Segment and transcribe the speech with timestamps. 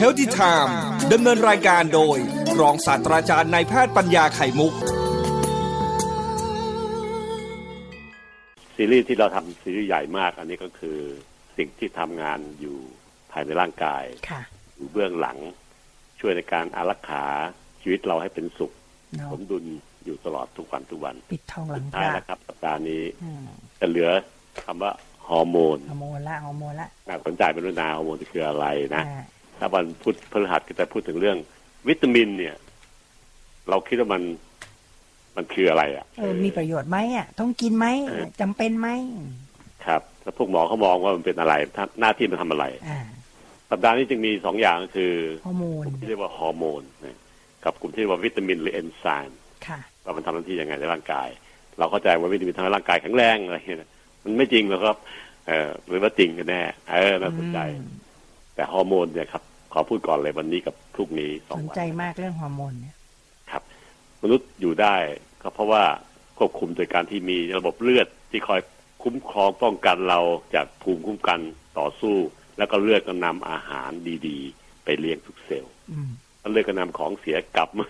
[0.00, 0.72] h e a l t h y Time
[1.12, 2.18] ดำเนินรายการโดย
[2.60, 4.72] รองศาสตราจารย์นายแพทย์ปัญญาไข่มุก
[8.74, 10.98] ซีรีส์ที่เราทำซีรีส์ใหญ่มาก อันนี้ก็คือ
[11.56, 12.78] สิ่งที่ทำงานอยู่
[13.32, 14.42] ภายในร่างกายค่ะ
[14.76, 15.38] อยู่เบื้องหลัง
[16.20, 17.24] ช่วยในการอารักขา
[17.82, 18.72] ชีวิตเราให้เป็นสุข
[19.16, 19.64] เนาะสมดุล
[20.04, 23.44] อยู่ตลอด ทุกวันทุกวัน ปิดทองหลังพท้ายระแล้วครับสัปดาห์นี้อืม
[23.80, 24.10] จะเหลือ
[24.64, 24.92] คำว่า
[25.28, 28.66] ฮอร์โมนฮอร์โมนละฮอร์โมนละน่าสนใจเป็นเรื่องนาฮอร์โมนคืออะไร
[28.96, 29.24] นะอ่า
[29.58, 31.36] ถ้าวันพุธพฤหัสก็จะพูดถึงเรื่อง
[31.88, 32.54] วิตามินเนี่ย
[33.70, 34.22] เราคิดว่ามัน
[35.36, 38.88] มันคืออะไรอะเออมีประโยชน์ไหมอะ ต้องกินไหมเออจำเป็นไหม
[39.86, 43.00] ครับแล้วพวกหมอเขามองว่ามันเป็นอะไรถ้าหน้าที่มันทำอะไรอ่า
[43.70, 45.12] สัปดาห์นี้จึงมีสองอย่างก็คือ
[45.46, 47.18] ฮอร์โมกนลุ่มที่เรียกว่าฮอร์โมนนะ
[47.64, 51.28] กับกลุ่มที่เรียกว่าวิตามินหรือเอนไซม์ค่ะว่ามันทำหน้าที่ยังไงในร่างกาย
[51.78, 53.90] เราเข้าใจว่าวิตามินทำให้ร่างกายแข็งแรงอะไรเงี้ยนะ
[54.24, 54.96] มันไม่จริงหรอกครับ
[55.48, 57.88] เออหรือว่าจริงกันแน่เออน่าสนใจอืม
[58.56, 59.42] แต่ฮอร์โมนเนี่ยครับ
[59.72, 62.96] ขอพูดก่อนเลยวันนี้กับพรุ่งนี้สอสงนวันใจมากเรื่องฮอร์โมนเนี่ย
[63.50, 63.62] ครับ
[64.22, 64.96] มนุษย์อยู่ได้
[65.42, 65.82] ก็เพราะว่า
[66.38, 68.60] ควบคุมโดยการที่มีระบบเลือดที่คอย
[69.02, 70.20] คุ้มครองป้องกันเรา
[70.54, 71.40] จากภูมิคุ้มกัน
[71.78, 72.16] ต่อสู้
[72.58, 73.90] แล้วก็เลือดก็นำอาหาร
[74.26, 76.10] ดีๆ ไปเลี้ยงทุกเซลล์อืม
[76.40, 77.88] แล้วเลือดก็นำของเสียกลับมา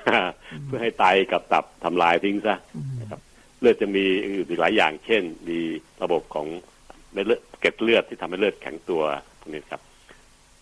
[0.65, 3.21] เพื่อให้ไตกับตับทำลายทิ้งซะอืมนะครับ
[3.61, 5.59] เลือดจะมีอื่นอีกหลายอย่าง เช่น มี
[6.03, 6.47] ระบบของ
[7.13, 9.03] เม็ดเลือดเกล็ดเลือดที่ทำให้เลือดแข็งตัว
[9.41, 9.81] พวกนี้ครับ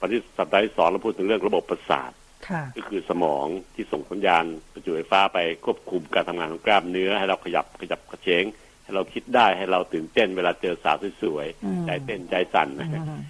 [0.00, 2.12] วันที่สัปดาห์ที่สองเราพูดถึงเรื่องระบบประสาท
[2.48, 8.45] ค่ะก็คือสมองที่ส่งสัญญาณประจุไฟฟ้าไปควบคุมการทำงานของกล้ามเนื้อ ให้เราขยับขยับกระเฉง
[8.84, 13.23] ให้เราคิดได้ให้เราตื่นเต้นเวลาเจอสาวสวยอืมๆใจเต้นใจสั่นอืนะม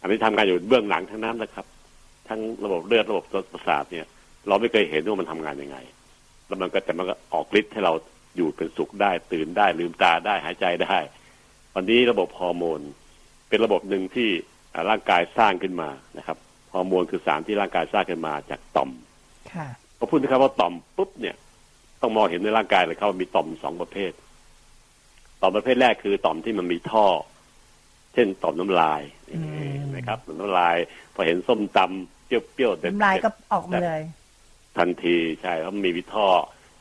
[0.00, 1.66] อันนี้ทำงานอยู่เบื้องหลังทั้งนั้นนะครับ
[2.28, 4.06] ทั้งระบบเลือดระบบประสาทเนี่ย
[4.48, 5.78] เราไม่เคยเห็นว่ามันทำงานยังไง
[6.46, 7.92] แล้วมันก็แต่มันก็ออกฤทธิ์ให้เรา
[8.36, 10.96] อยู่เป็นสุขได้ตื่นได้ลืมตาได้หายใจได้
[11.74, 12.80] วันนี้ระบบฮอร์โมน
[13.48, 14.51] เป็นระบบหนึ่งที่อ่า
[14.90, 16.36] ร่างกายสร้างขึ้นมานะครับ
[16.72, 18.90] ฮอร์โมนคือสารที่ร่างกายสร้างขึ้นมาจากต่อม
[19.52, 19.66] ค่ะ
[19.98, 21.36] พอพูดนะครับว่าต่อมปุ๊บเนี่ย
[22.00, 24.12] ต้องมองเห็นในร่างกายเลยครับว่ามีต่อมสองประเภท
[25.40, 27.06] ต่อมประเภทแรกคือต่อมที่มันมีท่อ
[28.14, 29.02] เช่นต่อมน้ำลาย
[29.32, 29.38] อื
[29.76, 30.76] มนะครับต่อมน้ำลาย
[31.14, 34.02] พอเห็นส้มตำเปรี้ยวๆเด็ดน้ำลายก็ออกมาเลย
[34.78, 36.26] ทันทีใช่เพราะมันมีวิท่อ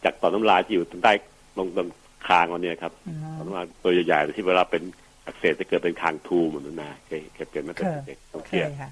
[0.03, 1.13] จากต่อมน้ำลายที่อยู่ตรงใต้
[1.56, 1.88] ตรงตรง
[2.28, 4.84] คางเราเนี่ยครับอืมต่อมน้ำลายตัวใหญ่ๆที่เวลาเป็น
[5.26, 8.90] อักเสบจะเกิดเป็นคางทูเหมือนนั้นนะเคยเคยเป็นไหมเป็นเด็กต้องเคเคียยค่ะ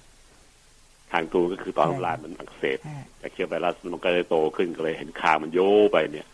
[1.11, 5.59] คางทูก็คือต่อมน้ำลายมันอักเสบอ่าแต่เชื้อไวรัสมันก็เลยโตขึ้นก็เลยเห็นคางมันโย
[5.93, 6.27] ไปเนี่ย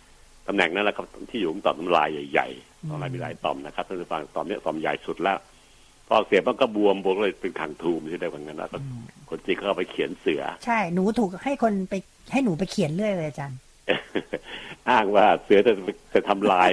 [0.48, 5.38] ตำแหน่งนั้นแหละครับที่อยู่ของต่อมน้ำลายใหญ่ๆต่อมน้ำลายมีหลายต่อมนะครับท่านผู้ฟังต่อมเนี้ยต่อมใหญ่สุดแล้ว
[6.08, 8.78] พออักเสียบมันก็บวมบวมก็เลยเป็นคางทูมที่ได้ว่างั้นแล้วก็
[9.30, 11.94] คนจีนเขาเอาไปเขียนเสือ ใช่หนูถูกให้คนไป
[12.32, 13.60] ให้หนูไปเขียนเรื่อยเลยอาจารย์
[14.90, 15.74] อ้างว่าเสือจะ
[16.14, 16.72] จะทำลาย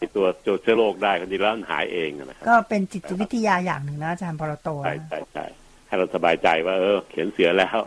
[0.00, 5.44] ไอ้ตัวตัวเชื้อโรคได้คนจริงแล้วมันหายเองนะครับก็เป็นจิตวิทยาอย่างหนึ่งนะอาจารย์พอเราโตใช่นะใช่ใช่
[5.86, 7.78] ให้เราสบายใจว่า เออ เขียนเสือแล้ว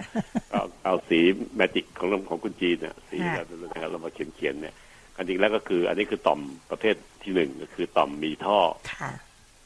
[0.52, 1.20] เอาเอาสี
[1.56, 4.74] แมจิกของของคุณจีนเนี่ยสีแบบนั้นนะครับเรามาเขียนเขียนเนี่ย
[5.16, 6.40] กันจริงแล้วก็คือ อันนี้คือต่อม
[6.72, 8.60] ประเภทที่หนึ่งก็คือต่อมมีท่อ
[8.94, 9.12] ค่ะ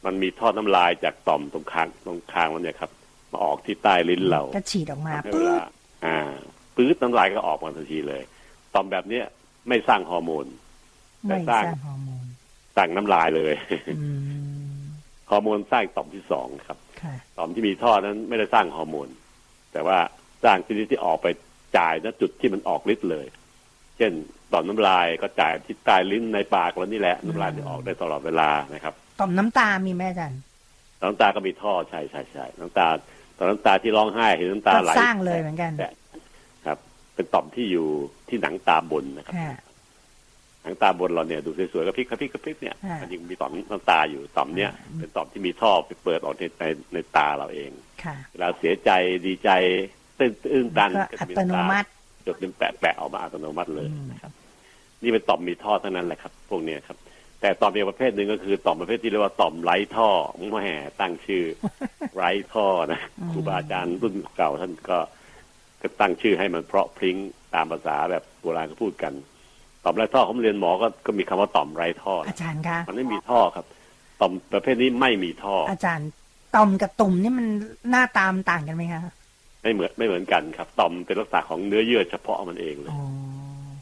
[0.06, 2.92] มันมีท่อน้ำลายจากต่อมตรงคางตรงคางมันเนี่ยครับ
[3.32, 5.70] มาออกที่ใต้ลิ้นเราก็ฉีดออกมาทำให้เวปึ๊ลาบ
[6.06, 6.18] อ่า
[6.76, 8.24] ปื๊ดน้ำลายก็ออกมาทันทีเลย
[8.74, 9.26] ต่อมแบบเนี้ย
[9.70, 10.46] ไม่สร้างฮอร์โมน
[11.22, 11.64] แต่ไม่สร้าง
[12.78, 13.54] สร้างฮอร์โมนสร้างน้ำลายเลย
[14.00, 14.08] อื
[14.80, 14.84] ม
[15.30, 19.10] ฮอร์โมนสร้างต่อมที่สองครับค่ะต่อมที่มีท่อนั้นไม่ได้สร้างฮอร์โมน
[19.74, 19.98] แต่ว่า
[20.44, 21.28] สร้างชนิดที่ออกไป
[21.78, 23.26] จ่ายณจุดที่มันออกฤทธิ์เลย
[23.98, 24.12] เช่น
[24.52, 30.40] ต่อมน้ำลายก็จ่ายที่ใต้ลิ้นในปากเรานี่แหละน้ำลายที่ออกได้ตลอดเวลานะครับ ต่อมน้ำตามีไหมอาจารย์
[31.02, 32.88] น้ำตาก็มีท่อใช่ใช่ใช่น้ำตา
[33.38, 35.90] ตอนน้ำตาที่ร้องไห้เห็นน้ำตาก็ไหลสร้างเลยเหมือนกันแต่
[36.66, 36.78] ครับ
[37.16, 37.88] เป็นต่อมที่อยู่
[38.30, 39.36] ที่หนังตาบนนะครับ
[40.64, 47.72] ค่ะหนังตาบนเราเนี่ยดูสวยๆกระพริบกระพริบกระพริบเนี่ยอ่ามัมันยังมีต่อมน้ำตาอยู่ต่อมเนี้ยเป็นต่อมที่มีท่อไปเปิดออกในในในตาเราเอง
[48.04, 48.92] ค่ะเวลาเสียใจ
[49.26, 49.50] ดีใจ
[50.20, 51.90] ตื่นตื่นตันก็อัตโนมัติ
[52.26, 54.32] จดเป็นแปะแปะออกมาอัตโนมัติเลยอืมนะครับ
[55.04, 56.98] นี่เป็นต่อมมีท่อเท่านั้นแหละครับ พวกเนี้ยครับ
[57.42, 60.10] แต่ต่อมอีกประเภทหนึ่งก็คือต่อมประเภทที่เรียกว่าต่อมไร้ท่อ
[60.64, 60.70] แหม
[61.02, 61.44] ตั้งชื่อ
[62.16, 63.00] ไร้ท่อนะ
[63.32, 64.98] ครูบาอาจารย์รุ่นเก่าท่านก็
[65.82, 67.18] ก็ตั้งชื่อให้มันเพราะพริ้ง
[67.56, 69.14] ตามภาษาแบบโบราณก็พูดกัน
[69.88, 73.66] ต่อมไร้ท่อผมเรียนหมอก็ก็มีคำว่าต่อมไร้ท่ออานะจารย์คะมันไม่มีท่อครับ
[74.22, 76.10] ต่อมประเภทนี้ไม่มีท่อ อาจารย์
[76.56, 77.48] ต่อมกับตุ่มนี่มัน
[77.90, 79.02] หน้าตามนต่างกันไหมคะ
[79.62, 83.02] ไม่เหมือนไม่เหมือนกันครับ ต่อมเป็นลักษณะของเนื้อเยื่อเฉพาะมันเองเลยอ๋อ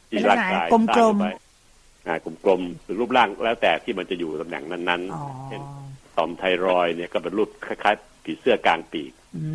[0.10, 1.28] ที่เป็นลัร่ากษณะกายกลมสกลร้างมขึ้นไป
[2.07, 2.16] อ่า
[2.46, 5.62] กลมๆหรือรูปร่างแล้วแต่ที่มันจะอยู่ตำแหน่งนั้นอ๋อๆเช่น
[6.18, 9.46] ต่อมไทรอยด์เนี่ยก็เป็นรูปคล้ายๆผีเสื้อกลางปีกอื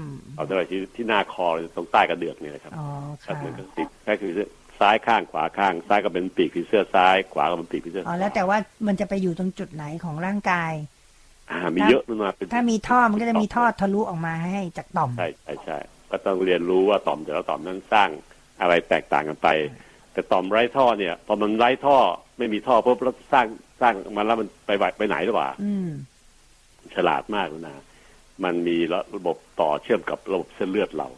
[0.00, 0.02] ม
[0.36, 1.46] ต่อมไทรอยด์ที่ที่หน้าคอ
[1.76, 4.32] ตรงใต้กระเดือกเนี่ยนะครับอ๋อก็ค่ะเหมือนกับปีกแค่คือ
[4.80, 8.56] ซ้ายข้างขวาข้าง ซ้ายก็เป็นปีกผีเสื้อซ้าย ขวาก็เป็นปีกผีเสื้ออ๋อขแล้วแต่ว่า
[8.86, 10.72] มันจะไปอยู่ตรงจุดไหนของร่างกาย
[11.50, 15.78] อ่า มีเยอะมากเป็นถ้ามีท่อมันก็จะมีท่อทะลุออกมาให้จากต่อมใช่ใช่ใช่
[16.10, 18.08] ก็ต้องเรียนรู้ว่าต่อมแต่ละต่อมนั้นสร้าง
[18.60, 19.48] อะไรแตกต่างกันไป
[20.12, 21.96] แต่ต่อมไร้ท่อเนี่ยพอมันไร้ท่อ
[22.38, 23.46] ไม่มีท่อปุ๊บแล้วสร้าง
[23.80, 25.88] สร้างมันแล้วมันไปไหวไปไหนหรือเปล่าอืม
[26.94, 27.84] ฉลาดมากนะ
[28.44, 28.76] มันมี
[29.16, 31.08] ระบบต่อเชื่อมกับระบบเส้นเลือดเรา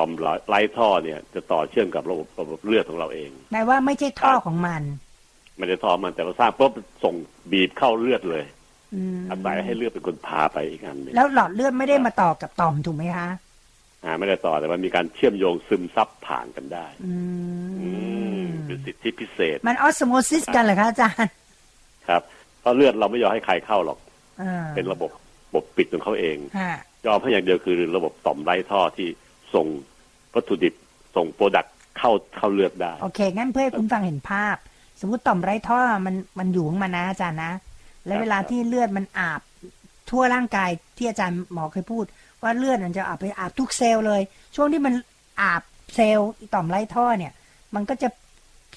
[0.00, 0.10] ต่อม
[0.48, 4.82] ไร้ท่อเนี่ย จะต่อเชื่อมกับระบบระบบเลือดของเราเองแปลว่าไม่ใช่ท่อของมัน
[5.58, 6.72] ไม่ได้ท่อมันแต่เราสร้างปุ๊บ
[7.04, 7.14] ส่ง
[7.52, 8.44] บีบเข้าเลือดเลย
[8.94, 13.28] อืมอาศัยให้เลือดเป็นคนพาไปอีกอันหนึ่งแล้วหลอดเลือดไม่ได้มาต่อกับต่อมถูกไหมคะ
[14.04, 17.14] อ่าไม่ได้ต่อแต่มันมีการเชื่อมโยงซึมซับผ่านกันได้อื
[17.80, 17.90] อื
[18.44, 21.32] มมเป็นสิทธิพิเศษ มันออสโมซิสกันเหรอคะอาจารย์
[22.08, 22.22] ครับ
[22.60, 23.98] เพราะเลือดเราไม่ยอมให้ใครเข้าหรอก
[24.42, 25.10] อ่าเป็นระบบ
[25.48, 26.74] ระบบปิดของเขาเองฮะ
[27.06, 29.08] ยอมให้อย่างเดียวคือระบบต่อมไร้ท่อที่
[29.54, 29.66] ส่ง
[30.34, 30.74] วัตถุดิบ
[31.16, 34.56] ส่ง product เข้าเข้าเลือดได้ โอเค งั้นเพื่อให้คุณฟังเห็นภาพ
[35.00, 37.52] สมมติต่อมไร้ท่อมันมันอยู่ของมันนะอาจารย์นะ
[38.06, 39.40] แล้วเวลาที่เลือดมันอาบ
[40.10, 42.04] ทั่วร่างกายที่อาจารย์หมอเคยพูด
[42.42, 44.20] ว่าเลือดมันจะอาบไปอาบทุกเซลล์เลย
[44.56, 44.94] ช่วงที่มัน
[45.40, 45.62] อาบ
[45.94, 47.32] เซลล์ต่อมไร้ท่อเนี่ย
[47.74, 48.08] มันก็จะ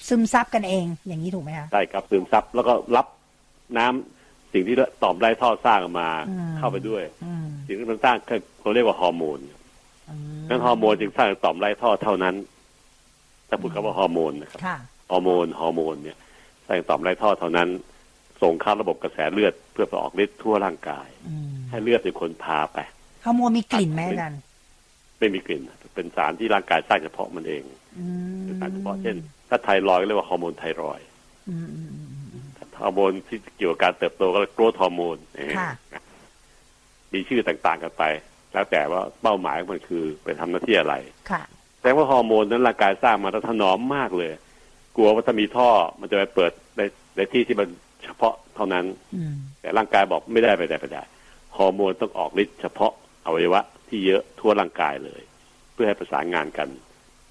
[0.08, 3.06] ซึมซับกันเองอย่างนี้ถูกไหมคะใช่ครับซึมซับแล้วก็รับ
[3.78, 9.63] น้ำสิ่งที่ต่อมไร้ท่อสร้างออกมาอืมเข้าไปด้วยอืมสิ่งที่มันสร้างคือเขาเรียกว่าฮอร์โมนอืม
[10.48, 12.34] นั้นฮอร์โมนจึงสร้างต่อมไร้ท่อเท่านั้น
[13.48, 14.76] ถ้าพูดคำว่าฮอร์โมนนะครับค่ะ
[15.10, 16.16] ฮอร์โมนฮอร์โมนเนี่ย
[16.66, 17.68] สร้างต่อมไร้ท่อเท่านั้น
[18.42, 22.78] ส่งเข้าระบบกระแสเลือดเพื่อไปออกฤทธิ์ทั่วร่างกายอืมให้เลือดเป็นคนพาไป
[23.24, 24.40] ฮอร์โมนมีกลิ่นไหมอาจารย์
[25.18, 25.62] ไม่มีกลิ่น
[25.94, 27.62] เป็นสารที่ร่างกายสร้างเฉพาะมันเอง
[27.98, 28.06] อื
[28.38, 29.16] มเป็นสารเฉพาะเช่น
[29.48, 31.06] ถ้าไทรอยด์ก็เรียกว่าฮอร์โมนไทรอยด์
[31.48, 32.46] อืมอืมอืมอืม
[32.80, 35.16] ฮอร์โมนที่เกี่ยวกับการเติบโตก็เรียก growth hormone
[35.58, 35.70] ค่ะ
[37.12, 38.04] มีชื่อต่างๆกันไป
[38.54, 40.94] แล้วแต่ว่าเป้าหมายของมันคือไปทำหน้าที่อะไร
[41.30, 41.42] ค่ะ
[41.82, 44.30] แต่ว่าฮอร์โมนนั้นร่างกายสร้างมาแล้วถนอมมากเลย
[44.96, 45.70] กลัวว่าถ้ามีท่อ
[46.00, 46.82] มันจะไปเปิดใน
[47.16, 47.68] ในที่ที่มัน
[48.04, 48.84] เฉพาะเท่านั้น
[49.14, 51.02] อืมแต่ร่างกายบอกไม่ได้ไปได้ไปได้
[51.56, 52.92] ฮอร์โมนต้องออกฤทธิ์เฉพาะ
[53.26, 55.22] อวัยวะที่เยอะทั่วร่างกายเลย
[55.72, 56.68] เพื่อให้ประสานงานกัน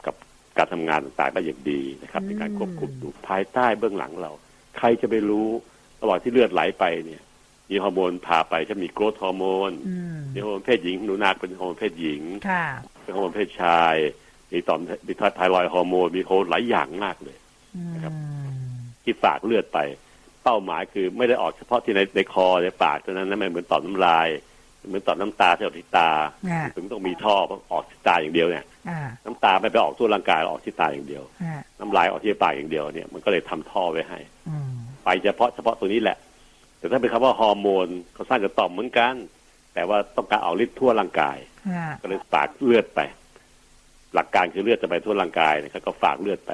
[0.06, 0.16] กับ
[0.58, 4.32] การทำงานต่างๆได้อย่างดีนะครับในการควบคุมอยู่ภายใต้เบื้องหลังเรา
[4.78, 5.48] ใครจะไปรู้
[6.02, 7.24] ระหว่างที่เลือดไหลไปเนี่ย
[7.70, 12.66] มีฮอร์โมนพาไปจะมี growth hormone อืมมีฮอร์โมนเพศหญิงหนูนาเป็นฮอร์โมนเพศหญิงค่ะ
[13.04, 13.96] เป็นฮอร์โมนเพศชาย
[14.52, 17.38] มีต่อมมี thyroid hormone มีโคหลายอย่างมากเลย
[17.76, 18.14] อืมนะครับ
[19.04, 19.80] ที่ฝากเลือดไป
[20.44, 24.28] เป้าหมายคือไม่ได้ออกเฉพาะที่ในในคอในปากเท่านั้นนะไม่เหมือนต่อมน้ำลาย
[24.88, 26.10] เหมือนต่อมน้ำตาที่ออกที่ตา
[26.52, 27.36] อ่าถึงต้องมีท่อ
[27.72, 34.20] ออกที่ตาอย่างเดียวเนี่ยอ่าน้ำตาไม่ไปออกทั่วร่างกายออกที่ตาอย่างเดียวอ่าน้ำลายออกที่ปากอย่างเดียวเนี่ยมันก็เลยทำท่อไว้ให้
[34.50, 34.72] อืม
[35.04, 36.18] ไปเฉพาะเฉพาะตรงนี้แหละ
[36.84, 39.14] แต่ถ้าเป็นคำว่าฮอร์โมนเขาสร้างกับต่อมเหมือนกัน
[39.74, 41.38] แต่ว่าต้องการออกฤทธิ์ทั่วร่างกาย
[41.70, 43.00] อ่าก็เลยฝากเลือดไป
[44.14, 46.52] หลักการคือเลือดจะไปทั่วร่างกายนะครับก็ฝากเลือดไป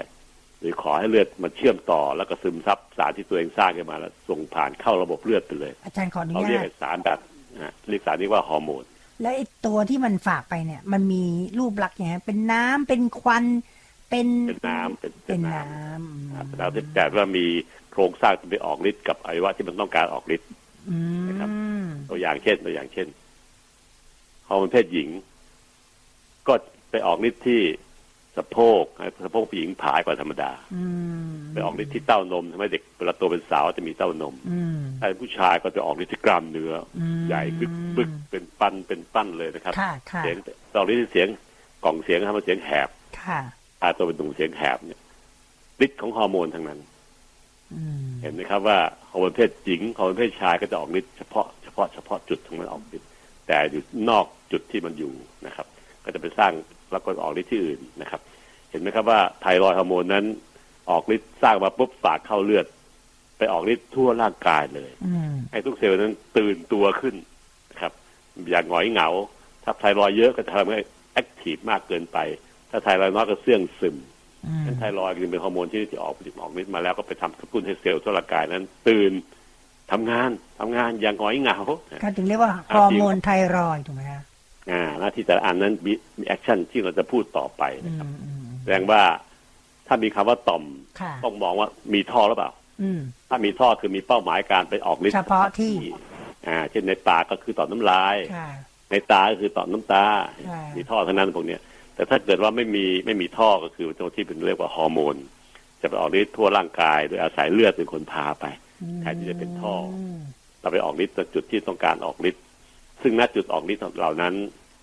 [0.59, 7.19] หรือขอให้เลือดมันเชื่อมต่อ แล้วก็ซึมซับสารที่ตัวเองสร้างขึ้นมาแล้วส่งผ่านเข้าระบบเลือดไปเลย อาจารย์ขออนุเราเรียกญาตไอ้สารแบบ
[7.53, 8.83] นะฮะเรียกสารนี้ว่าฮอร์โมน
[9.21, 11.23] แล้วไอ้ตัวที่มันฝากไปเนี่ย มันมี
[11.59, 13.45] รูปลักษณ์อย่างไงเป็นน้ำเป็นควัน
[14.09, 17.45] เป็นเป็นน้ำเป็นเป็นน้น้ำครับแล้วที่แต่ว่ามี
[17.91, 20.49] โครงสร้างที่ไปออกฤทธิ์กับอวัยวะที่มันต้องการออกฤทธิ์
[20.89, 20.97] อื
[21.27, 21.49] นะครับ
[21.83, 23.07] มตัวอย่างเช่นตัวอย่างเช่น
[24.47, 25.09] ฮอร์โมนเพศหญิง
[26.47, 26.53] ก็
[26.91, 27.61] ไปออกฤทธิ์ที่
[28.37, 28.83] สะโพก
[29.25, 30.83] สะโพกผู้หญิงผายกว่าธรรมดาอื
[31.27, 40.35] มไปออกฤทธิ์ที่เต้านมทำให้เด็กเวลาโตเป็นสาวจะมีเต้านมอืมถ้าเป็นผู้ชายก็จะออกฤทธิ์ที่กล้ามเนื้ออมใหญ่บึกบึกเป็นปั้นเป็นปั้นเลยนะครับค่ะค่ะเสียง
[40.73, 41.27] ตอนนี้เสียง
[41.83, 42.89] กล่องเสียงทำให้เสียงแหบ
[43.23, 43.39] ค่ะ
[43.79, 45.01] พาตัวเป็นตุ่มเสียงแหบเนี่ย
[45.85, 46.79] ฤทธิ์ของฮอร์โมนทั้งนั้น
[47.73, 48.77] อืมเห็นไหมครับว่า
[49.11, 53.09] ฮอร์โมนเพศหญิงฮอร์โมนเพศชายก็จะออกฤทธิ์เฉพาะเฉพาะเฉพาะจุดของมันออกฤทธิ์
[53.47, 55.13] แต่อยู่นอกจุดที่มันอยู่
[55.45, 55.65] นะครับ
[56.03, 56.53] ก็จะไปสร้าง
[56.91, 58.21] แล้วก็ออกฤทธิ์ที่อื่นนะครับ
[58.69, 60.25] เห็นไหมครับว่าไทรอยด์ฮอร์โมนนั้น
[60.89, 62.65] ออกฤทธิ์สร้างมาปุ๊บฝากเข้าเลือด
[63.37, 67.15] ไปออกฤทธิ์ทั่วร่างกายเลยอืมให้ทุกเซลล์นั้นตื่นตัวขึ้น
[67.71, 67.93] นะครับ
[68.49, 69.09] อย่างหงอยเหงา
[69.63, 70.79] ถ้าไทรอยด์เยอะก็จะทำให้
[71.13, 72.17] active มากเกินไป
[72.71, 73.95] ถ้าไทรอยด์น้อยก็เสื่องซึม
[74.45, 79.11] อืมนั้นไทรอยด์จึงเป็นฮอร์โมนที่จะออกผลิตออกฤทธิ์มาแล้วก็ไปทำกระตุ้นให้เซลล์ทั่วร่างกายนั้น ตื่น
[79.91, 81.57] ทำงานทำงานอย่างหงอยเหงา
[82.03, 84.21] ก็ถึงเรียกว่าฮอร์โมนไทรอยด์ถูกไหมคะ
[84.71, 89.01] อ่าหน้าที่แต่ละอันนั้นมีมี action ที่เราจะพูดต่อไปอืนะครับมอืมแสดงว่า
[89.87, 90.63] ถ้ามีคำว่าต่อม
[91.01, 92.99] ค่ะต้องมองว่ามีท่อหรือเปล่าอืม
[93.29, 95.73] ถ้ามีท่อคือมีเป้าหมายการไปออกฤทธิ์เฉพาะที่
[96.47, 98.49] อ่า เช่นในปากก็คือต่อมน้ำลายค่ะ
[98.91, 100.05] ในตาก็คือต่อมน้ำตา
[100.49, 101.61] ค่ะมีท่อเท่านั้นพวกเนี้ย
[101.99, 105.15] แต่ถ้าเกิดว่าไม่มีไม่มีท่อก็คือตัวที่เป็นเรียกว่าฮอร์โมน
[105.81, 108.45] จะไปออกฤทธิ์ทั่วร่างกาย โดยอาศัยเลือดเป็นคนพาไป
[109.01, 109.85] แทนที่จะเป็นท่อม
[110.59, 112.43] เราไปออกฤทธิ์ณจุดที่ต้องการออกฤทธิ์
[113.01, 114.33] ซึ่งณจุดออกฤทธิ์เหล่านั้น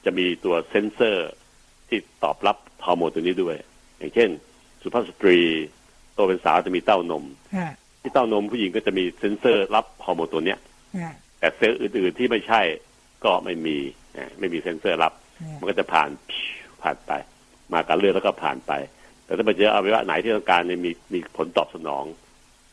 [0.05, 1.31] จะมีตัวเซนเซอร์
[1.89, 2.57] ที่ตอบรับ
[2.87, 3.57] ฮอร์โมนตัวนี้ด้วย
[3.99, 4.29] อย่างเช่น
[4.83, 5.39] สุภาพสตรี
[6.15, 7.25] โตเป็นสาวจะมีเต้านม
[7.57, 7.71] ค่ะ
[8.03, 10.59] ที่เต้านมผู้หญิงก็จะมีเซนเซอร์รับฮอร์โมนตัวเนี้ย
[11.03, 12.61] ค่ะแต่เซลล์อื่น ๆที่ไม่ใช่
[13.25, 13.77] ก็ไม่มี
[14.17, 16.09] นะไม่มีเซนเซอร์รับเนี่ยมันก็จะผ่าน
[16.87, 17.13] ผ่านไป
[17.73, 18.73] มากับเลือดแล้วก็ผ่านไป
[19.25, 22.05] แต่ถ้าไปเจออวัยวะไหนที่ต้องการเนี่ยมีมีผลตอบสนอง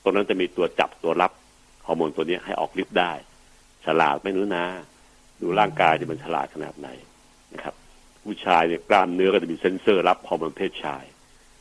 [0.04, 1.32] ตรงนั้นจะมีตัวจับตัวรับ
[1.88, 3.12] ฮอร์โมนตัวนี้ให้ออกฤทธิ์ได้
[3.86, 4.66] ฉลาดไม่รู้นะ
[5.42, 6.90] ดูร่างกายจะมันฉลาดขนาดไหน
[7.54, 7.74] นะครับ
[8.26, 11.04] ผู้ชายเนี่ยกล้ามเนื้อก็จะมีเซ็นเซอร์รับฮอร์โมนเพศชาย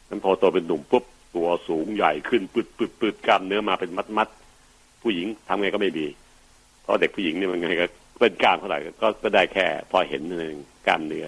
[0.09, 1.05] นั้นพอโตเป็นหนุ่มปุ๊บ
[1.35, 4.29] ตัวสูงใหญ่ขึ้นปืดปืดปืดกล้ามเนื้อมาเป็นมัดมัด
[5.03, 6.07] ผู้หญิงทำไงก็ไม่มี
[6.83, 7.87] เพราะเด็กผู้หญิงเนี่ยมันไงก็
[8.21, 10.57] เบ่งกล้ามเท่าไหร่ก็ก็ได้แค่ พอเห็นนึง
[10.87, 11.27] กล้ามเนื้อ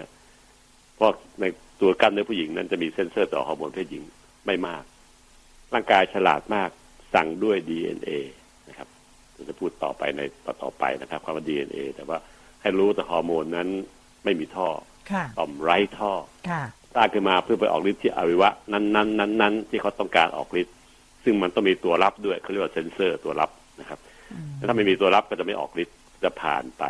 [0.97, 1.45] เพราะใน
[1.81, 4.03] ตัวกล้ามเนื้อผู้หญิงนั้นจะมีเซ็นเซอร์ต่อฮอร์โมนเพศหญิง
[4.47, 4.85] ไม่มาก
[5.75, 6.71] ร่างกายฉลาดมาก
[7.15, 8.11] สั่งด้วย DNA
[8.69, 8.89] นะครับ
[9.35, 12.19] เราจะพูดต่อไปในต่อต่อไปนะครับคำว่า DNA แต่ว่า
[12.63, 13.69] ให้รู้แต่ฮอร์โมนนั้น
[14.25, 14.69] ไม่มีท่อ
[15.13, 16.13] ค่ะต่อมไร้ท่อ
[16.51, 16.63] ค่ะ
[16.95, 20.75] สร้างขึ้นมาเพื่อไปออกฤทธิ์ที่อวัยวะนั้นๆนั้นนั้นๆที่เขาต้องการออกฤทธิ์
[21.25, 23.99] ซึ่งมันต้องมีตัวรับด้วยเขาเรียกว่าเซนเซอร์ตัวรับนะครับ
[24.33, 26.85] อืมถ้าไม่มีตัวรับก็จะไม่ออกฤทธิ์จะผ่านไป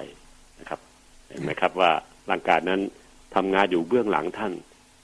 [0.61, 0.81] นะครับ
[1.29, 1.91] เห็นไหมครับว่า
[2.31, 2.81] ร่างกายนั้น
[3.35, 4.53] ทำงานอยู่เบื้องหลังท่าน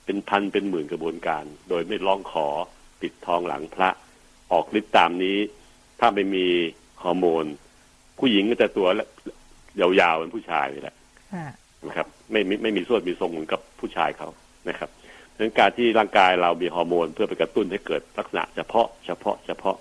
[0.05, 2.47] เป็นพันเป็นหมื่นกระบวนการ โดยไม่ร้องขอ
[3.01, 3.89] ปิดทองหลังพระ
[4.53, 5.39] ออกฤทธิ์ตามนี้
[6.01, 6.47] ถ้าไม่มี
[7.03, 7.45] ฮอร์โมน
[8.19, 8.89] ผู้หญิงก็จะตัว
[9.81, 10.97] ยาวๆเหมือนผู้ชายนี่แหละ
[11.35, 11.47] ค่ะ
[11.89, 14.29] นะครับ ไม่ไม่ไม่มีส่วนมีทรงเหมือนกับผู้ชายเขา
[14.69, 14.91] นะครับ
[15.35, 19.77] ดังนั้นการที่ร่างกายเรามีฮอร์โมน เพื่อไปกระตุ้นให้เกิดลักษณะเฉพาะเฉพาะเฉพาะ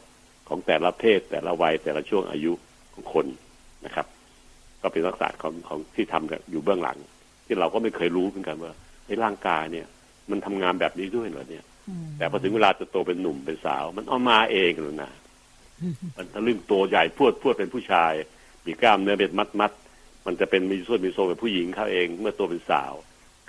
[0.47, 2.53] ของแต่ละเพศ แต่ละวัยแต่ละช่วงอายุ
[2.93, 3.25] ของคน
[3.85, 4.07] นะครับ
[4.81, 6.97] ก็เป็นลักษณะของของที่ทำกันอยู่เบื้องหลัง
[7.49, 8.73] ที่เราก็ไม่เคยรู้เหมือนกันว่า
[9.05, 9.87] ไอ้ร่างกายเนี่ย
[10.31, 15.11] มันทำงานแบบนี้ด้วยเหรอเนี่ยอืมแต่พอถึงเวลาจะโตเป็นหนุ่มเป็นสาว มันเอามาเองเลยนะ
[16.17, 18.11] มันทะลึ่งตัวใหญ่พรวดพรวดเป็นผู้ชาย
[18.65, 22.93] มีกล้ามเนื้อเป็นมัดมัดๆมันจะเป็นมีส่วนมีทรงเป็นผู้หญิงเขาเอง เมื่อตัวเป็นสาว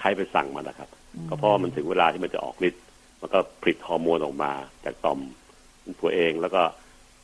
[0.00, 0.88] ใครไปสั่งมันนะครับ
[1.28, 2.83] ก็เพราะว่ามันถึงเวลาที่มันจะออกฤทธิ์
[3.21, 4.52] มันก็ผลิตฮอร์โมนออกมา
[4.85, 5.19] จากต่อม
[6.02, 6.62] ตัวเองแล้วก็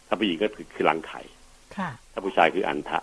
[0.09, 1.23] ถ้าผู้หญิงก็คือคือรังไข่
[1.77, 3.01] ค่ะถ้าผู้ชายคืออันทะ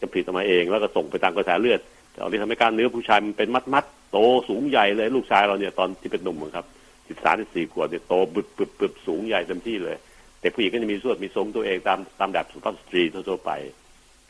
[0.00, 6.66] จะผลิตออกมาเองแล้วก็ส่งไปตามกระแสเลือดแต่ตอนนี้ทำให้กล้ารเนื้อผู้ชายมันเป็นมัดมัดๆโตสูงใหญ่เลยลูกชายเราเนี่ยตอนที่เป็นหนุ่มอะครับ
[7.08, 9.96] สิบสามสิบสี่ขวบเนี่ยโตบึบบึบบึบสูงใหญ่เต็มที่เลย
[10.40, 13.50] แต่ผู้หญิงก็จะมีส่วนมีทรงตัวเองตามตามแบบสุภาพสตรีทั่วๆไป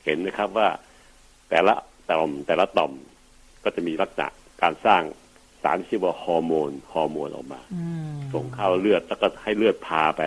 [0.05, 0.69] เห็นนะครับว่า
[1.51, 1.75] แต่ละ
[2.11, 2.93] ต่อมแต่ละต่อม
[3.65, 4.29] ก็จะมีลักษณะ
[4.63, 5.03] การสร้าง
[5.63, 10.21] สารที่ชื่อว่าฮอร์โมนฮอร์โมนออกมาอืมส่งเข้าเลือดแล้วก็ให้เลือดพาไป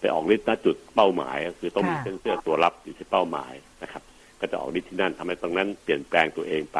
[0.00, 3.52] ไปออกฤทธิ์ณจุดเป้าหมายก็คือต้องมีค่ะเส้นเสื้อตัวรับอยู่ที่เป้าหมาย
[3.82, 4.02] นะครับ
[4.40, 6.78] ก็จะออกฤทธิ์ที่นั่นทำให้ตรงนั้นเปลี่ยนแปลงตัวเองไป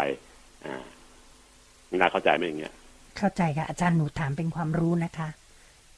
[0.65, 0.85] อ่า
[1.97, 2.75] น่าเข้าใจไหมอย่างเงี้ย
[3.17, 5.29] เข้าใจค่ะอาจารย์หนูถามเป็นความรู้นะคะ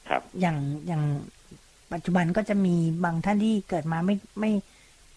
[0.09, 1.03] ครับ อย่างอย่าง
[1.93, 4.51] ปัจจุบันก็จะมีบางท่านที่เกิดมาไม่ไม่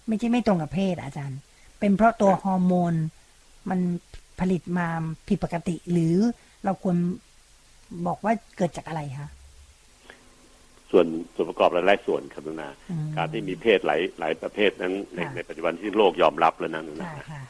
[0.08, 1.38] ไม่ใช่ไม่ตรงกับเพศอาจารย์
[1.80, 2.94] เป็นเพราะตัวฮอร์โมน
[3.70, 3.80] มัน
[4.40, 4.86] ผลิตมา
[5.28, 6.16] ผิดปกติ หรือ
[6.64, 6.96] เราควร
[8.06, 9.28] บอกว่าเกิดจากอะไรคะ
[10.94, 17.42] ส่วนส่วนประกอบหลายๆส่วนครับนุนาอืมการที่มีเพศหลายหลายประเภทนั้นในค่ะในปัจจุบันที่โลกยอมรับแล้วนะนุนาค่ะค่ะ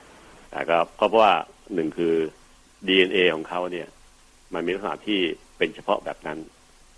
[0.50, 1.32] แต่ก็เพราะว่า
[1.74, 2.14] หนึ่งคือ
[2.88, 3.88] DNA ของเขาเนี่ย
[4.54, 5.20] มันมีลักษณะที่
[5.58, 6.38] เป็นเฉพาะแบบนั้น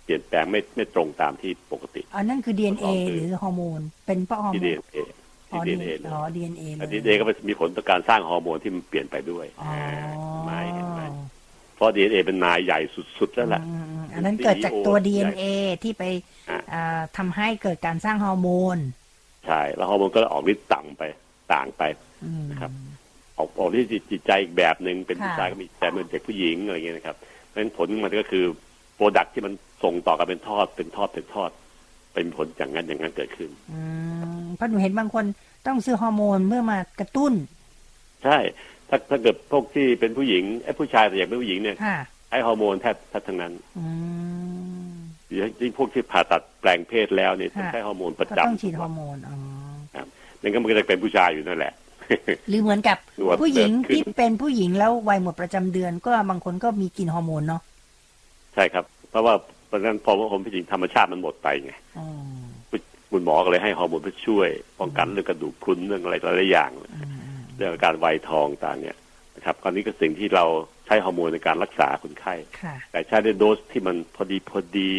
[0.03, 4.97] เปลี่ยนแปลงไม่ไม่ตรงตามที่ปกติอันนั่นคือ DNA อ๋อคือหรือฮอร์โมน เป็นเพราะฮอร์ที่โมน DNA
[5.51, 9.71] อ๋ที่อ DNA เลยอ๋อ DNA เลแต่ย DNA ก็มีผลต่อการสร้างฮอร์โมนที่มันเปลี่ยนไปด้วยอ๋อ
[10.45, 11.01] ไม่เห็นไหม
[11.75, 12.79] เพราะ DNA เป็นนายใหญ่
[13.19, 15.43] สุดๆแล้วแหละอืมอันนั้นเกิดจากตัว DNA
[15.83, 16.03] ที่ไป
[16.49, 18.77] อะอ่าทำให้เกิดการสร้างฮอร์โมน
[19.45, 21.03] ใช่แล้วฮอร์โมนก็ออกฤทธิ์ต่างไป
[21.53, 21.83] ต่างไป
[22.25, 22.71] อืมนะครับ
[23.37, 28.45] ออกออกฤทธิ์จิตใจอีกแบบหนึ่งเป็นผู้ค่ะชายก็มีจิตใจเหมือนเด็กผู้หญิงอะไรอย่างเงี้ยนะครับเพราะฉะนั้นผลมันก็คือ
[28.95, 31.51] โปรดักที่มันส่งต่อกันเป็นทอดเป็นทอดเป็นทอด
[32.13, 33.81] เป็นผลอย่างนั้นอย่างนั้นเกิดขึ้นอื
[34.41, 35.25] มเพราะหนูเห็นบางคน
[35.67, 37.33] ต้องซื้อฮอร์โมนเมื่อมากระตุ้น
[38.23, 38.37] ใช่
[38.89, 41.97] ถ้าถ้าเกิดพวกที่เป็นผู้หญิงไอ้ผู้ชายแต่อยากเป็นผู้หญิงเนี่ยค่ะ
[42.29, 43.85] ใช้ฮอร์โมนแทบแทบทั้งนั้น อื
[44.36, 44.36] ม
[45.61, 49.35] ยิ่งพวกที่ผ่าตัดแปลงเพศแล้วเนี่ยต้องค่ะใช้ฮอร์โมนประก็จำต้องฉีดฮอร์โมนอ๋อ
[50.41, 51.73] นั่นก็มันก็จะเป็นผู้ชายอยู่นั่นแหละ
[52.49, 57.61] หรือเหมือนกับหนวดผู้หญิงเกิดขึ้นที่เป็นผู้หญิงแล้ววัยหมดประจำเดือน ก็บางคนก็มีกินฮอร์โมนเนาะ
[58.53, 59.33] ใช่ครับ เพราะว่า
[59.67, 62.05] เพราะฉะนั้นพอผมผู้หญิงธรรมชาติมันหมดไปไงอื
[62.35, 62.37] ม
[63.11, 68.97] คุณหมอก็เลยให้ฮอร์โมนเพื่อช่วย ป้องกันเรื่องกระดูกพรุนเรื่องอะไรหลายๆอย่างอืมอืมเรื่องการไวยทองต่างเนี่ย
[69.37, 70.45] นะครับตอนนี้ก็สิ่งที่เรา
[70.85, 74.93] ใช้ฮอร์โมนในการรักษาคนไข้ค่ะแต่ใช้ในโดสที่มันพอดีพอดี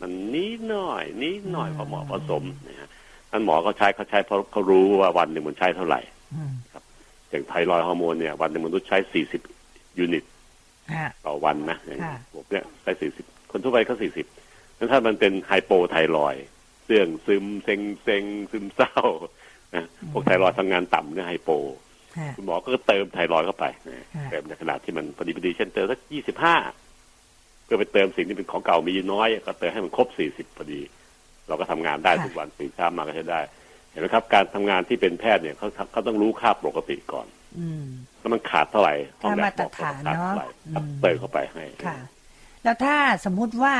[0.00, 2.88] มันนิดหน่อยนิดหน่อยพอเหมาะพอสมนะฮะ
[3.30, 6.00] ท่านหมอเขาใช้เขาใช้เพราะเขารู้ว่าวันหนึ่งมันใช้เท่าไหร่
[6.34, 6.52] อืม
[7.30, 8.98] อย่างไทรอยด์ฮอร์โมนเนี่ย วันหนึ่งมนุษย์ใช้
[9.48, 10.24] 40 unit
[10.92, 13.94] ค่ะต่อวันนะอย่างค่ะผมเนี่ยใช้40คนทั่วไปก็
[14.36, 16.44] 40นั้นถ้ามันเป็น hypothyroid
[16.84, 18.96] เซื่องซึมเซ็งเซ็งซึมเศร้า
[19.74, 21.50] นะพวกไทรอยด์ทำงานต่ำเนี่ยไฮโป
[22.16, 26.56] ค่ะคุณหมอก็เติมไทรอยด์เข้าไปนะค่ะเติมในขนาดที่มันพอดีพอดีเช่นเติมสักยี่สิบห้า
[27.64, 30.80] เพื่อไปเติมสิ่งที่เป็นของเก่ามีน้อยก็เติมให้มันครบสี่สิบพอดี
[31.48, 33.40] เราก็ทำงานได้ทุกวันตื่นเช้ามาก็ใช้ได้
[33.90, 37.26] เห็นไหมครับ การทำงานที่เป็นแพทย์เนี่ยเขาเขาต้องรู้ค่าปกติก่อน
[37.58, 37.84] อืม
[38.20, 41.98] แล้วมันขาดเท่าไหร่ห้องแลบถ้ามาตรฐานบอกว่ขดเนอะท่ไหร่อืมเติมเข้าไปให้ค่ะ
[42.64, 43.74] แล้วถ้าสมมุติว่า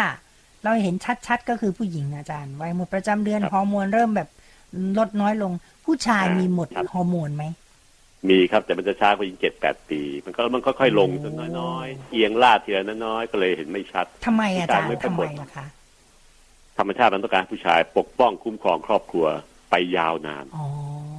[0.64, 0.94] เราเห็น
[1.26, 4.28] ชัดๆก็คือผู้หญิงอาจารย์วัยหมดประจำเดือนฮอร์โมนเริ่มแบบ
[4.98, 5.52] ลดน้อยลง
[5.84, 7.44] ผู้ชายมีหมดฮอร์โมนไหม
[8.30, 15.66] มีครับแต่มันจะช้ากว่ายิงเจ็ดแปดปี มันก็มันค่อยๆลงจนน้อยๆเอียงลาดทีละน้อยๆก็เลยเห็นไม่ชัดทำไมอาจารย์ผู้ชายไม่ค่อยทำหมไมดล่ะคะ
[16.78, 19.26] ธรรมชาติมันต้องการให้ผู้ชายปกป้องคุ้มครองครอบครัว
[19.70, 20.66] ไปยาวนานอ๋อ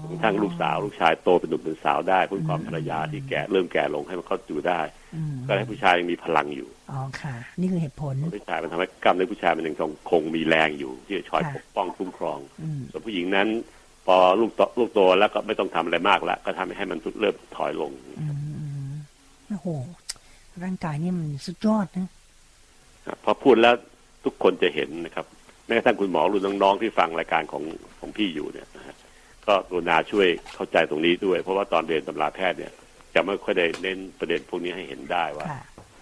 [0.10, 4.82] จนกระทั้งลูกสาวลูกชายโตเป็นหนุ่มเป็นสาวได้คุ้มครองภรรยาที่แก่เริ่มแก่ลงให้มันเข้าอยู่ได้
[5.16, 13.48] อืมก็ให้ผู้ชายยังมีพลังอยู่อ๋อค่ะ นี่คือเหตุผลผู้ชายมันทำให้กล้ามเนื้อผู้ชายมันยังคงคงมีแรงอยู่ที่จะช่วยค่ะปกป้องคุ้มครองอืมส่วนผู้หญิงนั้น
[14.06, 18.34] พอลูกโตลูกโตแล้วก็ไม่ต้องทำอะไรมากแล้วก็ทำให้มันเริ่มถอยลงอืมอื
[18.90, 18.94] ม
[19.50, 19.68] โอ้โห
[20.64, 22.08] ร่างกายนี่มันสุดยอดนะ
[23.06, 23.76] ครับพอพูดแล้ว
[24.26, 25.26] ทุกคนจะเห็นนะครับ
[25.68, 27.64] แม้กระทั่งคุณหมอหรือน้องๆที่ฟังรายการของ
[28.00, 28.96] ของพี่อยู่เนี่ยนะฮะ
[29.48, 32.72] ก็กรุณาช่วยเข้าใจตรงนี้ด้วย เพราะว่าตอนเรียนตำราแพทย์เนี่ย
[33.16, 35.62] จะไม่ค่อยได้เน้นประเด็นพวกนี้ให้เห็นได้ว่าค่ะ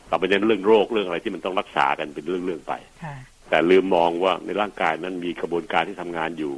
[0.10, 3.16] เราไปเน้นเรื่องโรคเรื่องอะไรที่มันต้องรักษากันเป็นเรื่องๆไปค่ะ
[3.50, 6.54] แต่ลืมมองว่าในร่างกายนั้นมีกระบวนการที่ทำงานอยู่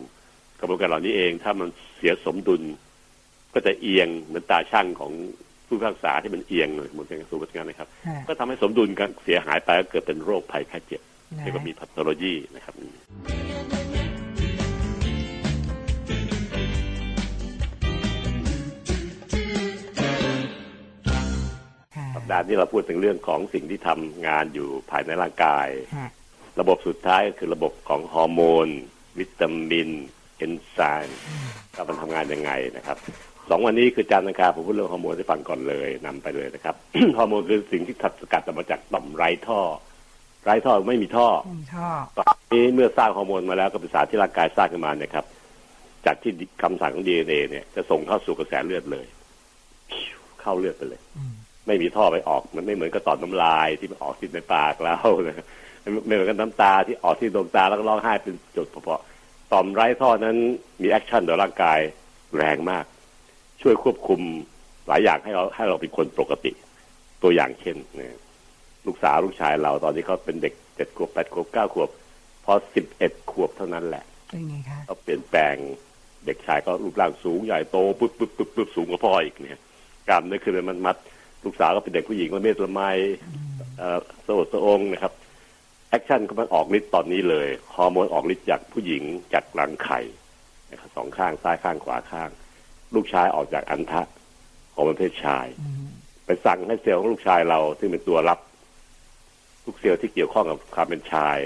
[0.59, 2.61] กระบวนการเหล่านี้เอง ถ้ามันเสียสมดุล
[3.53, 5.11] ก็จะเอียงเหมือนตาช่างของ
[5.67, 11.01] ผู้พิพากษาที่มันเอียงเลยเหมือนกันสูบัติการนะครับค่ะก็ทำให้สมดุลกันเสียหายไปก็เกิดเป็นโรคภัยไข้เจ็บ
[11.37, 12.73] นะแล้วก็มีพัทโลจีนะครับ
[21.95, 26.07] ค่ะสัปดาห์นี้เราพูดถึงเรื่องของสิ่งที่ทำงานอยู่ภายในร่างกายค่ะ
[26.59, 28.67] ระบบสุดท้ายก็คือระบบของฮอร์โมน
[29.19, 29.89] วิตามิน
[30.37, 31.19] เอนไซม์
[31.75, 32.97] ว่ามันทำงานยังไงนะครับ
[33.49, 36.75] สองวันนี้คือจันทร์อังคารผมพูดเรื่องฮอร์โมนให้ฟังก่อนเลยนำไปเลยนะครับ
[37.17, 39.61] ฮอร์โมนคือสิ่งที่ถัดสกัดออกมาจากต่อมไร้ท่อ
[40.45, 45.25] ไร้ท่อไม่มีท่อไม่มีท่อตอนนี้เมื่อสร้างฮอร์โมนมาแล้วก็เป็นสารที่ร่างกายสร้างขึ้นมาเนี่ยครับ
[46.05, 46.31] จากที่
[46.63, 49.05] คำสั่งของดีเอ็นเอเนี่ยจะส่งเข้าสู่กระแสเลือดเลย
[50.41, 51.33] เข้าเลือดไปเลยอืม
[51.67, 55.45] ไม่มีท่อไปออกมันไม่เหมือนกับต่อมน้ำลายที่มันออกที่ในปากเรานะ
[56.07, 59.01] ไม่เหมือนกับน้ำตาที่ออกที่ดวงตาแล้วก็ร้องไห้เป็นจุดเฉพาะ
[59.51, 60.37] ต่อมไร้ท่อนั้น
[60.81, 61.79] มี action ต่อร่างกาย
[62.37, 62.85] แรงมาก
[63.61, 64.21] ช่วยควบคุม
[64.87, 66.51] หลายอย่างให้เราให้เราเป็นคนปกติ
[67.23, 68.15] ตัวอย่างเช่นเนี่ย
[68.85, 71.89] ลูกสาวลูกชายเราตอนนี้เขาเป็นเด็กเจ็ดขวบแปดขวบเก้าขวบ
[72.45, 75.55] พอสิบเอ็ดขวบเท่านั้นแหละเป็นไงคะก็เปลี่ยนแปลง
[76.25, 79.59] เด็กชายก็รูปร่างสูงใหญ่โตปุ๊บปุ๊บปุ๊บปุ๊บสูงกว่าพ่ออีกเนี่ย
[80.07, 80.95] กล้ามเนื้อคือมันมัด
[81.45, 82.81] ลูกสาวก็เป็นเด็กผู้หญิงละเมียดละไม
[83.77, 85.13] เอ่อสะโอดสะองนะครับ
[85.95, 89.03] action ก็มันออกฤทธิ์ตอนนี้เลยฮอร์โมนออกฤทธิ์จากผู้หญิง
[89.33, 89.99] จากรังไข่
[90.71, 92.29] นะครับสองข้างซ้ายข้างขวาข้าง
[92.95, 94.01] ลูกชายออกจากอันทะ
[94.73, 95.87] ของประเภทชายอืม
[96.25, 98.39] ไปสั่งให้เซลล์ของลูกชายเรา ซึ่งเป็นตัวรับ
[99.65, 101.37] ทุกเซลล์ที่เกี่ยวข้องกับความเป็นชาย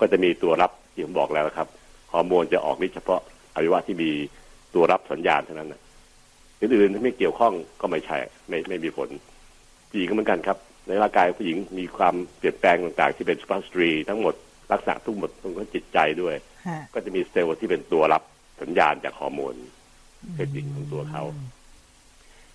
[0.00, 1.68] ก็จะมีตัวรับที่ผมบอกแล้วนะครับ
[2.12, 3.20] ฮอร์โมนจะออกฤทธิ์เฉพาะ
[3.54, 4.10] อวัยวะที่มี
[4.74, 5.80] ตัวรับสัญญาณเท่านั้นนะ
[6.60, 8.16] อื่นๆที่ไม่เกี่ยวข้องก็ไม่ใช่
[8.48, 9.08] ไม่ไม่มีผล
[9.88, 14.34] ผู้หญิงก็เหมือนกันครับ ในร่างกายผู้หญิงมีความเปลี่ยนแปลงต่างๆ ที่เป็นสุภาพสตรี ทั้งหมด
[14.72, 16.34] ลักษณะทุกหมดตรงนั้นจิตใจด้วย
[16.68, 18.22] ฮะก็จะมีเซลล์ที่เป็นตัวรับ
[18.62, 19.54] สัญญาณจากฮอร์โมน
[20.34, 21.22] เพศหญิงของตัวเขา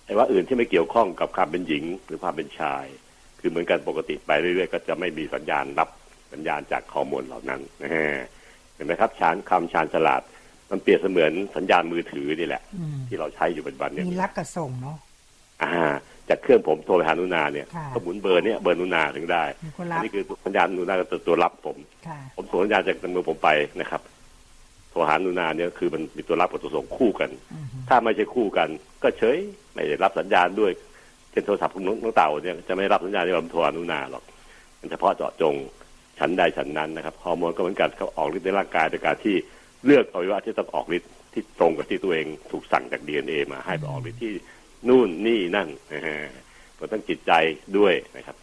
[0.04, 2.84] ไอ้ว่าอื่นที่ไม่เกี่ยวข้องกับความเป็นหญิงหรือความเป็นชาย
[3.40, 5.88] คือเหมือนกันปกติไปเรื่อยๆก็จะไม่มีสัญญาณรับ
[6.32, 8.06] สัญญาณจากฮอร์โมนเหล่านั้นนะฮะ
[8.74, 10.22] เห็นไหมครับชานคำชานฉลาด
[10.70, 14.96] มันเปรียบเสมือนสัญญาณมือถือนี่แหละอืมที่เราใช้อยู่ปัจจุบันเนี่ยมีรับกับส่งเนาะ
[15.62, 15.74] อ่า
[16.28, 23.48] จากเครื่องผมโทรไปหานุนาเนี่ยค่ะก็หมุนเบอร์เนี่ยเบอร์นุนาถึงได้มีคนอัรับนนี้คือสัญญาณนุนาก็ตัวตัวรับผม ค่ะ ผมส่งสัญญาณจากมือผมไป
[23.80, 24.02] นะครับ
[24.90, 28.68] โทรหานุนาเนี่ยคือมันมีตัวรับกับตัวส่งคู่กัน อืมถ้าไม่ใช่คู่กัน
[29.02, 29.38] ก็เฉย
[29.72, 30.72] ไม่ได้รับสัญญาณด้วย
[31.30, 34.24] เช่นโทรศัพท์ของน้องเต่าเนี่ยจะไม่รับสัญญาณที่ผมโทรหานุนาหรอก
[34.80, 35.54] มันเฉพาะเจาะจง
[36.18, 39.36] ชั้นใดชั้นนั้นนะครับฮอร์โมนก็เหมือนกันเขาออกฤทธิ์ในร่างกายโดยการที่
[39.84, 44.32] เลือกอวัยวะที่ต้องออกฤทธิ์ที่ตรงกับที่ตัวเองถูกสั่งจากดีเอ็นเอมาให้ไปออกฤทธิ์ที่
[44.88, 46.16] นู่นนี่นั่นนะฮะ
[46.78, 47.32] รวมทั้งจิตใจ
[47.78, 48.36] ด้วยนะครับ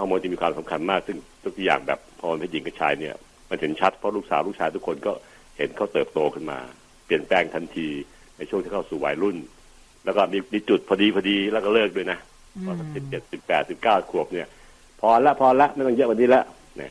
[0.00, 3.14] ฮอร์โมนจะมีความสำคัญมาก ซึ่งทุกอย่างแบบพอมันเป็นหญิงกับชายเนี่ย
[3.50, 5.12] มันเห็นชัดเพราะลูกสาวลูกชายทุกคนก็
[5.58, 6.58] เห็นเขาเติบโตขึ้นมา
[7.06, 7.88] เปลี่ยนแปลงทันที
[8.36, 9.36] ในช่วงที่เข้าสู่วัยรุ่น
[10.04, 12.18] แล้วก็มีมีจุดพอดีพอดีแล้วก็เลิกด้วยนะ
[12.64, 14.48] พอสักสิบเจ็ดสิบแปดสิบเก้าขวบเนี่ย
[15.00, 16.42] พอละพอละไม่ต้องเยอะกว่านี้ละ
[16.76, 16.90] เนี่ย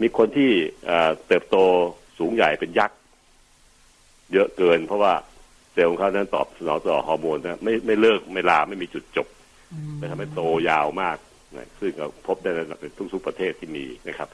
[0.00, 0.50] มีคนที่
[0.86, 1.56] เอ่อเติบโต
[2.18, 2.98] สูงใหญ่เป็นยักษ์
[4.32, 5.12] เยอะเกิน เพราะว่า
[5.74, 9.26] เซลล์ของเขานั้นตอบสนองต่อฮอร์โมนนะไม่ไม่เลิกไม่ลาไม่มีจุดจบ
[9.72, 11.16] อืมเลยทำให้โตยาวมาก
[11.56, 14.28] นะซึ่งเราพบได้ในทุกๆประเทศที่มีนะครับ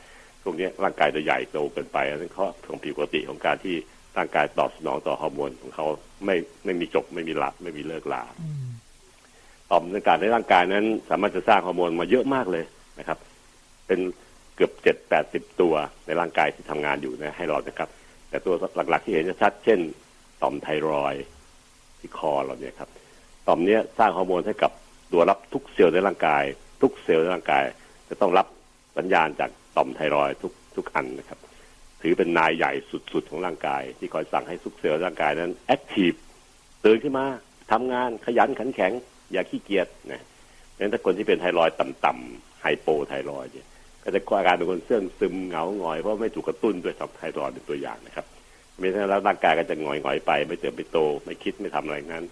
[0.44, 3.76] ตรงนี้ร่างกายจะใหญ่โตเกินไปอันนั้นเขาของผิดปกติของการที่
[4.16, 5.86] ร่างกายตอบสนองต่อฮอร์โมนของเขา
[6.24, 8.68] ไม่ไม่มีจบไม่มีละไม่มีเลิกลาอืม
[9.70, 12.64] ต่อมต่างๆในร่างกายนั้น สามารถจะสร้างฮอร์โมนมาเยอะมากเลย
[12.98, 13.18] นะครับ
[13.86, 14.00] เป็น
[14.56, 15.74] เกือบเจ็ดแปดสิบตัว
[16.06, 17.88] ในร่างกายที่ทำงานอยู่นะให้เรานะครับ
[18.28, 18.54] แต่ตัว
[18.90, 19.78] หลักๆที่เห็นชัดๆเช่น
[20.42, 21.24] ต่อมไทรอยด์
[22.00, 22.90] ที่คอเราเนี่ยครับ
[23.46, 24.72] ต่อมเนี้ยสร้างฮอร์โมนให้กับ
[25.12, 26.44] ตัวรับทุกเซลล์ในร่างกาย
[26.82, 27.64] ทุกเซลล์ในร่างกาย
[28.08, 28.46] จะต้องรับ
[28.98, 31.38] สัญญาณจากต่อมไทรอยด์ทุกทุกอันนะครับ
[32.02, 32.72] ถือเป็นนายใหญ่
[33.12, 36.12] สุดๆของร่างกาย ที่คอยสั่งให้ทุกเซลล์ร่างกายนั้น active
[36.84, 37.26] ตื่นขึ้นมา
[37.72, 38.92] ทำงานขยันขันแข็ง
[39.32, 40.22] อย่าขี้เกียจนะ
[40.74, 43.66] ดังนั้นถ้าคนที่เป็นไทรอยด์ต่ำๆ hypothyroid เนี่ย
[44.02, 48.26] ก็จะอาการเป็นคนเซื่องซึมเหงาหงอยเพราะไม่ถูกกระตุ้นด้วยไทรอยด์เป็นตัวอย่างนะครับ
[48.80, 52.24] ไม่ฉะนั้นแล้วร่างกายก็จะหงอยหอยไป ไม่เติบไม่โต ไม่คิดไม่ทำอะไรนั้น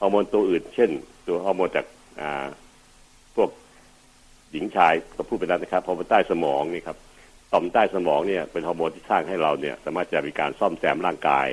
[0.00, 0.90] ฮอร์โมนตัวอื่น เช่น
[1.26, 1.86] ตัวฮอร์โมนจาก
[2.20, 2.46] อ่า
[3.36, 3.50] พวก
[4.52, 6.96] หญิงชายก็พูดไปแล้วนะครับฮอร์โมนใต้สมองนี่ครับ
[7.52, 11.48] ต่อมใต้สมองเนี่ยเป็นฮอร์โมนที่สร้างให้เราเนี่ย สามารถจะมีการซ่อมแซมร่างกาย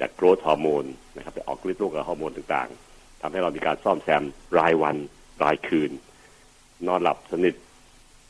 [0.00, 0.84] จาก growth hormone
[1.16, 4.22] นะครับไปออกฤทธิ์ร่วมกับฮอร์โมนต่างๆทำให้เรามีการซ่อมแซม
[4.58, 4.96] รายวัน
[5.44, 5.90] รายคืน
[6.86, 7.54] นอนหลับสนิท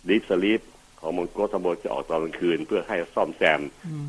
[0.08, 0.60] deep sleep
[1.02, 3.60] ฮอร์โมน growth hormone จะออกตอนกลางคืน เพื่อให้ซ่อมแซม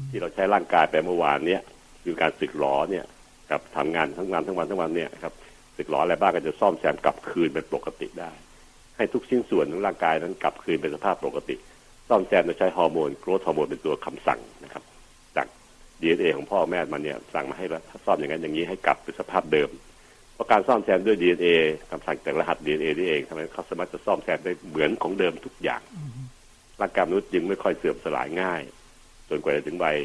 [0.10, 1.62] ที่เราใช้ร่างกายไปเมื่อวานเนี้ย
[2.04, 3.06] คือการสึกหรอเนี่ย
[3.50, 5.34] กับทำงานทั้งวันทั้งวันทั้งวันเนี่ยครับ
[5.78, 8.32] สึกหรออะไรบ้างก็จะซ่อมแซมกลับคืนเป็นปกติได้
[8.98, 11.56] ให้ทุกชิ้นส่วนของร่างกายนั้นกลับคืนเป็นสภาพปกติ
[12.10, 14.84] ซ่อมแซมโดยใช้ฮอร์โมน growth hormone เป็นตัวคำสั่งนะครับ
[15.36, 15.48] จาก
[16.02, 19.70] ดีเอ็นเอของพ่อแม่มันเนี่ยสั่งมาให้แล้วซ่อมอย่างนั้นอย่างนี้ให้กลับเป็นสภาพเดิม
[20.34, 21.48] เพราะการซ่อมแซมด้วยดีเอ็นเอ
[21.92, 25.82] คำสั่งจากรหัสดีเอ็นเอนี่เองทำให้เขาสามารถจะซ่อมแซมได้เหมือนของเดิมทุกอย่าง
[26.84, 28.64] ร่างกายมนุษย์จึงไม่ค่อยเสื่อมสลายง่าย
[29.30, 29.98] จนกว่าจะถึงวัย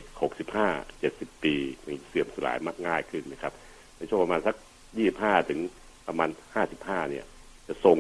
[0.67, 3.53] 65 70ปีถึงเสื่อมสลายมากง่ายขึ้นนะครับ
[3.99, 4.57] ในช่วงประมาณสัก
[5.03, 5.61] 25ถึง
[6.09, 6.31] ประมาณ
[6.71, 7.25] 55เนี่ย
[7.69, 7.99] จะทรง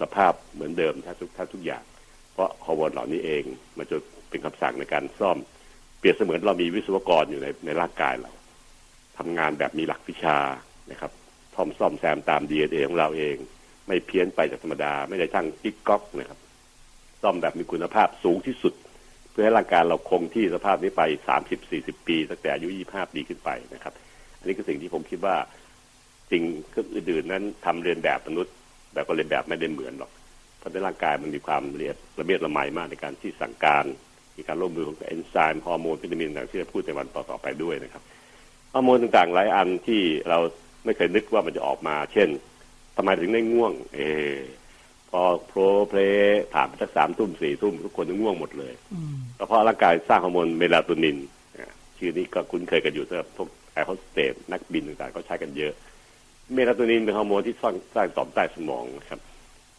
[0.00, 1.84] สภาพเหมือนเดิมถ้าทุกถ้าทุกอย่าง
[2.32, 3.42] เพราะฮอร์โมนเหล่านี้เอง
[3.78, 3.96] มันจะ
[4.28, 5.38] เป็นคำสั่งในการซ่อม
[5.98, 8.32] เปรียบเสมือนเรามีวิศวกรอยู่ในในร่างกายเรา
[9.18, 10.38] ทำงานแบบมีหลักวิชา
[10.90, 11.12] นะครับ
[11.54, 13.36] ทอมซ่อมแซมตามดีเอของเราเอง
[13.86, 16.38] ไม่เพี้ยนไปจากธรรมดา ไม่ได้ช่างกิ๊กก๊อกนะครับ
[17.22, 18.74] ซ่อมแบบมีคุณภาพสูงที่สุด
[19.30, 23.92] เพื่อให้ร่างกายเราคงที่สภาพนี้ไปสามสิบสี่สิบปี ตั้งแต่อายุยี่ห้าปีขึ้นไปนะครับ
[24.38, 25.36] อันนี้คือสิ่งที่ผมคิดว่า
[26.30, 26.42] สิ่ง
[26.94, 28.54] อื่นๆนั้นทำเรียนแบบมนุษย์
[28.92, 30.10] แบบก็เรียนแบบไม่ได้เหมือนหรอก
[30.58, 33.84] เพราะในร่างกายมันมีความละเอียดละเมียดละไมมากในการที่สั่งการ
[34.36, 38.02] มีการร่วมมือของเอนไซม์ฮอร์โมนวิตามินต่างๆที่จะพูดในวันต่อๆไปด้วยนะครับ
[38.72, 40.38] ฮอร์โมนต่างๆ หลายอันที่เรา
[40.84, 42.28] ไม่เคยนึกว่ามันจะออกมา เช่น
[42.96, 44.00] ทำไมถึงได้ง่วง เอ
[45.10, 48.72] พอโพล้เพล้ผ่านไปสักสามทุ่มสี่ทุ่มทุกคนจะง่วงหมดเลย
[49.38, 51.16] ก็เพราะร่างกายสร้างฮอร์โมนเมลาโทนิน
[51.56, 55.72] อ่าชื่อนี้ก็คุ้นเคยกันอยู่สำหรับพวกแอร์โฮสเตสนักบินต่างๆก็ใช้กันเยอะ
[56.54, 59.20] เมลาโทนินเป็นฮอร์โมนที่สร้างสร้างต่อมใต้สมองนะครับ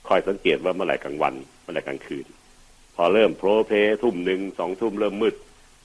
[0.08, 2.26] คอยสังเกตว่าเมื่อไหร่กลางวันเมื่อไหร่กลางคืน
[2.96, 5.36] พอเริ่มโพล้เพล้ทุ่มหนึ่งสองทุ่มเริ่มมืด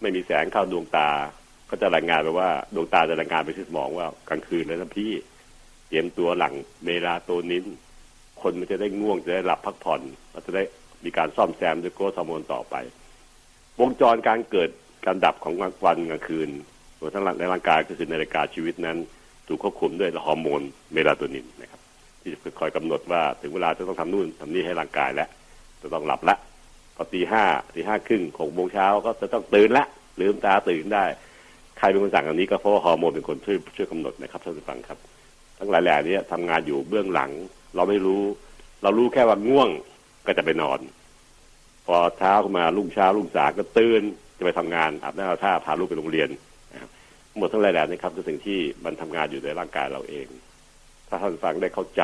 [0.01, 1.09] ไม่มีแสงเข้าดวงตา
[1.71, 5.13] ก็จะรายงานไปว่าดวงตาจะรายงานไปที่สมองว่ากลางคืนแล้วนะพี่
[5.89, 6.55] เตรียมตัวหลัง
[6.85, 7.67] เมลาโทนิน
[8.47, 10.01] คนมันจะได้ง่วงจะได้หลับพักผ่อน
[10.33, 10.63] เราจะได้
[11.05, 12.75] มีการซ่อมแซมด้วยโกรทฮอร์โมนต่อไป
[13.81, 14.71] วงจรการเกิด
[15.07, 16.49] การดับของกลางวันกลางคืน
[16.99, 18.97] รวมทั้งในร่างกายก็คือนาฬิกาชีวิตนั้น
[19.47, 21.81] ถูกควบคุมด้วยฮอร์โมนเมลาโทนินนะครับ
[22.21, 25.29] ที่จะคอยกำหนดว่าถึงเวลาจะต้องทำนู่นทำนี่ให้ร่างกายแล้ว
[25.83, 26.37] จะต้องหลับละ
[26.97, 29.85] พอตีห้าตีห้าครึ่งหกโมงเช้าก็จะต้องตื่นละ
[30.21, 31.05] ลืมตาตื่นได้
[31.79, 34.99] ใครเป็นคนสั่งอันนี้ก็เพราะว่าฮอร์โมนเป็นคนช่วยช่วยกำหนดนะครับท่านผู้ฟังครับ
[35.59, 37.31] ทั้งหลายแหล่นี้ทำงานอยู่เบื้องหลัง
[37.77, 38.23] เราไม่รู้
[38.83, 39.69] เรารู้แค่ว่าง่วง
[40.27, 40.79] ก็จะไปนอน
[41.87, 44.03] พอเช้าขึ้นมารุ่งเช้ารุ่งสาก็ตื่น
[44.39, 46.29] จะไปทำงานอาบน้ำอาท่าพาลูกไปโรงเรียน
[47.39, 50.27] หมดทั้งหลายแหล่นี้ครับคือสิ่งที่มันทำงานอยู่ในร่างกายเราเอง
[51.09, 52.03] ถ้าท่านฟังได้เข้าใจ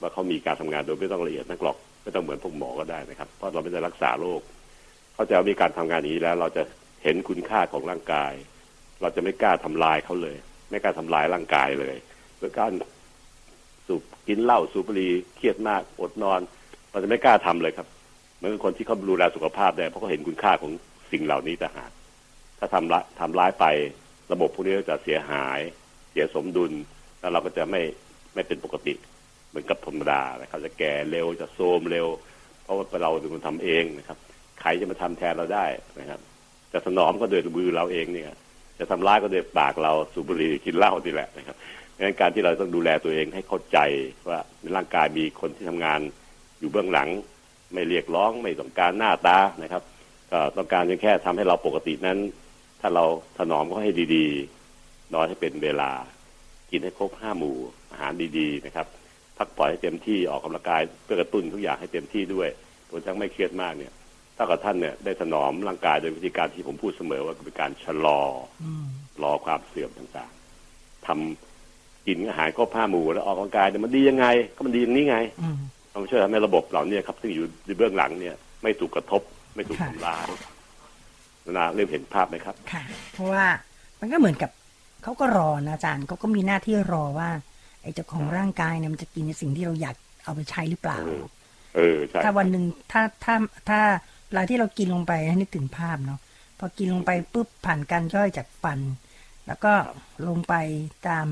[0.00, 4.40] ว่าเขามีการทำงานโดยไม่ต้องละเอียดนักหรอกไม่ต้องเหมือนพวกหมอก็ได้นะครับ เพราะเราไม่ได้รักษาโรค
[5.14, 6.62] เขาจะมีการทำงานอย่างนี้แล้ว เราจะ
[7.02, 8.32] เห็นคุณค่าของร่างกาย
[9.00, 10.36] เราจะไม่กล้าทำลายเขาเลย
[10.70, 11.96] ไม่กล้าทำลายร่างกายเลย
[12.38, 12.70] โดยการ
[13.86, 16.40] สูบกินเหล้าสูบบุหรี่เครียดมากอดนอน
[16.90, 17.86] เราจะไม่กล้าทำเลยครับ
[18.36, 20.72] เหมือนคนที่เขาดูแลสุขภาพได้เพราะเขาเห็นคุณค่าของ
[21.12, 21.90] สิ่งเหล่านี้ต่างหาก
[22.58, 23.64] ถ้าทำละทำร้ายไป
[24.32, 25.60] ระบบพวกนี้ก็จะเสียหาย
[26.10, 26.72] เสียสมดุล
[27.20, 27.82] แล้วเราก็จะไม่
[28.34, 28.94] ไม่เป็นปกติ
[29.48, 32.06] เหมือนกับธรรมดานะครับ จะแก่เร็วจะโทรมเร็ว
[32.62, 34.18] เพราะว่าเราเป็นคนทำเองนะครับ
[34.60, 35.66] ใครจะมาทำแทนเราได้
[36.00, 36.20] นะครับ
[36.72, 38.30] จะถนอมก็โดยมือเราเองเนี่ย
[38.78, 41.56] จะทำร้ายก็โดยปากเราสูบบุหรี่กินเหล้านี่แหละนะครับ
[42.00, 43.78] งนั้นการที่เราต้องดูแลตัวเองให้เข้าใจ
[44.28, 46.00] ว่าในร่างกายมีคนที่ทำงาน
[46.58, 47.08] อยู่เบื้องหลัง
[47.72, 49.82] ไม่เรียกร้องไม่ต้องการหน้าตานะครับ
[50.30, 52.18] ก็ต้องการเพียงแค่ทำให้เราปกตินั้น
[52.80, 53.04] ถ้าเรา
[53.38, 55.90] ถนอมเขาให้ดีๆ นอนให้เป็นเวลา
[56.70, 57.56] กินให้ครบห้าหมู่
[57.90, 58.86] อาหารดีๆนะครับ
[59.38, 62.48] พักผ่อนให้เต็มที่ออกกำลังกายเพื่อกระตุ้นทุกอย่างให้เต็มที่ด้วย
[62.90, 63.92] รวมทั้งไม่เครียดมากเนี่ย
[64.36, 68.20] ถ้ากับท่านเนี่ยได้ถนอมร่างกายโดยวิธีการที่ผมพูดเสมอว่าเป็นการชะลอ
[69.22, 71.53] รอความเสื่อมต่างๆทำ
[72.06, 75.16] กินอาหารครบห้าหมู่แล้วออกกำลังกายเนี่ยมันดียังไง ก็มันดีอย่างนี้ไง
[75.92, 79.22] มันช่วยทำให้ระบบเหล่านี้ครับ ซึ่งอยู่ในเบื้องหลังเนี่ย ไม่ถูกกระทบ
[79.54, 80.26] ไม่ถูกทำลาย
[81.50, 83.44] นาเริ่มเห็นภาพไหมครับค่ะ เพราะว่า
[84.00, 84.50] มันก็เหมือนกับ
[85.02, 87.30] เขาก็รอนะอาจารย์เขาก็มีหน้าที่รอว่า
[87.82, 91.24] ไไอ้เจ้าของร่างกายเนี่ยมันจะกินในสิ่งที่เราอยากเอาไปใช้หรือเปล่าเออ
[91.76, 93.34] เออใช่ถ้าวันหนึ่งถ้าถ้า
[93.68, 93.80] ถ้า
[94.28, 96.20] เวลาที่เรากินลงไปให้นึกถึงภาพเนาะ
[96.58, 98.80] พอกินลงไปปุ๊บผ่านการย่อยจากฟัน
[99.46, 99.72] แล้วก็
[100.28, 100.54] ลงไป
[101.08, 101.26] ตาม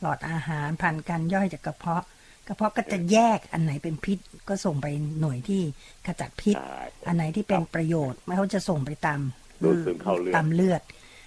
[0.00, 2.04] หลอดอาหารผ่านการย่อยจากกระเพาะ
[2.46, 4.86] กระเพาะก็จะแยกอันไหนเป็นพิษ ก็ส่งไป
[5.20, 5.62] หน่วยที่
[6.06, 9.20] ขจัดพิษใช่อันไหนที่เป็นประโยชน์ไม่เขาจะส่งไปตาม
[9.62, 10.82] ดูดซึมเข้าเลือดตามเลือด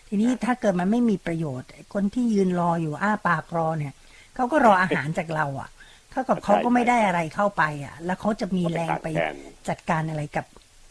[0.07, 3.93] ทีนี้ถ้าเกิดมันไม่มีประโยชน์ไอ้คนที่ยืนรออยู่อ้าปากรอเนี่ย
[4.36, 5.69] เขาก็รออาหารจากเราอะ
[6.09, 9.36] เท่ากับเขาก็ไม่ได้อะไรเข้าไปอะ แล้วเขาจะมีแรงไปแทน
[9.69, 10.45] จัดการอะไรกับ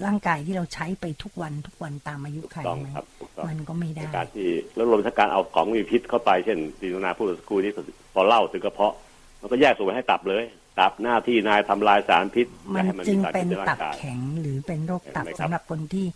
[0.06, 7.72] ร่างกายที่เราใช้ไปทุกวันทุกวันตามอายุไขต้องไหมครับถูกต้องมันก็ไม่ในได้การที่แล้วรวมทั้งการเอาของมีพิษเข้าไปเช่นที่นุนาพูดเมื่อสักครู่นี้
[8.14, 8.94] พอเล่าถึงกระเพาะ
[9.40, 10.44] มันก็แยกส่งไปให้ตับเลย
[10.80, 16.06] ตับหน้าที่นายทำลายสารพิษมันไให้จึงสารเป็นพิษใร่าตับงกายแข็งหรือเป็นโรคตับเห็นไหมครับสำหรับคนที่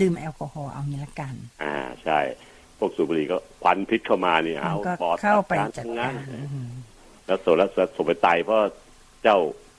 [0.00, 2.18] ดื่มแอลกอฮอล์เอางี้ละกัน อ่าใช่
[2.78, 6.68] พวกสูบบุหรี่ก็ควันพิษเข้ามาเนี่ยมัเอาก็ปอดเข้าไปตัดจัดทั้งกานั้นรอืม
[7.26, 8.58] แล้วส่วนแล้วส่งไปไตเพราะ
[9.22, 9.38] เจ้า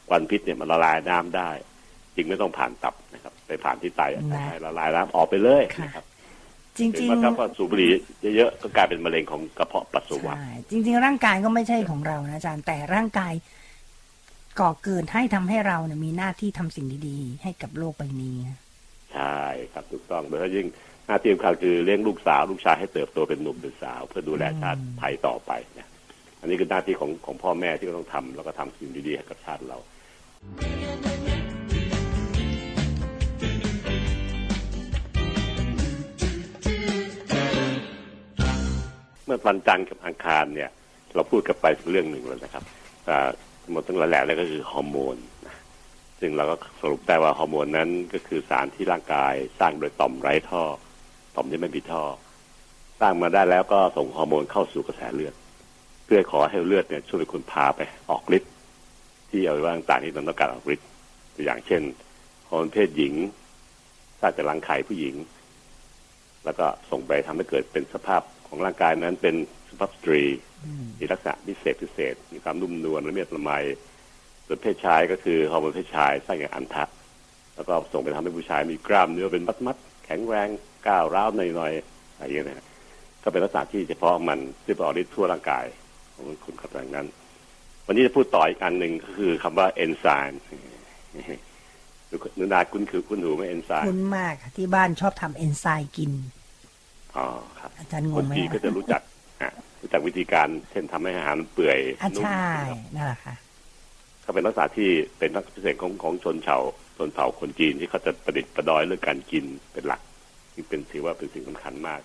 [0.09, 1.49] ควันพิษเนี่ยมันละลายน้ำได้
[2.15, 4.01] จึงไม่ต้องผ่านตับนะครับ ไปผ่านที่ไต
[4.49, 6.05] ให้ละลายน้ำออกไปเลยนะครับ
[6.77, 7.91] จริงเห็นไหมครับว่าสูบบุหรี่
[8.35, 13.33] เยอะๆก็กลายเป็นมะเร็งของกระเพาะปัสสาวะใช่จริง ๆ ร่างกายก็ไม่ใช่ของเรานะอาจารย์แต่ร่างกาย
[14.59, 18.59] ก่อเกิดให้ทำให้เราเนี่ยมีหน้าที่ทำสิ่งดีๆ ให้กับโลกใบนี้นะ
[19.13, 19.39] ใช่
[19.73, 20.67] ครับถูกต้องโดยเฉพาะยิ่ง
[21.07, 25.87] หน้าที่สำคัญคือเลี้ยงลูกสาวลูกชายให้เติบโตเป็นหนุ่มเป็นสาว เพื่อดูแลชาติไทยต่อไปนะ
[26.41, 29.77] อันนี้คือหน้าที่ของของพ่อแม่ที่เราต้องทำแล้วก็ทำสิ่งดีๆให้กับชาติเรา
[39.25, 40.69] เมื่อวันจันทร์กับอังคารเนี่ย
[41.15, 42.63] เราพูดกันไปเรื่องหนึ่งแล้วนะครับ
[43.71, 45.17] หมดทั้งหลายแหล่แล้วก็คือฮอร์โมน
[46.19, 50.63] ซึ่งเราก็สรุปได้ว่าฮอร์โมนนั้นก็คือสารที่ร่างกายสร้างโดยต่อมไร้ท่อ
[51.35, 52.03] ต่อมที่ไม่มีท่อ
[52.99, 55.33] สร้างมาได้แล้วก็ส่งฮอร์โมนเข้าสู่กระแสเลือด
[56.05, 58.51] เพื่อขอให้เลือดเนี่ยช่วยเป็นคนพาไปออกฤทธิ์
[59.29, 60.87] ที่อวัยวะต่างๆที่มันต้องการออกฤทธิ์
[61.35, 61.81] ตัวอย่างเช่น
[62.49, 63.13] ฮอร์โมนเพศหญิง
[64.19, 65.15] สร้างจากรังไข่ผู้หญิง
[66.45, 68.21] แล้วก็ส่งไปทำให้เกิดเป็นสภาพ
[68.55, 69.35] ของร่างกายนั้นเป็น
[69.69, 70.23] สุภาพสตรี
[70.65, 73.51] อืมมีลักษณะพิเศษพิเศษ มีความนุ่มนวลละเมียดละไม
[74.45, 76.83] ส่วนเพศชายก็คือฮอร์โมนเพศชายสร้างอย่างอันทะ
[77.55, 80.49] แล้วก็ส่งไปทำให้ผู้ชายมีกล้ามเนื้อเป็นมัดมัดๆแข็งแรง
[80.87, 82.65] ก้าวร้าวหน่อยๆอะไรอย่างเงี้ยนะฮะ
[83.23, 85.65] ก็เป็นลักษณะที่เฉพาะมันที่ไปออกฤทธิ์ทั่วร่างกาย
[86.13, 87.07] ของคุณขับอย่างนั้น
[87.85, 90.41] วันนี้จะพูดต่ออีกอันหนึ่งก็คือคำว่าเอนไซม์
[92.39, 96.11] นุนาคุณคือคุณหูไหมเอนไซม์คุ้นมากค่ะที่บ้านชอบทำเอนไซม์กิน
[97.17, 97.27] อ๋อ
[97.59, 99.01] ครับอาจารย์งคนงไหมจีนก็จะรู้จัก
[99.41, 99.51] อะ
[99.81, 103.35] รู้จักวิธีการเช่นทำให้อาหารมันเปื่อยอะนุ่มใช่นะครับนั่นแหละค่ะ
[104.25, 106.59] ก็เป็นลักษณะที่เป็นลักษณะพิเศษของของชนเผ่า
[106.97, 110.01] ชนเผ่าคนจีนที่เขาจะประดิษฐ์ประดอยเรื่องการกินเป็นหลัก
[110.53, 112.01] ที่เป็นถือว่าเป็นสิ่งสำคัญมาก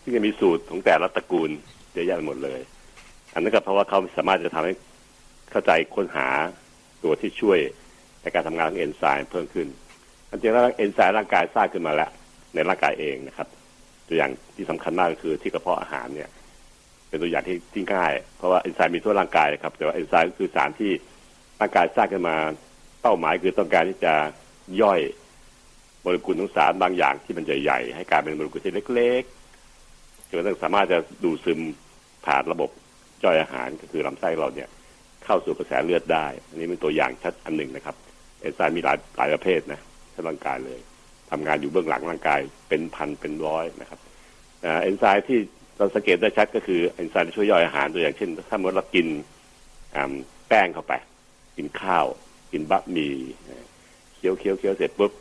[0.00, 1.50] ที่งจะมีสูตรของแต่ละตระกูล
[1.92, 2.60] เยอะแยะไปหมดเลย
[3.34, 4.72] อันนั้นก็เพราะว่าเขาสามารถจะทำให้
[5.50, 6.28] เข้าใจค้นหา
[7.04, 7.58] ตัวที่ช่วย
[8.22, 9.68] ในการทำงานของเอนไซม์เพิ่มขึ้น
[10.28, 12.10] อันจริงแล้วเอนไซม์ร่างกายสร้างขึ้นมาแล้ว
[12.54, 13.48] ในร่างกายเองนะครับ
[14.08, 16.30] ตัวอย่างที่สำคัญมากก็คือที่กระเพาะอาหารเนี่ย
[17.08, 20.92] เป็นตัวอย่างที่ที่ง่าย เพราะว่าเอนไซม์มีทั่วร่างกายนะครับ แต่ว่าเอนไซม์ก็คือสารที่
[21.60, 22.36] ร่างกายสร้างขึ้นมา
[23.02, 24.14] เป้าหมายคือต้องการที่จะ
[24.82, 25.00] ย่อย
[26.00, 31.60] โมเลกุลของสารบางอย่างที่มันใหญ่ๆให้กลายเป็นโมเลกุลที่เล็กๆจนกระทั่งสามารถจะดูดซึม
[32.26, 32.70] ผ่านระบบ
[33.24, 34.68] ย่อยอาหารก็คือลำไส้เราเนี่ย
[35.24, 37.96] เข้าสู่กระแสเลือดได้ อันนี้เป็นตัวอย่างชัดอันหนึ่งนะครับ
[38.40, 39.80] เอนไซม์มีหลายหลายประเภทนะ
[40.14, 40.80] ทั้งร่างกายเลย
[41.32, 44.00] ทำงานอยู่เบื้องหลังร่างกายเป็นพันเป็นร้อยนะครับ
[44.62, 45.38] เอนไซม์ที่
[45.78, 49.06] เราสังเกตได้ชัดก็คือเอนไซม์ที่ช่วยย่อยอาหารตัวอย่างเช่น ถ้าเมื่อเรากิน
[50.48, 50.92] แป้งเข้าไป
[51.56, 52.06] กินข้าว
[52.52, 53.14] กินบะหมี่
[54.14, 55.12] เคี้ยวเคี้ยวเคี้ยวเสร็จปุ๊บ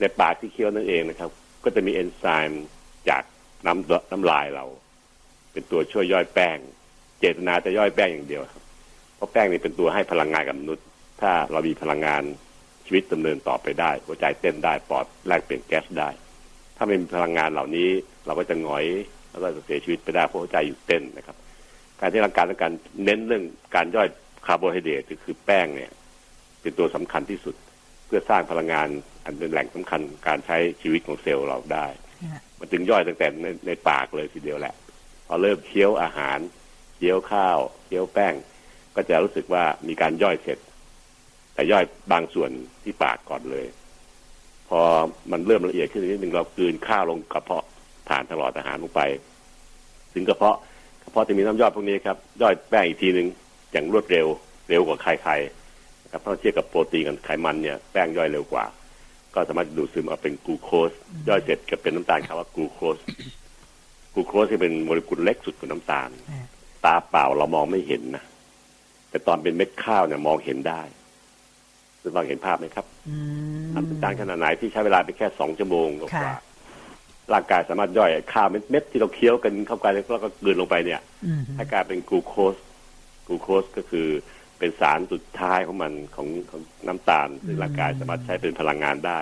[0.00, 1.30] ในปากที่เคี้ยวนั่นเองนะครับ
[1.64, 2.64] ก็จะมีเอนไซม์
[3.08, 3.22] จาก
[3.66, 4.64] น้ำน้ำลายเรา
[5.52, 6.58] เป็นตัวช่วยย่อยแป้ง
[7.18, 8.62] เจตนาจะย่อยแป้งอย่างเดียวครับ
[9.16, 10.84] เพราะแป้งนี่เป็นตัวให้พลังงานกับมนุษย์
[11.20, 12.22] ถ้าเรามีพลังงาน
[12.88, 16.08] ชีวิตดำเนินต่อไปได้ หัวใจเต้นได้ปอดแลกเปลี่ยนแก๊สได้
[16.76, 17.88] ถ้าไม่มีพลังงานเหล่านี้
[18.26, 18.86] เราก็จะหงอย
[19.30, 21.36] แล้วก็จะเสียชีวิตไปได้เพราะหัวใจหยุดเต้นนะครับ
[22.00, 22.72] การที่ร่างกายต้องการ
[23.04, 24.08] เน้นเรื่องการย่อย
[24.46, 25.90] คาร์โบไฮเดรตคือแป้งเนี่ย
[26.60, 27.54] เป็นตัวสำคัญที่สุด
[28.06, 28.88] เพื่อสร้างพลังงาน
[29.24, 31.86] อันเป็นแหล่งสำคัญการใช้ชีวิตของเซลล์เราได้
[32.58, 34.74] มันจึงย่อยตั้งแต่ในในปากเลยทีเดียวแหละ
[35.26, 36.38] พอเริ่มเคี้ยวอาหาร
[36.96, 38.34] เคี้ยวข้าวเคี้ยวแป้ง
[38.94, 40.58] ก็จะรู้สึกว่ามีการย่อยเสร็จ
[41.58, 42.50] แต่ย่อยบางส่วน
[42.84, 43.66] ที่ปากก่อนเลย
[44.68, 44.80] พอ
[45.30, 47.64] มันเริ่มละเอียดขึ้นนิดนึงเรากลืนข้าวลงกระเพาะ
[48.08, 49.00] ผ่านทางหลอดอาหารลงไป
[50.14, 50.56] ถึงกระเพาะ
[51.02, 53.26] กระเพาะจะมีน้ำย่อยพวกนี้ครับย่อยแป้งอีกทีหนึ่ง
[53.72, 54.26] อย่างรวดเร็ว
[54.68, 58.64] เร็วกว่าใครๆนะครับเพราะเทียบกับโปรตีนกับไขมันเนี่ยแป้งย่อยเร็วกว่า
[59.34, 60.90] ก็สามารถดูดซึมเอาเป็นกลูโคส
[61.28, 62.96] ย่อยเสร็จก็เป็นน้ำตาลคำว่ากลูโคส
[64.14, 66.44] กลูโคสที่เป็นโมเลกุลเล็กสุดของน้ำตาลอ่า
[66.84, 68.24] ตาเปล่าเรามองไม่เห็นนะ
[69.10, 70.82] แต่ตอนเป็นเม็ดข้าวเนี่ยมองเห็นได้
[72.02, 73.16] คุณฟังเห็นภาพไหมครับอื
[73.64, 76.36] มอันเป็นจานขนาดไหนที่ใช้เวลาไปแค่สองชั่วโมงกว่าค่ะ
[77.32, 82.54] ร่างกายสามารถย่อยข้าวเม็ดๆที่เราเคี้ยวกันเข้าไปแล้วก็กลืนลงไปเนี่ยอืมให้กลายเป็นกลูโคส
[83.26, 84.08] กลูโคสก็คือ
[84.58, 89.20] เป็นสารสุดท้ายของมันของของน้ำตาลซึ่งร่างกายสามารถใช้เป็นพลังงานได้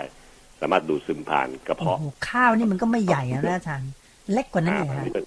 [0.60, 3.90] สามารถดูดซึมผ่านกระโอ้เพาะโหข้าวนี่มันก็ไม่ใหญ่อะนะอาจารย์
[4.32, 5.20] เล็กกว่านั้นอ่าเองอันฮะนี้ก็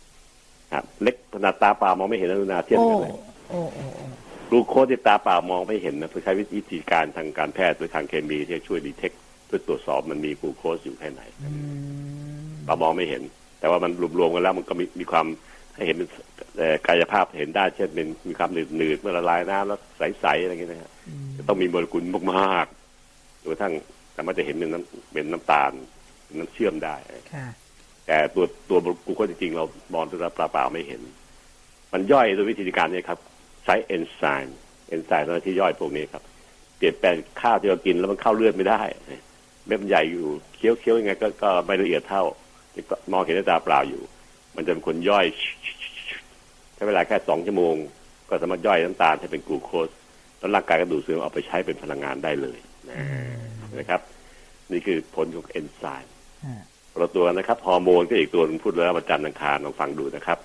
[0.73, 3.12] ครับเล็กขนาดตาเปล่ามองไม่เห็นนะนาเทียบโอ้กันเลย
[3.49, 9.12] โอ้โอ้โอ้ก ลูโคสที่ตาเปล่ามองไม่เห็นนะเพื่อใช้วิธีการทางการแพทย์หรือทางเคมีที่จะช่วยดีเทค
[9.45, 13.21] เพื่อตรวจสอบมันมีกลูโคสอยู่แค่ไหนอืมเรามองไม่เห็น
[13.59, 15.25] แต่ว่ามันรวมๆกันแล้วมันก็มีมีความ
[15.75, 16.09] ให้เห็นเป็น
[16.57, 23.73] เอ่อกายภาพเห็นได้เช่นเป็นมีความหนืดๆเมื่อละลายน้ำแล้วใสๆอะไรอย่างเงี้ยนะฮะอืมจะต้องมีโมเลกุลมากๆจนกระทั่ง
[24.15, 25.71] สามารถจะเห็นเป็นน้ำเป็นน้ำตาล
[26.25, 26.95] เป็นน้ำเชื่อมได้
[27.33, 27.47] ค่ะ
[28.07, 31.01] แต่ตัวตัวกลูโคสจริงๆเรามองด้วยตาเปล่าๆไม่เห็น
[31.93, 34.58] มันย่อยโดยวิธีการนี้ครับใช้เอนไซม์
[34.89, 36.23] เอนไซม์ที่ย่อยพวกนี้ครับ
[36.77, 38.82] เปลี่ยนแปลงข้าวที่เรากินแล้วมันเข้าเลือดไม่ได้
[39.65, 42.23] เม็ดมันใหญ่อยู่เคี้ยวเคี้ยวยังไงก็ก็ไม่ละเอียดเท่า
[42.73, 44.01] ที่ก็มองเห็นด้วยตาเปล่าอยู่
[44.55, 45.25] มันจะเป็นคนย่อย
[46.75, 47.75] ใช้เวลาแค่สองชั่วโมง
[48.29, 49.89] ก็สามารถย่อยน้ำตาลให้เป็นกลูโคส
[50.39, 52.60] แล้วร่างกายก็ดูดซึมเอาไปใช้เป็นพลังงานได้เลย
[53.79, 54.01] นะครับ
[54.71, 56.13] นี่คือผลของเอนไซม์
[56.45, 60.38] อ่าตัวนะครับฮอร์โมนก็อีกตัวนึงพูดแล้วประจันทร์ังคารลองฟังดูนะครับ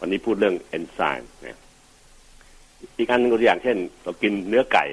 [0.00, 1.58] วันนี้พูดเรื่องเอนไซม์นะ
[2.98, 4.84] อีกอันหนึ่งตัวอย่างเช่น เรากินเนื้อไก่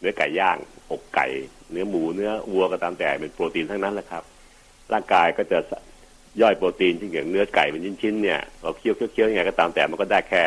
[0.00, 0.56] เนื้อไก่ย่าง
[0.90, 1.26] อกไก่
[1.72, 4.22] เนื้อหมูเนื้อวัวก็ตามแต่เป็นโปรตีนทั้งนั้นแหละครับ
[4.92, 5.58] ร่างกายก็จะ
[6.40, 10.42] ย่อยโปรตีนที่นอย่างเนื้อไก่เป็นชิ้นๆเนี่ยเราเคี้ยวเคี้ยวยังไงก็ตามแต่มันก็ได้แค่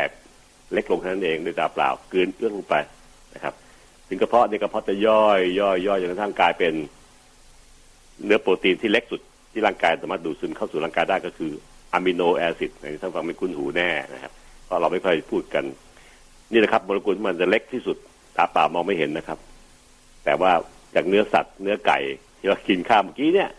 [0.74, 2.76] เล็กลงเท่านั้นเองด้วยตาเปล่ากืนเอื้องลงไป
[3.34, 3.54] นะครับ
[4.08, 6.74] ถึงกระเพาะในยกระเพาะจะย่อยย่อยย่อยจนกระทั่งกลายเป็น
[8.26, 9.22] เนื้อโปรตีนที่เล็กสุด
[9.52, 11.52] ที่ร่างกายสามารถดูดซึมเข้าสู่ร่างกายได้ก็คือ
[11.94, 14.32] อะมิโนแอซิดในท่านฟังไม่คุ้นหูแน่นะครับ
[14.66, 15.64] เพราะเราไม่ค่อยพูดกัน
[16.52, 17.98] นี่นะครับโมเลกุลมันจะเล็กที่สุด
[18.38, 19.40] ตาเปล่ามองไม่เห็นนะครับ
[20.26, 20.52] แต่ว่า
[20.96, 22.00] จากเนื้อสัตว์เนื้อไก่
[22.40, 23.50] ที่เรากินข้าวเมื่อกี้เนี่ย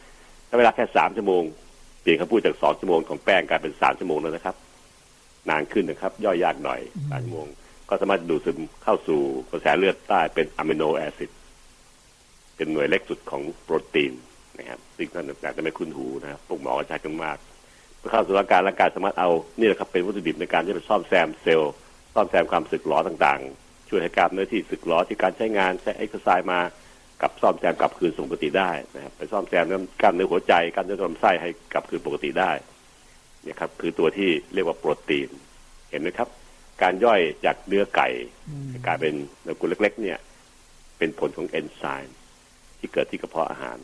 [0.46, 1.42] ใช้เวลาแค่สามชั่วโมง
[2.00, 4.56] เปลี่ยนคำพูดจากสองชั่วโมงของแป้งกลายเป็นสามชั่วโมงแล้วนะครับ
[5.50, 7.48] นานขึ้นนะครับ ย่อยยากหน่อยสามชั่วโมง
[7.88, 9.20] ก็สามารถดูดซึมเข้าสู่
[9.50, 11.30] กระแสเลือดได้เป็นอะมิโนแอซิด
[12.56, 14.12] เป็นหน่วยเล็กสุดของโปรตีน
[14.58, 17.38] นะครับซึ่งท่านอาจจะไม่คุ้นหูนะครับพวกหมอก็ใช้กันมาก
[17.98, 21.74] เมื่อเข้าสู่ร่างกายร่างกายสามารถเอานี่แหละครับเป็นวัตถุดิบในการที่จะซ่อมแซมเซลล์
[22.14, 26.61] ซ่อมแซมความสึกหรอต่างๆ ช่วยให้กล้ามเนื้อที่สึกหรอที่การใช้งานใช้เอ็กซ์ไซส์มา
[27.22, 32.50] กับซ่อมแซมกลับคืนสู่ปกติได้นะครับไปซ่อมแซมเรื่องกล้ามเนื้อหัวใจกล้ามเนื้อลำไส้ให้กลับคืนปกติได้
[33.42, 35.29] เนี่ยครับ คือตัวที่เรียกว่าโปรตีน
[35.90, 36.29] เห็นไหมครับ
[36.83, 38.09] การย่อยจากเนื้อไก่
[38.48, 40.18] อืมกลายเป็นโมเลกุลเล็ก ๆ เนี่ย
[40.98, 42.16] เป็นผลของเอนไซม์
[42.79, 43.79] ที่เกิดที่กระเพาะอาหาร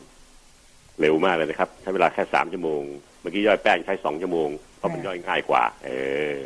[0.99, 2.81] เร็วมากเลยนะครับใช้เวลาแค่สามชั่วโมง
[3.21, 5.89] เมื่อกี้ย่อยแป้งใช้สองชั่วโมงเพราะมันย่อยง่ายกว่า เอ
[6.33, 6.37] อ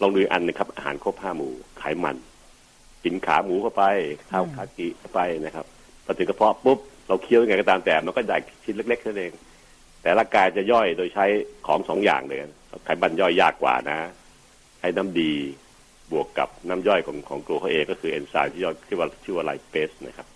[0.00, 2.16] ลองดูอันนะครับ อาหารครบห้าหมู่ไขมัน
[3.04, 3.84] กินขาหมูเข้าไป
[4.30, 5.66] ข้าวคากิเข้าไปนะครับ
[6.04, 6.78] พอถึงกระเพาะปุ๊บ
[7.08, 9.32] เราเคี้ยวยังไงก็ตามแต่ มันก็ได้ชิ้นเล็กๆเท่นั้นเอง
[10.02, 11.24] แต่ร่างกายจะย่อยโดยใช้
[11.66, 12.38] ของสองอย่างเลย
[12.84, 13.98] ไขมันย่อยยากกว่านะ
[14.78, 15.32] ใช้น้ำดี
[16.12, 20.26] บวกกับน้ำย่อยของของตัวเขาเองก็คือเอนไซม์ที่ย่อยที่ว่าชื่อว่าไลเปสนะครับ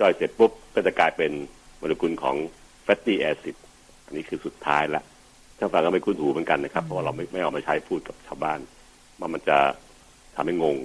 [0.00, 1.32] ย่อยเสร็จปุ๊บก็จะกลายเป็น
[1.78, 2.36] โมเลกุลของ
[2.84, 3.56] fatty acid
[4.04, 5.02] อันนี้คือสุดท้ายละ
[5.58, 8.60] ท่านฟังก็ไม่คุ้นหูเหมือนกันนะครับ เพราะเราไม่ไม่เอามาใช้พูดกับชาวบ้าน
[9.20, 9.58] ว่ามันจะ
[10.36, 10.76] ทำให้งง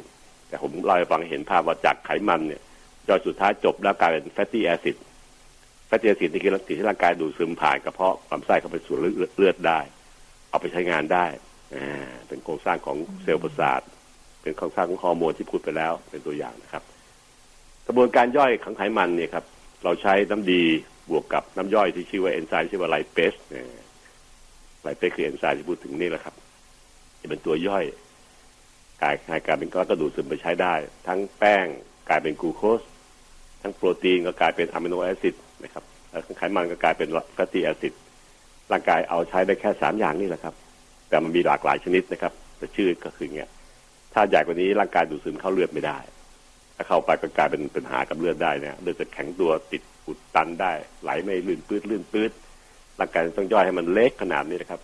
[0.47, 2.61] แต่ผมเล่าให้ฟังเห็นภาพว่าจากไขมันเนี่ย
[3.07, 4.95] ย่อยสุดท้ายจบแล้วกลายเป็น fatty acid
[5.87, 8.95] fatty acid นี่คือสิ่งที่ร่างกายดูดซึมผ่านกระเพาะลำไส้เข้าไปสู่
[9.37, 9.79] เลือดอดได้
[10.49, 11.25] เอาไปใช้งานได้
[11.75, 13.81] อ่าเป็นโครงสร้างของเซลล์ประสาท
[14.41, 16.83] เป็นโครงสร้างของฮอร์โมนที่พูดไปแล้วเป็นตัวอย่างนะครับ
[17.87, 19.45] กระบวนการย่อยของไขมันเนี่ยครับ
[19.83, 20.63] เราใช้น้ำดี
[21.09, 23.33] บวกกับน้ำย่อยที่ชื่อว่าเอนไซม์ชื่อว่า lipase
[24.83, 26.35] lipase คือเอนไซม์ที่พูดถึงนี่แหละครับ
[27.21, 27.85] จะเป็นตัวย่อย
[29.01, 29.15] กลาย
[29.47, 30.73] กลายเป็นก้อนก็ดูดซึมไปใช้ได้
[31.07, 31.65] ทั้งแป้ง
[32.09, 32.81] กลายเป็นกลูโคส
[33.61, 37.93] ทั้งโปรตีนก็กลายเป็น amino acid นะครับแล้วทั้งไขมันก็กลายเป็น fatty acid
[38.71, 40.53] ร่างกายเอาใช้ได้แค่สามอย่างนี่แหละครับ
[41.09, 43.49] แต่มันมีหลากหลายชนิดนะครับ แต่ชื่อก็คือเงี้ย
[44.13, 45.97] ถ้าใหญ่กว่านี้ร่างกายดูดซึมเข้าเลือดไม่ได้
[46.75, 50.71] ถ้าเข้าไปก็กลายเป็นปัญหากับเลือดได้เนี่ยเลือดจะแข็งตัวติดอุดตันได้
[51.03, 52.31] ไหลไม่ลื่นปื้ดลื่นปื้ด
[52.99, 54.81] ร่างกายต้องย่อยให้มันเล็กขนาดนี้นะครับ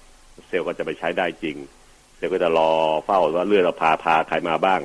[0.47, 1.55] เซลล์ก็จะไปใช้ได้จริง
[2.17, 2.69] เซลล์ก็จะรอ
[3.05, 4.79] เฝ้าว่าเลือดเราพาพาใครมาบ้าง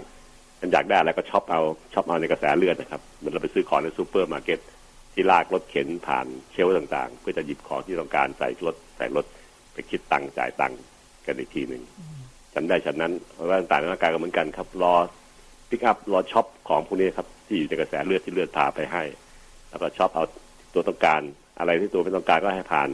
[0.61, 1.61] มันอยากได้แล้วก็ shop เอา
[1.93, 4.59] shop เอาในกระแสเลือดนะครับเหมือนเราไปซื้อของในซูเปอร์มาร์เก็ต
[5.15, 9.25] ที่ลากรถเข็นผ่านshelf ต่างๆ เพื่อจะหยิบของที่ต้องการใส่รถใส่รถ
[9.73, 10.79] ไปคิดตังค์จ่ายตังค์
[11.27, 11.83] กันอีกทีหนึ่ง
[12.55, 14.95] ฉันใดฉันนั้นเพราะว่าต่างๆในร่างกายก็เหมือนกันครับ รอ
[15.69, 19.03] pick up รอ shop ของพวกนี้ครับที่อยู่ในกระแสเลือดที่เลือดพาไปให้
[19.71, 20.25] แล้วก็ shop เอา
[20.75, 21.21] ตัวต้องการ
[21.59, 22.89] อะไรที่ตัวไม่ต้องการก็ให้ผ่าน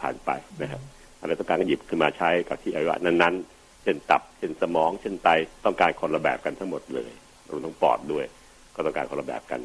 [0.00, 0.30] ผ่านไป
[0.62, 0.80] นะครับ
[1.20, 3.57] อะไรต้องการก็หยิบขึ้นมาใช้กับที่อวัยวะนั้นๆ
[3.88, 5.28] เช่นตับ เช่นสมอง เช่นไต
[5.64, 7.10] ต้องการคนละแบบกันทั้งหมดเลย
[7.50, 8.24] รวมทั้งปอดด้วย
[8.74, 9.60] ก็ต้องการคนละแบบกัน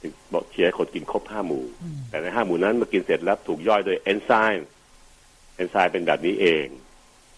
[0.00, 1.64] ถึงบอกเชียร์ให้คนกินครบห้าหมู่
[2.08, 4.66] แต่ในห้าหมู่นั้นเมื่อกินเสร็จแล้วถูกย่อยด้วยเอนไซม์
[5.56, 6.66] เอนไซม์เป็นแบบนี้เอง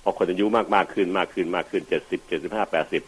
[0.03, 3.03] พอคนอายุมากมากขึ้นมากขึ้นมากขึ้นเจ็ดสิบเจ็ดสิบห้าแปดสิบ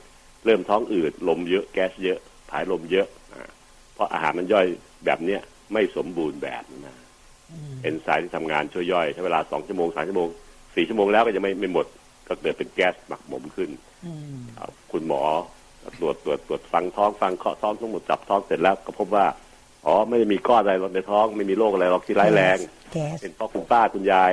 [0.44, 2.18] เริ่มท้องอืดลมเยอะแก๊สเยอะ
[2.50, 3.48] ผายลมเยอะอ่า
[3.94, 4.66] เพราะอาหารมันย่อย
[5.04, 5.40] แบบเนี้ย
[5.72, 6.96] ไม่สมบูรณ์แบบนะ
[7.82, 10.28] เอนไซม์ที่ทำงานช่วยย่อยใช้เวลาสองชั่วโมงสามชั่วโมง
[10.76, 11.86] สี่ชั่วโมงแล้วก็ยังไม่ไม่หมด
[12.28, 13.70] ก็เกิดเป็นแก๊สหมักหมมขึ้น
[14.06, 15.22] อืมอ่าคุณหมอ
[15.98, 19.26] ตรวจตรวจตรวจฟังท้องฟังเคาะท้องทั้งหมดจับท้องเสร็จแล้วก็พบว่า
[19.86, 22.58] อ๋อไม่ได้มีก้อนอะไรหรอกในท้องไม่มีโรคอะไรหรอกที่ร้ายแรง
[22.92, 24.32] แก๊สเป็นเพราะคุณป้าคุณยาย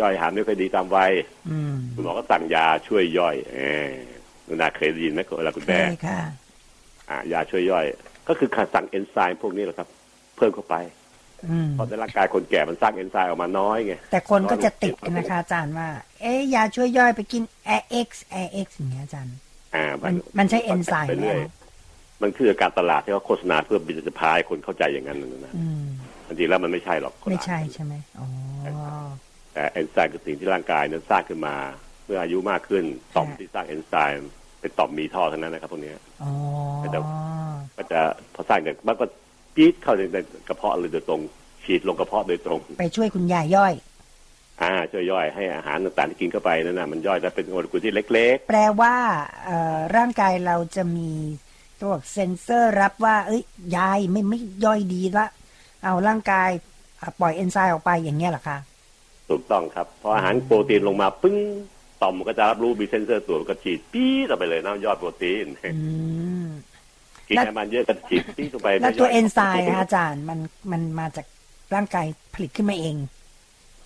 [0.00, 1.12] ย่อยอาหารไม่ค่อยดีตามวัย
[1.50, 3.90] อืมคุณหมอก็สั่งยาช่วยย่อยเออ
[4.46, 6.20] คุณนาเคยได้ยินไหมเวลาคุณเคแม่ยค่ะ
[7.10, 7.86] อ่ายาช่วยย่อย
[8.28, 9.88] ก็คือการสั่งเอนไซม์พวกนี้แหละครับ
[10.36, 11.03] เพิ่มเข้าไปอืม
[11.72, 15.88] เพราะในร่างกายคนแก่มันสร้างเอนไซม์ออกมาน้อยไงแต่คนก็จะติดกันนะคะอาจารย์ว่า
[16.20, 19.34] เอ๊ะยาช่วยย่อยไปกิน AX AX อย่างเงี้ยอาจารย์
[19.74, 21.52] อ่ามันมันใช่เอนไซม์ไปไหมเรื่อยอะ
[22.22, 25.84] มันคือการตลาดที่เขาโฆษณาเพื่อบิจะพายคนเข้าใจอย่างนั้นนะอืม
[26.26, 28.26] จริงๆแล้วมันไม่ใช่หรอกไม่ใช่ใช่ไหมอ๋อ
[29.54, 31.56] แต่เอนไซม์คือสิ่งที่ร่างกายนั้นสร้างขึ้นมา
[32.04, 32.84] เมื่ออายุมากขึ้น
[33.16, 34.30] ต่อมค่ะที่สร้างเอนไซม์
[34.60, 36.30] เป็นต่อมมีท่อทั้งนั้นนะครับพวกเนี้ยอ๋อ
[36.78, 37.00] แต่
[37.76, 38.00] ก็จะ
[38.34, 39.04] พอสร้างเนี่ยมันก็
[39.54, 40.16] ปี๊ดเข้าในใน
[40.48, 41.20] กระเพาะเลยโดยตรง
[41.64, 43.74] ฉีดลงกระเพาะโดยตรง ไปช่วยคุณยายย่อย
[44.62, 48.94] อ่าช่วยย่อยให้อาหารต่างๆที่กินเข้าไปนั่นน่ะมันย่อยแล้วเป็นโมเลกุลที่เล็กแปลว่า
[49.44, 51.10] เอ่อร่างกายเราจะมี
[51.80, 53.42] ตัวเซ็นเซอร์รับว่า เอ้ย
[53.76, 55.26] ยายไม่ไม่ย่อยดีละ
[55.84, 56.50] เอาร่างกาย
[57.00, 61.36] อะปล่อยเอนไซม์ออกไปอย่างเงี้ยเหรอคะๆถูกต้องครับพออาหารโปรตีนลงมาปึ้ง
[62.02, 65.82] ต่อมมันก็จะรับรู้มีเซนเซอร์ตัวมันก็ฉีดปี๊ดออกไปเลยน้ำยอดโปรตีนอื
[66.46, 66.48] ม
[67.28, 70.38] กินไขมันเยอะก็ฉีดปี๊ดลงไปแล้วตัวไม่ย่ยเอนไซม์นะคะอาจารย์มัน
[70.72, 71.26] มันมาจาก
[71.74, 72.96] ร่างกายผลิตขึ้นมาเอง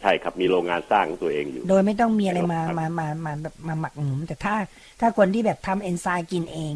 [0.02, 4.54] ใช่ครับมีโรงงานสร้างของตัวเองอยู่ โดยไม่ต้องมีอะไรมาครับมามามาแบบมาหมักหมมแต่ถ้า
[5.00, 6.74] ถ้าคนที่แบบทำเอนไซม์กินเอง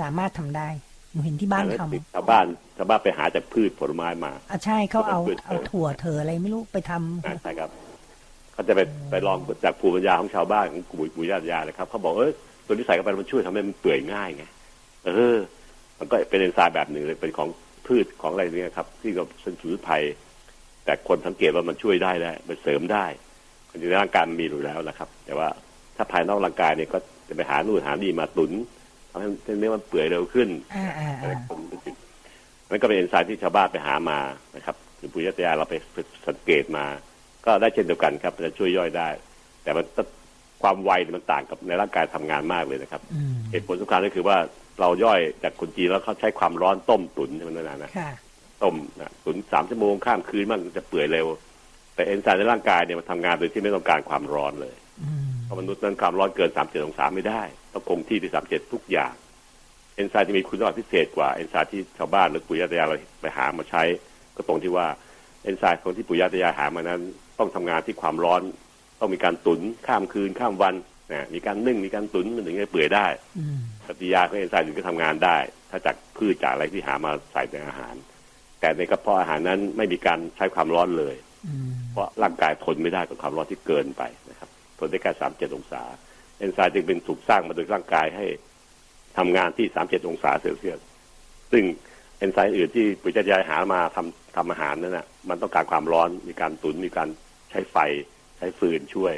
[0.00, 0.68] สามารถทำได้
[1.12, 2.46] หนูเห็นที่บ้านทำชาวบ้าน
[2.76, 7.70] ชาวบ้านไปหาจากพืชผลไม้มาอะใช่เขาเอาพืชเอาถั่วเถออะไรไม่รู้ไปทำอ่าใช่ครับ
[8.52, 8.80] เขาจะไป
[9.10, 12.32] ไปลองจากภูมิปัญญาของชาวบ้านของปู่ปู่ย่าตายายนะครับเขาบอกเออ
[12.66, 14.44] ตัวนี้ใส่เข้าไปมันช่วยทำให้มันเปื่อยง่ายไง
[15.06, 15.38] เออ
[16.02, 17.48] มันก็เป็นเอนไซม์แบบหนึ่งเลยเป็นของ
[17.86, 19.94] พืชของอะไรเนี่ยครับ ที่เราเป็นสมุนไพร
[20.84, 23.06] แต่คนสังเกตว่ามันช่วยได้แล้วมันเสริมได้
[23.70, 25.48] จริงๆร่างกายมันมีอยู่แล้วนะครับ แต่ว่า
[25.96, 26.98] ถ้าภายนอกร่างกายเนี่ยก็
[27.28, 28.52] จะไปหานู่นหานี่มาตุน
[29.10, 29.28] ทำให้
[29.58, 31.94] เนื้อมันเปื่อยเร็วขึ้นอ่าอ่าอะไรอ่าคนเป็นสิ่ง
[32.70, 34.18] นั่นก็เป็นเอนไซม์ที่ชาวบ้านไปหามา
[34.56, 35.74] นะครับหรือปุยญาตายายเราไป
[36.28, 36.84] สังเกตมา
[37.46, 39.08] ก็ได้เช่นเดียวกันครับมันจะช่วยย่อยได้
[39.62, 39.84] แต่มัน
[40.62, 44.36] ความไวเนี่ยมันต่างกับในร่างกายทำงานมากเลยนะครับอืมเหตุผลสำคัญก็คือว่า
[44.82, 48.10] เราย่อยจากคนจีนแล้วเขาใช้ความร้อนต้มตุ๋นให้มันนานๆนะค่ะ
[48.62, 51.26] ต้มนะตุ๋นสามชั่วโมงข้ามคืนมันจะเปื่อยเร็ว
[51.94, 59.12] แต่เอนไซม์ในร่างกายเนี่ยมันทำงานโดยที่ไม่ต้องการความร้อนเลยอืมเพราะมนุษย์นั้นความร้อนเกินสามเจ็ดองศาไม่ได้ต้องคงที่ที่สามเจ็ดทุกอย่าง
[59.96, 63.82] เอนไซม์ที่มีคุณสมบัติพิเศษกว่าเอนไซม์ที่ชาวบ้านหรือปู่ย่าตายายเราไปหามาใช้
[64.36, 64.86] ก็ตรงที่ว่า
[65.42, 67.00] เอนไซม์ของที่ปู่ย่าตายายหามานั้น
[67.38, 68.42] ต้องทำงานที่ความร้อน
[69.00, 70.74] ต้องมีการตุนข้ามคืนข้ามวัน
[71.14, 73.06] นะมีการนึ่งมีการตุนมันถึงจะเปื่อยได้
[73.38, 75.38] อืมปฏิกิริยาของเอนไซม์ถึงจะทำงานได้
[75.70, 77.94] ถ้าจากพืชจากอะไรที่หามาใส่ในอาหาร
[78.60, 84.48] แต่ในกระเพาะอาหารนั้นไม่มีการใช้ความร้อนเลยอืมเพราะร่างกายทนไม่ได้กับความร้อนที่เกินไปนะครับ
[84.78, 85.82] ทนได้แค่สามเจ็ดองศา
[86.38, 88.26] เอนไซม์จึงเป็นถูกสร้างมาโดยร่างกายให้
[89.18, 90.78] ทำงานที่สามเจ็ดองศาเซลเซียส
[91.52, 91.64] ซึ่ง
[92.18, 97.08] เอนไซม์อื่นที่ปุจจัยายหามาทำทำอาหารนั่นนะมันต้องการความร้อนมีการตุนมีการ
[97.50, 97.76] ใช้ไฟ
[98.38, 99.14] ใช้ฟืนช่วย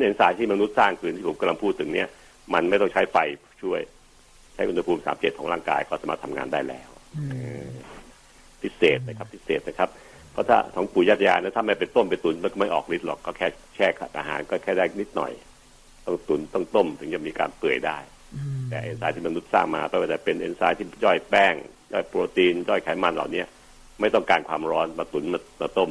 [0.00, 2.08] เอนไซม์ที่มนุษย์สร้างคือที่ผมกำลังพูดถึงเนี่ย
[2.54, 3.16] มันไม่ต้องใช้ไฟ
[3.62, 3.80] ช่วย
[4.54, 7.24] ใช้อุณหภูมิสามเจ็ดของร่างกายก็สามารถทำงานได้แล้วอื
[7.64, 7.68] ม
[8.62, 9.88] พิเศษนะครับ พิเศษนะครับ
[10.32, 13.86] เพราะถ้าของปู่ย่าตายายนะถ้าไม่เป็นต้มเป็นตุนมันก็ไม่ออกฤทธิ์หรอกก็แค่แช่
[14.18, 15.32] อาหารก็แค่ได้นิดหน่อย
[16.06, 17.98] ต้องตุนต้องต้มถึงจะมีการเปื่อยได้
[18.34, 21.54] อืมแต่เอนไซม์ที่มนุษย์สร้างมาไม่ว่าจะเป็นเอนไซม์ที่ย่อยแป้ง
[21.92, 23.42] ย่อยโปรตีนย่อยไขมันเหล่านี้
[24.00, 25.90] ไม่ต้องการความร้อนมาตุนมามาต้ม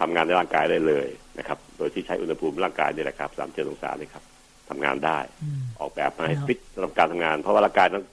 [0.00, 4.22] ทำงานในร่างกายได้เลยนะครับ โดยที่ใช้อุณหภูมิร่างกายนี่แหละครับสามเจ็ดองศาเลยครับ
[4.68, 8.04] ทำงานได้อืมออกแบบมาให้ครับฟิตสำหรับการทำงาน เพราะว่าร่างกายต้อง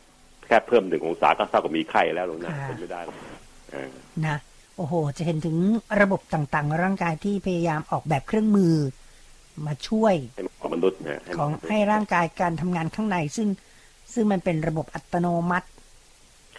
[0.48, 3.16] แค่เพิ่มหนึ่งองศาก็เท่ากับมีไข้แล้วลงนะค่ะทนไม่ได้หรอก
[3.72, 3.90] เออ
[4.26, 4.38] นะ
[4.78, 5.58] โอ้โห จะเห็นถึง
[6.02, 8.76] ระบบต่างๆในร่างกายที่พยายามออกแบบเครื่องมือ
[9.66, 13.48] มาช่วยให้เหมาะกับมนุษย์นะให้เหของมาะกับมนุษย์ให้ร่างกายการทำงานข้างในซึ่ง
[14.14, 15.68] ซึ่งมันเป็นระบบอัตโนมัติ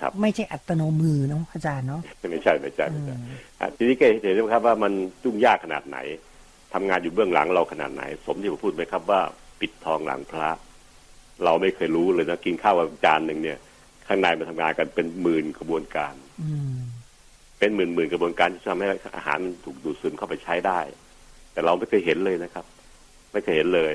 [0.03, 2.01] ครับ ไม่ใช่อัตโนมือเนาะอาจารย์เนาะ
[2.31, 3.29] ไม่ใช่ไม่ใช่อืไม่ใช่ม
[3.61, 4.93] อะทีนี้ก็เห็นไหมครับว่ามัน
[5.25, 5.99] ยุ่งยากขนาดไหน
[6.75, 9.21] ทำงานอยู่เบื้องหลังเราขนาดไหน สมที่ผมพูดไหมครับว่า
[9.61, 10.51] ปิดทองหลังพระ
[11.45, 13.59] เราไม่เคยรู้เลยนะกินข้าวกับจานหนึ่งเนี่ย
[14.07, 16.77] ข้างในมันทำงานกันเป็นหมื่นกระบวนการ อืม
[17.59, 18.87] เป็นหมื่นหมื่นกระบวนการที่ทำให้
[19.17, 20.81] อาหารมันถูกดูดซึมเข้าไปใช้ได้
[21.53, 22.65] แต่เราไม่เคยเห็นเลยนะครับ
[23.33, 23.95] ไม่เคยเห็นเลย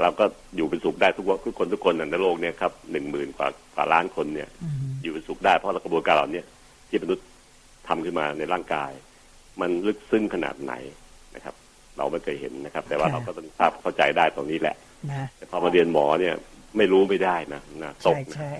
[0.00, 0.24] เราก็
[0.56, 6.42] อยู่เป็นสุขได้ทุกทุกคนทุกคนในโลกเนี่ยครับหนึ่งหมื่นกว่า กว่าล้านคนเนี่ยอืมอยู่เป็นสุขได้เพราะกระบวนการเหล่านี้
[6.88, 7.26] ที่มนุษย์
[7.88, 8.90] ทำขึ้นมาในร่างกาย
[9.60, 10.74] มันลึกซึ้งขนาดไหน
[11.34, 11.54] นะครับ
[11.96, 14.76] เราไม่เคยเห็นนะครับ แต่ว่าเราก็ต้องทราบเข้าใจได้ตรงนี้แหละ
[15.10, 16.34] นะแต่พอมาเรียนหมอเนี่ย
[16.76, 18.50] ไม่รู้ไม่ได้นะนะตใช่กนะใช่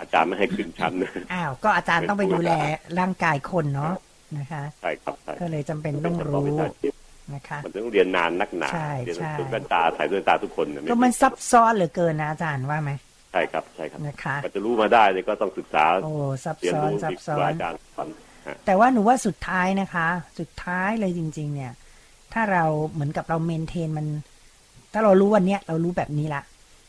[0.00, 2.52] อาจารย์ไม่ให้ขึ้นชั้นนะอ้าวก็อาจารย์ต้องไปดูแล
[2.98, 3.94] ร่างกายคนเนาะ
[4.38, 6.94] นะคะใช่ครับใช่ก็เลยจำเป็นต้องรู้วิชาชีพ
[7.34, 12.90] นะคะมันต้องเรียนนานนักหนาใช่เรียนใช่ด้วยกันตาใส่ด้วยตาทุกคนเนี่ยก็มันซับซ้อนเหลือเกินนะอาจารย์ว่าไหม
[13.32, 16.12] ใช่ครับใช่ครับนะคะก็จะรู้มาได้เนี่ยก็ต้องศึกษาโอ้
[16.44, 18.08] ซับเรียนซ้อนรู้ซับที่ซ้อครูนอาจารย์สอน
[18.46, 20.06] ฮะแต่ว่าหนูว่าสุดท้ายนะคะ
[20.38, 21.72] สุดท้ายเลยจริง ๆ เนี่ย
[22.32, 24.06] ถ้าเราเหมือนกับเราเมนเทนมัน
[24.92, 26.42] ถ้าเรารู้วันเนี้ยเรารู้แบบนี้ละ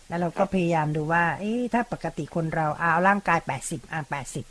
[0.07, 4.45] แล้วเราก็พยายามดูว่า เอ๊ะถ้าปกติคนเราเอาร่างกายแปดสิบอะแปดสิบ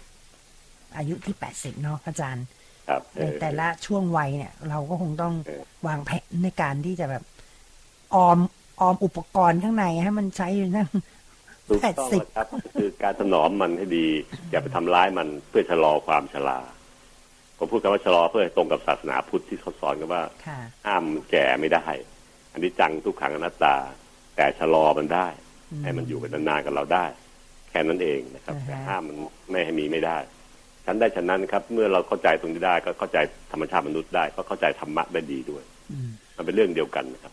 [0.96, 2.44] อายุที่แปดสิบเนาะอาจารย์
[2.88, 7.22] ครับในแต่ละช่วงวัยเนี่ย เราก็คงต้องเออวางแผนในการที่จะแบบ
[8.14, 8.38] ออม
[8.80, 10.88] ออมอุปกรณ์ข้างในให้มันใช้อยู่นั่ง
[11.68, 14.06] ถูกต้องนะครับคือการถนอมมันให้ดี
[14.50, 16.58] อย่าไปทำร้ายมันเพื่อชะลอความชรา
[17.58, 21.86] ผมพูดคำว่าชะลอเพื่อให้ตรงกับศาสนาพุทธที่เขาสอนกันว่าค่ะห้ามแก่ไม่ได้
[22.52, 23.76] อันนี้จังทุกขังอนัตตา
[24.36, 25.28] แต่ชะลอมันได้
[25.72, 27.04] อืมให้มันอยู่เป็นนานๆกับเราได้
[27.68, 29.16] แค่นั้นเองนะครับอ่าฮะแต่ห้ามมัน
[29.50, 30.18] ไม่ให้มีไม่ได้
[30.86, 33.18] ฉันได้ฉันนั้นครับ เมื่อเราเข้าใจตรงนี้ได้ก็เข้าใจ
[33.52, 35.62] ธรรมชาติมนุษย์ได้ ก็เข้าใจธรรมะได้ดีด้วย
[35.92, 37.32] อืมมันเป็นเรื่องเดียวกันนะครับ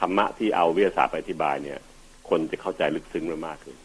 [0.00, 1.78] ธรรมะที่เอาวิทยาศาสตร์ไปอธิบายเนี่ย
[2.28, 3.76] คนจะเข้าใจลึกซึ้งมากขึ้น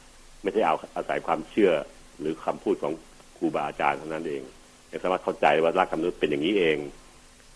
[0.42, 1.72] ไม่ใช่เอาอาศัยความเชื่อ
[2.20, 2.94] หรือคำพูดของ
[3.38, 4.44] ครูบาอาจารย์เท่านั้นเอง
[4.88, 6.78] แต่สามารถเข้าใจว่ารางกายมนุษย์เป็นอย่างนี้เอง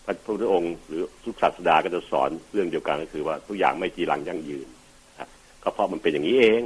[0.04, 4.66] พระพุทธองค์หรือทุกศาสดาก็จะสอนเรื่องเดียวกันก็คือว่าทุกอย่างไม่จีรังยั่งยืน
[5.62, 6.62] ก็เพราะมันเป็นอย่างนี้เอง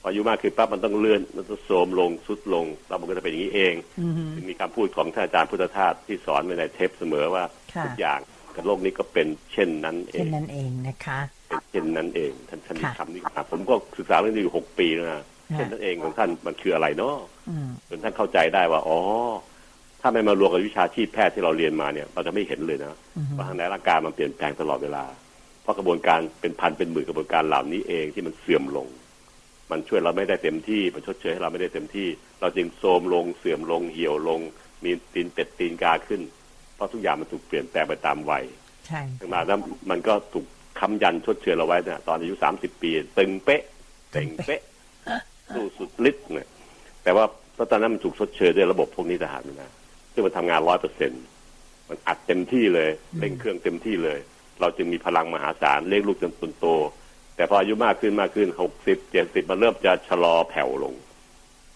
[0.00, 7.44] พออายุมากขึ้นปั๊บมันต้องเลื่อนมันต้องโทรมลงสุดลงแล้วมันก็จะเป็นอย่างนี้เองอืมจึงมีคำพูดของท่านอาจารย์พุทธทาสที่สอนไว้ในเทปเสมอว่า
[7.84, 8.20] ทุกอย่าง
[8.54, 11.18] กับโลกนี้ก็เป็นเช่นนั้นเอเช่นงนั้นเองนะคะ
[11.48, 15.24] เป็นเช่นนั้นเอง ท่านท่านมีค่ะคำนี้มาผมก็ศึกษาเรื่องนี้อยู่หกปีแล้วนะค่ะ
[15.54, 17.16] เช่นนั้นเองของท่านมันคืออะไรเนาะ
[17.50, 19.00] อืมจนท่านเข้าใจได้ว่า อ๋อ
[20.00, 25.04] ถ้าไม่มารวมกับวิชาชีพแพทย์ที่เราเรียนมาเนี่ยเราจะไม่เห็นเลยนะอืมว่าทางในร่างกายมันเปลี่ยนแปลงตลอดเวลา
[25.62, 28.86] เพราะกระบวนการเป็นพันเป็นหมื่นกระบวนการเหล่านี้เองที่มันเสื่อมลง
[29.70, 32.08] มันช่วยเราไม่ได้เต็มที่มันชดเชยให้เราไม่ได้เต็มที่
[32.40, 34.40] เราจึงโทรมลงเสื่อมลงเหี่ยวลง
[34.84, 36.20] มีตีนเป็ดตีนกาขึ้น
[36.74, 38.44] เพราะทุกอย่างมันถูกเปลี่ยนแปลงไปตามวัย
[38.86, 39.58] ใช่ถึงมาแล้ว
[39.90, 40.46] มันก็ถูก
[40.80, 43.62] ค้ำยันชดเชยเราไว้เนี่ยตอนอายุสามสิบปี ตึงเป๊ะ
[44.12, 44.62] เต่งเป๊ะ
[45.54, 46.48] สู้สุดฤทธิ์เนี่ย
[47.02, 47.24] แต่ว่า
[47.70, 49.72] ตอนนั้นมันถูกชดเชยด้วยระบบพวกนี้ต่างหากนะ
[50.12, 51.12] ซึ่งมันทำงานร้อยเปอร์เซ็น
[51.88, 54.18] มันอัดเต็มที่เลยเร่งเครื่องเต็มที่เลย
[54.60, 56.66] เราจึงมีพลังมหาศาลเลี้ยงลูกจนตนโต
[57.36, 60.94] แต่พออายุมากขึ้นมากขึ้นหกสิบเจ็ดสิบมันเริ่มจะชะลอแผ่วลง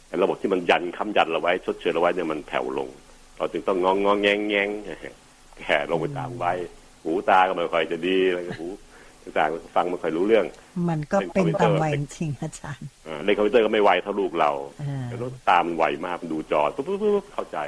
[0.09, 2.89] ไอ้ระบบที่มันยันค้ำยันเราไว้ชดเชยเราไว้เนี่ยมันแผ่วลง
[3.39, 4.69] เราจึงต้องงองงองแงงแงง
[5.59, 6.59] แก่ลงไปตามวัย
[7.03, 8.69] หูตาก็ไม่ค่อยจะดีอะไรก็หู
[9.25, 10.45] ต่างๆฟังไม่ค่อยรู้เรื่อง
[10.89, 14.51] มันก็เป็นตามวัยจริงๆอาจารย์อ่าเล่นคอมพิวเตอร์ก็ไม่ไวเท่าลูกเรา
[14.83, 17.59] อ่าแต่รถตามนไวมากมันดูจอปุ๊บปุ๊บปุ๊บเข้าใจ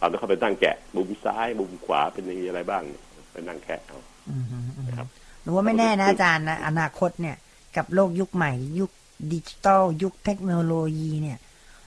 [0.00, 3.02] ตอนที่เขาไปนั่งแกะมุมซ้ายมุมขวาเป็นอย่างนี้อะไรบ้างเนี่ย
[3.32, 5.06] ไปนั่งแคะเอาอืมอืมอืมนะครับ
[5.42, 7.36] หนูว่าไม่แน่นะอาจารย์นะอนาคตเนี่ย
[7.76, 8.90] กับโลกยุคใหม่ ยุค
[9.32, 11.38] ดิจิตอลยุคเทคโนโลยีเนี่ย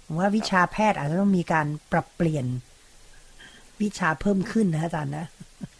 [0.03, 2.45] หนูว่าวิชาแพทย์อาจจะต้องมีการปรับเปลี่ยน
[3.81, 5.25] วิชาเพิ่มขึ้นนะอาจารย์นะ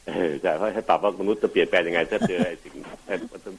[0.08, 2.74] เออจะให้ปรับว่ามนุษย์จะเปลี่ยนแปลงยังไงถ้าเจอไอ้สิ่ง
[3.06, 3.56] ไอ้วัฒน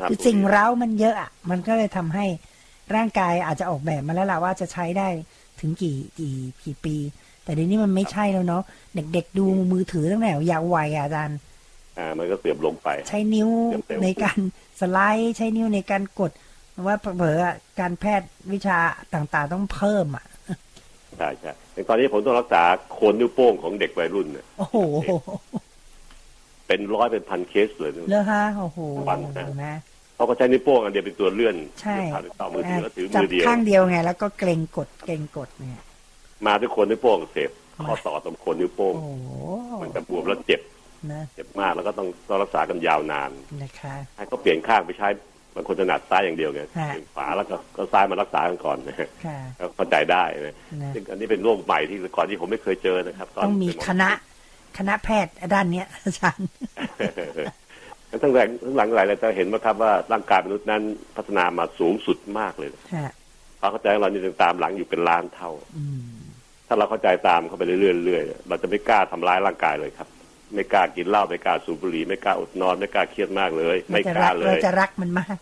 [0.00, 2.26] ธรรมคือสิ่งเร้ามันเยอะอะมันก็เลยทำให้
[2.94, 5.08] ร่างกายอาจจะออกแบบมาแล้วล่ะว่าจะใช้ได้
[5.60, 6.34] ถึงกี่กี่
[6.64, 6.96] กี่ปี
[7.44, 8.62] แต่เดี๋ยวนี้มันไม่ใช่แล้วเนาะ
[8.94, 11.38] เด็กๆดูมือถือตั้งแต่ยาววัยอะอาจารย์
[11.98, 14.38] อ่ามันก็เสื่อมลงไป ใช้นิ้วเต็มๆในการ
[14.80, 16.30] สไลด์ใช้นิ้วในการกด
[16.86, 18.78] ว่าเผลอๆอะการแพทย์วิชา
[19.14, 20.26] ต่างๆต้องเพิ่มอะ
[21.18, 22.62] ใช่ใช่แต่ตอนนี้ผมต้องรักษา
[22.92, 24.76] โคนนิ้วโป้งของเด็กวัยรุ่นเนี่ยโอ้โห
[26.66, 29.66] เป็นร้อยเป็นพันเคสเลยเลอะฮะโอ้โหวันนะเห็นไหม
[30.16, 35.82] เขาก็ใช้นิ้วโป้งอันเดียวเป็นตัวเลื่อนใช่ผ่านต่อมือถือแล้วถือจัมืบอเดียวข้างเดียวไง แล้วก็เกรงกดเกรงกดเนี่ย
[36.46, 37.50] มาด้วยโคนนิ้วโป้งอักเสพ
[37.86, 39.30] ข้อต่อตรงโคนนิ้วโป้งโอ้โห
[39.82, 40.60] มันจะบวมแล้วเจ็บ
[41.12, 43.30] นะเจ็บมากแล้วก็ต้องต้องรักษากันยาวนาน
[43.62, 45.08] นะคะให้เขาเปลี่ยนข้างไปใช้
[45.54, 48.96] บางคนถนัดซ้ายอย่างเดียวไงฮะเปลี่ยนขวาแล้วก็ก็ซ้ายมารักษากันก่อนนะ
[49.26, 54.10] ค่ะก็เข้าใจได้นะนะซึ่งอันนี้เป็นโรคใหม่ที่ก่อนที่ผมไม่เคยเจอนะครับนต้องมีเป็นหคณะ
[54.78, 56.48] คณะแพทย์ด้านเนี้ยอาจารย์
[58.22, 60.82] ทั้งหลังทั้งหลังหลายเราจะเห็นว่าครับว่าร่างกายมนุษย์นั้น
[61.16, 63.12] พัฒนามาสูงสุดมากเลยฮะ
[63.60, 66.02] ความเข้าใจของเรานี่ยังตามหลังอยู่เป็นล้านเท่าอืม
[66.66, 70.08] ถ้าเราเข้าใจตามเข้าไปเรื่อยๆเรื่อยๆเราจะไม่กล้าทำร้ายร่างกายเลยครับ
[70.54, 75.36] ไม่กล้ากินเหล้าไม่กล้าสูบบุหรี่ไม่กล้าอดนอนไม่กล้าเครียดมากเลยเราไม่จะกรัล้ากเลเรายจะรักมันมาก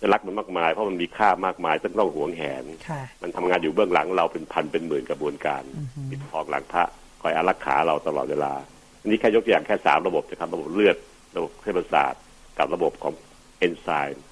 [0.00, 6.84] จะรักมันมากมายเพราะมันมีค่ามากมายต้องต้องหวงแหนค่ะมันทำงานอยู่เบื้องหลังเราเป็นพันเป็นหมื่นกระบวนการอือฮึปิดทองหลังพระ
[7.22, 8.52] คอยอารักขาเราตลอดเวลา
[9.00, 10.96] อันนี้แค่ยกตัวอย่างแค่สามระบบนะครับระบบเลือด
[11.36, 12.14] ระบบเส้นประสาท
[12.58, 13.14] กับระบบของ
[13.58, 14.24] เอนไซม์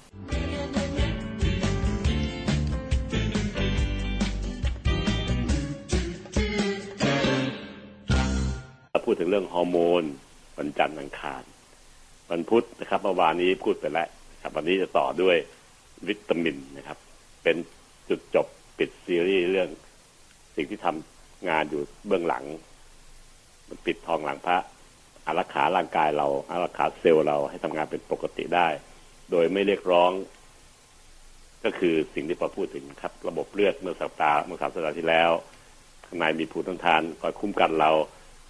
[9.09, 10.03] พูดถึงเรื่องฮอร์โมน
[10.57, 11.43] วันจันทร์อังคาร
[12.31, 14.07] วันพุธนะครับเมื่อวานนี้พูดไปแล้ว
[14.41, 15.37] ครับวันนี้จะต่อด้วย
[16.07, 16.97] วิตามินนะครับ
[17.43, 17.55] เป็น
[18.09, 19.69] จุดจบปิดซีรีส์เรื่อง
[20.55, 22.43] สิ่งที่ทำงานอยู่เบื้องหลัง
[23.85, 24.57] ปิดทองหลังพระ
[25.27, 28.67] อารักขาร่างกายเราอารักขาเซลล์เราให้ทำงานเป็นปกติได้
[29.31, 30.11] โดยไม่เรียกร้อง
[31.63, 35.31] ก็คือสิ่งที่พอพูดถึงครับ ระบบเลือดเมื่อสัปดาห์เมื่อสามสัปดาห์ที่แล้ว
[36.05, 37.91] ข้างในมีภูมิต้านทานคอยคุ้มกันเรา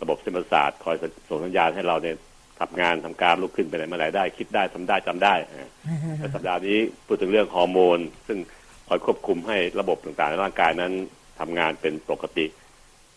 [0.02, 0.96] ระบบเส้นประสาทคอย
[1.30, 2.16] ส่งสัญญาณให้เราเนี่ย
[2.60, 5.34] ทำงานทำการลุกขึ้นไปไหนมาไหนได้ คิดได้ทำได้จำได้
[6.18, 8.38] แต่สัปดาห์นี้พูดถึงเรื่องฮอร์โมน ซึ่ง
[8.88, 10.94] คอยควบคุมให้ระบบต่างๆในร่างกายนั้น
[11.40, 12.46] ทำงานเป็นปกติ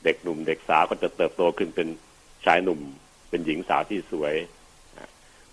[0.04, 1.88] เด็กหนุ่มเด็กสาวก็จะเติบโตขึ้นเป็น
[2.44, 2.80] ชายหนุ่ม
[3.30, 4.34] เป็นหญิงสาวที่สวย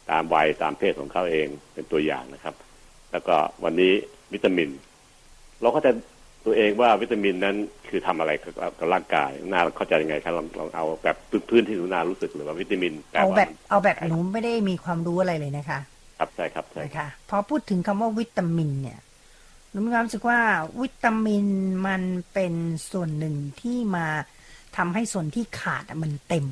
[0.10, 2.56] ตามวัยตามเพศของเขาเองเป็นตัวอย่างนะครับ
[3.12, 3.94] แล้วก็วันนี้
[4.34, 4.70] วิตามิน
[5.62, 5.92] เราก็จะ
[6.46, 7.56] ตัวเองว่าวิตามินนั้น
[7.90, 11.18] คือทำอะไรกับร่างกายน่าเข้าใจยังไงครับลองลองเอาแบบ
[11.50, 15.80] พื้นๆที่หนูนารู้สึกหรือว่าวิตามินเอาแบบเอาแบบหนูไม่ได้มีความรู้อะไรเลยนะคะ
[16.18, 19.00] ครับใช่ครับใช่นะคะพอพูดถึงคำว่าวิตามินเนี่ย
[19.72, 20.40] หนูมีความรู้สึกว่า
[20.82, 21.46] วิตามิน
[21.88, 22.02] มัน
[22.34, 22.54] เป็น
[22.92, 24.08] ส่วนหนึ่งที่มา
[24.78, 26.46] ทำให้ส่วนที่ขาดมันเต็ม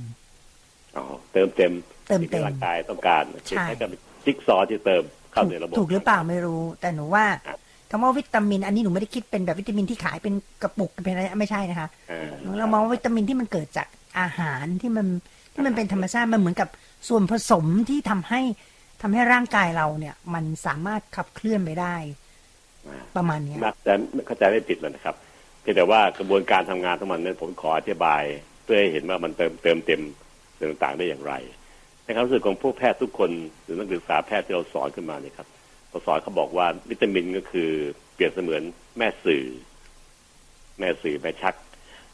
[0.98, 1.72] อ๋อเติมเต็ม
[2.08, 3.90] เติมเต็มร่างกายต้องการใช่ให้กับ
[4.26, 7.26] จิ๊กซอว์ที่เติมเข้าในระบบถูกหรือเปล่าไม่รู้ แต่หนูว่า
[7.90, 13.88] คำว่าวิตามิน อันนี้หนูไม่ได้คิดเป็นแบบวิตามินที่ขายเป็นกระปุกเป็นอะไรไม่ใช่นะคะอ่าเรามองว่าวิตามินที่มันเกิดจาก
[14.20, 15.08] อาหารที่มัน
[15.54, 16.70] ที่มันเป็นธรรมชาติมันเหมือนกับ
[17.08, 18.42] ส่วนผสมที่ทำให้
[19.02, 21.96] ทำให้ร่างกายเราเนี่ย มันสามารถขับเคลื่อนไปได้
[23.16, 23.94] ประมาณเนี้ยน่าจะ
[24.28, 28.24] เข้าใจไม่ผิดเลยนะครับเพียงแต่ว่ากระบวนการทำงานของมันนั้นผมขออธิบาย
[28.64, 30.02] เพื่อให้เห็นว่ามันเติมเติมเต็ม
[30.58, 31.34] สิ่งต่างๆได้อย่างไร
[32.04, 33.32] ในความรู้สึกของผู้แพทย์ทุกคน
[33.64, 35.48] หรือนักศึกษาแพทย์ที่เราสอนขึ้นมาเนี่ยครับ
[35.90, 37.70] เราสอนเขาบอกว่าวิตามินก็คือ
[38.14, 38.62] เปรียบเสมือน
[38.98, 39.46] แม่สื่อ
[40.80, 41.56] แม่สื่อแม่ชัก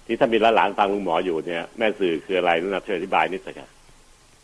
[0.05, 3.69] ที่ถ้ามีหลานๆฟังลุงหมออยู่เนี่ย แม่สื่อคืออะไรนุ่นนะช่วยอธิบายนิดสักครับ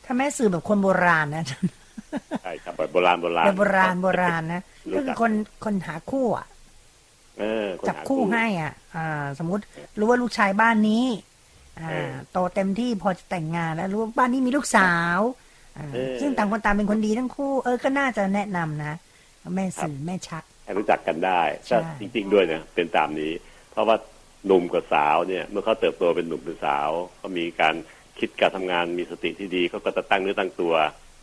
[0.06, 1.44] ถ้าแม่สื่อแบบคนโบราณนะ
[2.44, 5.32] ใช่ครับแบบโบราณโบราณแบบโบราณโบราณนะรู้ก็จัคือกคน
[5.66, 6.57] คนหาคู่อะเออคน
[7.88, 9.64] จับหาคู่ให้อะ อ่า สมมติ
[10.00, 11.06] รู้ว่าลูกชายบ้านนี้
[11.80, 15.20] อ่าเออโตเต็มที่พอจะแต่งงานแล้วรู้ว่าบ้านนี้มีลูกสาว
[15.78, 18.94] อ่าเออซึ่งต่างคนต่างเป็นคนดีทั้งคู่ เออก็น่าจะแนะนำนะ
[19.56, 23.32] แม่สื่อแม่ชักให้รู้จักกันได้ใช่ก็จริง ๆ ด้วยนะเป็นตามนี้
[23.72, 23.96] เพราะว่า
[24.46, 27.76] หนุ่มกับสาวเนี่ย เมื่อเขาเติบโตเป็นหนุ่มเป็นสาวเขามีการ
[28.20, 30.74] คิดการทำงานมีสติที่ดีเขาก็จะตั้งเนื้อตั้งตัว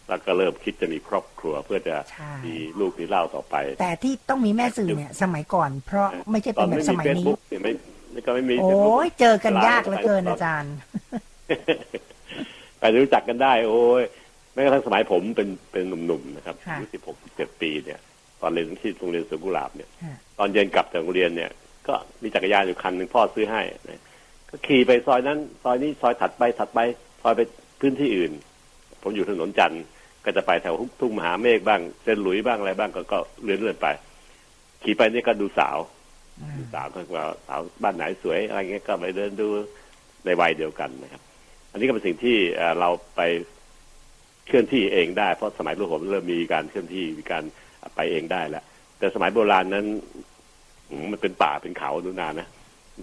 [0.08, 7.72] แล้วก็เริ่มคิดจะมีครอบครัวเพื่อจะใช่มีลูกมีเล่าต่อไป แต่ที่ต้องมีแม่สื่อเนี่ยสมัยก่อน เพราะไม่ใช่ตเป็อนนแบไม่บสมีมัยเฟซนี้บุ๊กเนี่ยไม่
[8.12, 10.74] ไม่ก็ไม่มีโอ้ Facebook ยเจอกันยากเหลือเกินอาจารย์
[12.78, 14.02] แต่รู้จักกันได้ โอ้ย
[14.52, 18.00] แม้กระทั่งสมัยผมเป็นเป็นหนุ่มๆนะครับค่ะอายุสิบหกสิบเจ็ดปีเนี่ย
[18.40, 21.50] ตอนเรียนที่โรงเรียนสวนกุหลาบเนี่ยค่ะตอนเย็นกลับจากโรงเรียนเนี่ย
[21.88, 24.02] ก็มีจักรยานอยู่คันหนึ่งพ่อซื้อให้นะ
[24.48, 26.78] ก็ขี่ไปซอยนั้น ซอยนี้ซอยถัดไปถัดไป
[27.22, 27.40] ซอยไป
[27.80, 28.32] พื้นที่อื่น
[29.02, 29.82] ผมอยู่ถนนจันทร์
[30.24, 33.86] ก็จะไปแถวทุ่งมหาเมฆบ้างเส้นหลุยบ้างอะไรบ้างก็ก็เลื่อนเลื่อนไป
[34.82, 35.78] ขี่ไปนี่ก็ดูสาว
[36.58, 39.48] ดูสาวก็ว่าสาวบ้านไหนสวยอะไรเงี้ยก็ไปเดินดู
[40.24, 41.22] ในวัยเดียวกันนะครับ
[41.70, 42.36] อันนี้ก็เป็นสิ่งที่
[42.80, 43.20] เราไป
[44.46, 47.42] เคลื่อนที่เองได้เพราะสมัยรุ่นผมเริ่มมีการเคลื่อนที่มีการ
[47.96, 48.64] ไปเองได้แล้ว
[48.98, 49.86] แต่สมัยโบราณนั้น
[51.02, 52.48] มมันเป็นป่าเป็นเขาดูนานนะ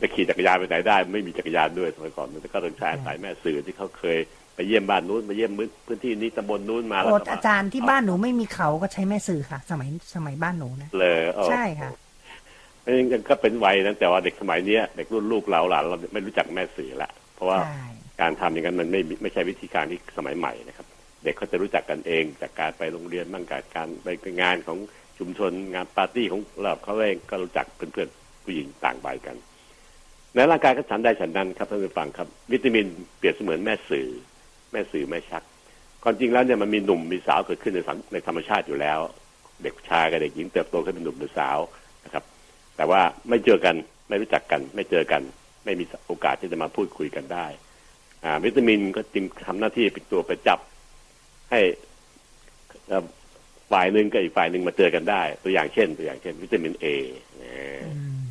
[0.02, 4.18] จะขี่จักรยานไปไหนได้ ไม่มีจักรยานด้วยสมัยก่อนมันก็ต้องใช้สายแม่สื่อที่เขาเคย
[4.56, 5.52] ไปเยี่ยมบ้านนู้นไปเยี่ยม
[5.88, 11.90] พื้นที่นี้ตำบลนู้นมาแล้วโอ้ก็มอาจารย์ที่บ้านหนูไม่มีเขาก็ใช้แม่สื่อค่ะ สมัยสมัยบ้านหนูนะเลยเออใช่ค่ะ
[12.84, 17.86] อันนี้ก็เป็นวัยนั้นแต่ว่าเด็กสมัยเนี้ยเด็กรุ่นลูกเราหลานเราไม่รู้จักแม่สื่อละเพราะว่าใช่
[18.22, 20.88] การทำอย่างนั้นมันไม่ไม่ใช่วิธีการที่สมัยใหม่นะครับ
[21.24, 23.88] เด็กเขาจะรู้จักกันเองจากการไปโรงเรียนบ้างการการ
[24.22, 24.78] ไปงานของ
[25.20, 29.36] ชุมชนงานปาร์ตี้ของเราเขาเองก็รู้จักเพื่อนๆผู้หญิงต่างวัยกัน
[30.36, 32.86] ในร่างกายก็ฉันได้ฉันนั้นครับท่านผู้ฟังครับ วิตามิน
[33.18, 34.08] เปรียบเสมือนแม่สื่อ
[34.72, 35.44] แม่สื่อแม่ชัก
[36.04, 39.00] ความจริงแล้วเนี่ยมันมีหนุ่มมีสาวเกิดขึ้นในสังในธรรมชาติอยู่แล้ว
[39.64, 41.58] เด็กชายกับเด็กหญิงเติบโตขึ้นเป็นหนุ่มเป็นสาว
[42.06, 42.24] นะครับ
[42.76, 43.76] แต่ว่าไม่เจอกัน
[44.10, 45.22] ไม่รู้จักกัน ไม่เจอกัน
[45.66, 47.46] ไม่มีโอกาสที่จะมาพูดคุยกันได้
[48.24, 50.60] อ่าวิตามินก็จึงทำหน้าที่เป็นตัวไปจับ
[51.52, 51.60] ให้
[52.88, 53.06] เอ่อ
[53.72, 56.86] ฝ่ายหนึ่งกับอีกฝ่ายหนึ่งมาเจอกันได้ ตัวอย่างเช่น ตัวอย่างเช่น วิตามินเอ
[57.40, 58.22] อืม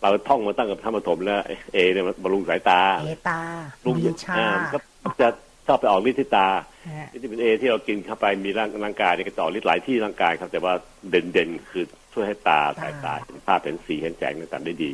[0.00, 1.36] เราท่องมาตั้งแต่ธรรมถมแล้ว
[1.72, 3.40] เอเนี่ยมันบำรุงสายตาเอตา
[3.84, 4.78] ลุงมีชาอ่มันก็
[5.20, 5.28] จะ
[5.66, 6.48] ชอบไปออกฤทธิ์ที่ตา
[6.98, 10.74] ฮะวิตามินเอที่เรากินเข้าไปมีร่างร่างกายเนี่ยก็จะออกฤทธิ์หลายที่ร่างกายครับ แต่ว่า
[11.10, 14.92] เด่นๆคือช่วยให้ตาสายตาเห็นภาพเห็นสีเห็นแสงต่างๆได้ดี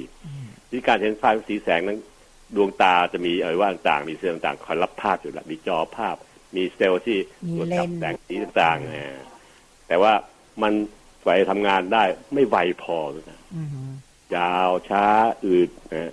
[0.71, 1.99] วิธีการเห็นภาพเห็นสีแสงนั้น
[2.57, 6.17] ดวงตาจะมีอวัยวะต่างๆมีเซลล์ต่างๆคอยรับภาพอยู่แล้วมีจอภาพ
[6.57, 7.19] มีเซลล์ที่
[7.57, 9.05] ตรวจจับแสงสีต่างๆนะ
[9.89, 10.13] แต่ว่า
[10.63, 10.73] มัน
[11.23, 12.05] ไฟทำงานได้
[12.35, 13.69] ไม่ไวพอนะอืม
[14.37, 15.05] ยาวช้า
[15.45, 16.13] อืดนะ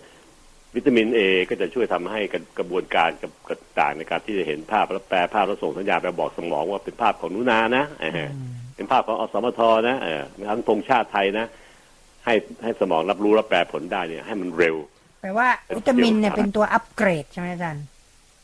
[0.76, 2.20] วิตามินเอก็จะช่วยทำให้
[2.58, 8.30] กระบวนการกับกระต่างในการที่จะเห็นภาพแล้วแปลภาพแล้วส่งสัญญาณไปบอกสมองว่าเป็นภาพของนุนานะเออ
[8.76, 11.46] เป็นภาพของอสมทนะเออทั้งธงชาติไทยนะ
[12.26, 14.76] ให้ให้สมองรับรู้และแปลผลได้เนี่ย ให้มันเร็ว
[15.22, 15.48] แปลว่า
[15.78, 17.84] วิตามินเนี่ยเป็นตัวอัปเกรดใช่ไหมอาจารย์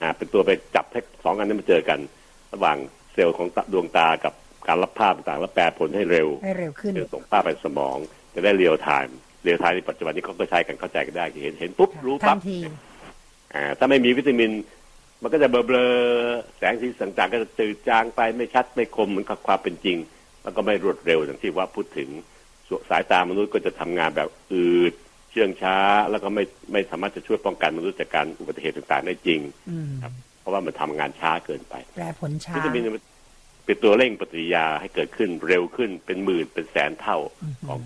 [0.01, 1.99] อ่า เป็นตัวไปจับให้สองอันนี้มาเจอกัน
[2.53, 2.77] ระหว่าง
[3.13, 4.33] เซลล์ของดวงตากับ
[4.67, 7.97] การรับภาพต่างๆแล้วแปลผลให้เร็วให้เร็วขึ้นเดี๋ยวส่งภาพไปสมอง
[8.33, 12.57] จะได้ real time real time ในปัจจุบันนี้เขาก็ใช้กันเข้าใจกันได้เห็นเห็นปุ๊บรู้ปั๊บทันที
[13.53, 14.51] อ่าถ้าไม่มีวิตามิน
[15.21, 19.97] มันก็จะเบลอๆแสงสีต่างๆ ก็จะจืดจางไปไม่ชัดไม่คมเหมือนกับความเป็นจริง
[20.43, 22.09] แล้วก็ไม่รวดเร็วอย่างที่ว่าพูดถึง
[22.67, 24.93] ส่วนสายตามนุษย์ก็จะทำงานแบบอืด
[25.31, 25.77] เชื่องช้า
[26.11, 29.39] แล้วก็ไม่ไม่สามารถจะช่วยป้องกันมนุษย์จากการอุบัติเหตุต่างๆ ได้จริง
[29.69, 33.03] อืมครับเพราะว่ามันทำงานช้าเกินไปแปลผลช้าวิตามินมัน
[33.65, 37.17] เป็นตัวเร่งปฏิกิริยาให้เกิดขึ้นเร็วขึ้นเป็นหมื่นเป็นแสนเท่า
[37.67, 37.79] ของ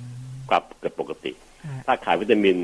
[0.50, 1.45] ความเกิดปกติฮะ
[1.88, 2.58] ถ้าขาดวิตามิน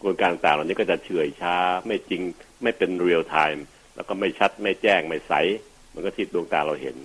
[0.00, 2.22] กระบวนการต่างๆเหล่านี้ก็จะเฉื่อยช้า ไม่จริง
[2.62, 3.64] ไม่เป็นเรียลไทม์
[3.96, 5.32] แล้วก็ไม่ชัดไม่แจ้งไม่ใส
[5.88, 6.96] เหมันก็ที่ดวงตาเราเห็น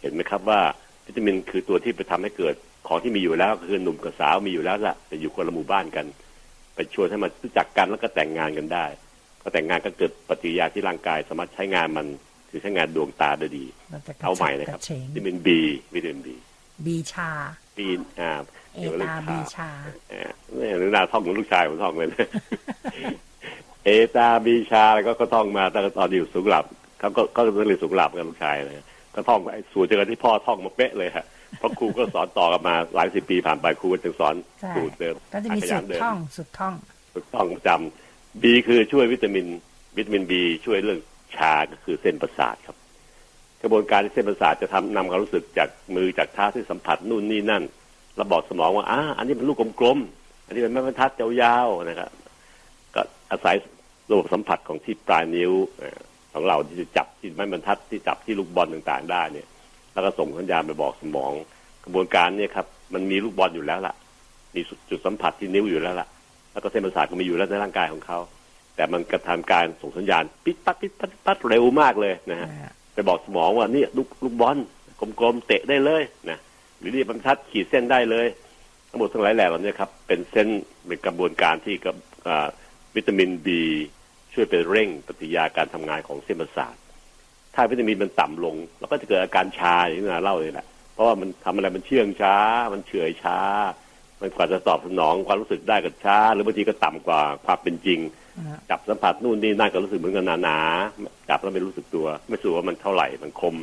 [0.00, 0.60] เห็นไหมครับว่า
[1.06, 2.54] วิตามินคือตัวที่ไปทำให้เกิด
[2.86, 6.06] ของที่มีอยู่แล้วก็คือหนุ่มกับสาวมีอยู่แล้วละแต่อยู่คนละหมู่บ้านกัน
[6.74, 8.86] ไปชวนให้มันรู้จักกันแล้วก็แต่งงานกันได้
[9.42, 12.06] ก็แต่งงานก็เกิดปฏิกิริยาที่ร่างกายสามารถใช้งานมัน
[12.50, 15.60] คือใช้งานดวงตาได้ดีมันจะกระเอาใหม่ฉับเลยกครับระเฉงวิตามินบี
[15.94, 16.36] วิตามินบี
[16.86, 17.30] บีชา
[17.76, 17.86] บี
[18.20, 18.40] อ่า
[18.74, 19.68] เอเกี่ยวกับเรื่อตางบีชา
[20.10, 22.28] เอ่อเนี่ยหรือนาท่องเหมือนลูกชายผมท่องเลยนะ
[23.84, 26.64] เอตาบีชาแล้วก็ก็ท่องมาตั้งแต่ตอนอยู่สูงหลับ
[26.98, 28.76] เขาก็ก็เรียนสูงหลับกับลูกชายเลย
[29.14, 31.26] ก็ท่องไอ้สูตรเดียวกันที่พ่อท่องมาเป๊ะเลยฮะ
[31.58, 36.74] เพราะครูก็สอนต่อกันมาหลายสิบปีผ่านไปครูก็จะสอนใช่สูตรเดิมก็จะมีขสุยัดนเดิมท่องสุดท่อง
[37.14, 39.46] ถูกต้องประจำบีคือช่วยวิตามิน
[39.96, 41.00] วิตามินบีช่วยเรื่อง
[41.36, 42.76] ชาก็คือเส้นประสาทครับ
[43.62, 47.62] กระบวนการที่เส้นประสาทจะทำนำความรู้สึกจากมือจากเท้าที่สัมผัสนู่นนี่นั่น
[48.20, 52.10] แล้วบอกสมองว่าอ่าอันนี้เป็นลูกกลมๆอันนี้เป็นไม้บรรทัดยาวๆนะครับ
[52.94, 53.56] ก็อาศัย
[54.10, 55.98] ระบบสัมผัสของที่ปลายนิ้วเอ่อ
[56.32, 59.46] ของเราที่จะจับที่ไม้บรรทัดที่จับที่ลูกบอลต่างๆ ได้เนี่ย
[59.92, 61.32] แล้วก็ส่งสัญญาณไปบอกสมอง
[61.84, 63.94] กระบวนการเนี่ยครับมันมีลูกบอลอยู่แล้วล่ะ
[64.54, 64.60] มี
[64.90, 66.08] จุดสัมผัสที่นิ้วอยู่แล้วล่ะ
[66.52, 68.18] แล้วก็เส้นประสาทก็มีอยู่แล้วในร่างกายของเขา
[68.76, 72.48] แต่มันกระทำการส่งสัญญาณปิดปัดปิดปัดปิดปัดเร็วมากเลยนะฮะ
[72.94, 74.56] ไปบอกสมองว่านี่ลูกลูกบอล
[75.20, 76.38] กลมๆเตะได้เลยนะ
[76.80, 78.26] หรือนี่บรรทัดขีดเส้นได้เลย
[78.88, 80.48] ทั้งหมดทั้งหลายแหล่เหล่านี้ครับ เป็นเส้น
[80.86, 82.46] เป็นกระบวนการที่กับอ่า
[82.96, 83.62] วิตามินบี
[84.32, 86.74] ช่วยไปเร่งปฏิกิริยาการทำงานของเส้นประสาท
[87.54, 92.36] ถ้าวิตามินมันต่ำลงเราก็จะเกิดอาการชาอย่างที่นาเล่าเลยแหละเพราะว่ามันทำอะไรมันเชื่องช้า
[92.72, 93.38] มันเฉื่อยช้า
[94.20, 98.00] มันกว่าจะตอบสนองความรู้สึกได้ก็ช้า หรือบางทีก็ต่ำกว่าความเป็นจริง
[98.70, 103.56] จับสัมผัสนู่นนี่นั่นก็รู้สึกเหมือนกันหนาๆจับแล้วไม่รู้สึกตัว ไม่รู้ว่ามันเท่าไหร่มันคม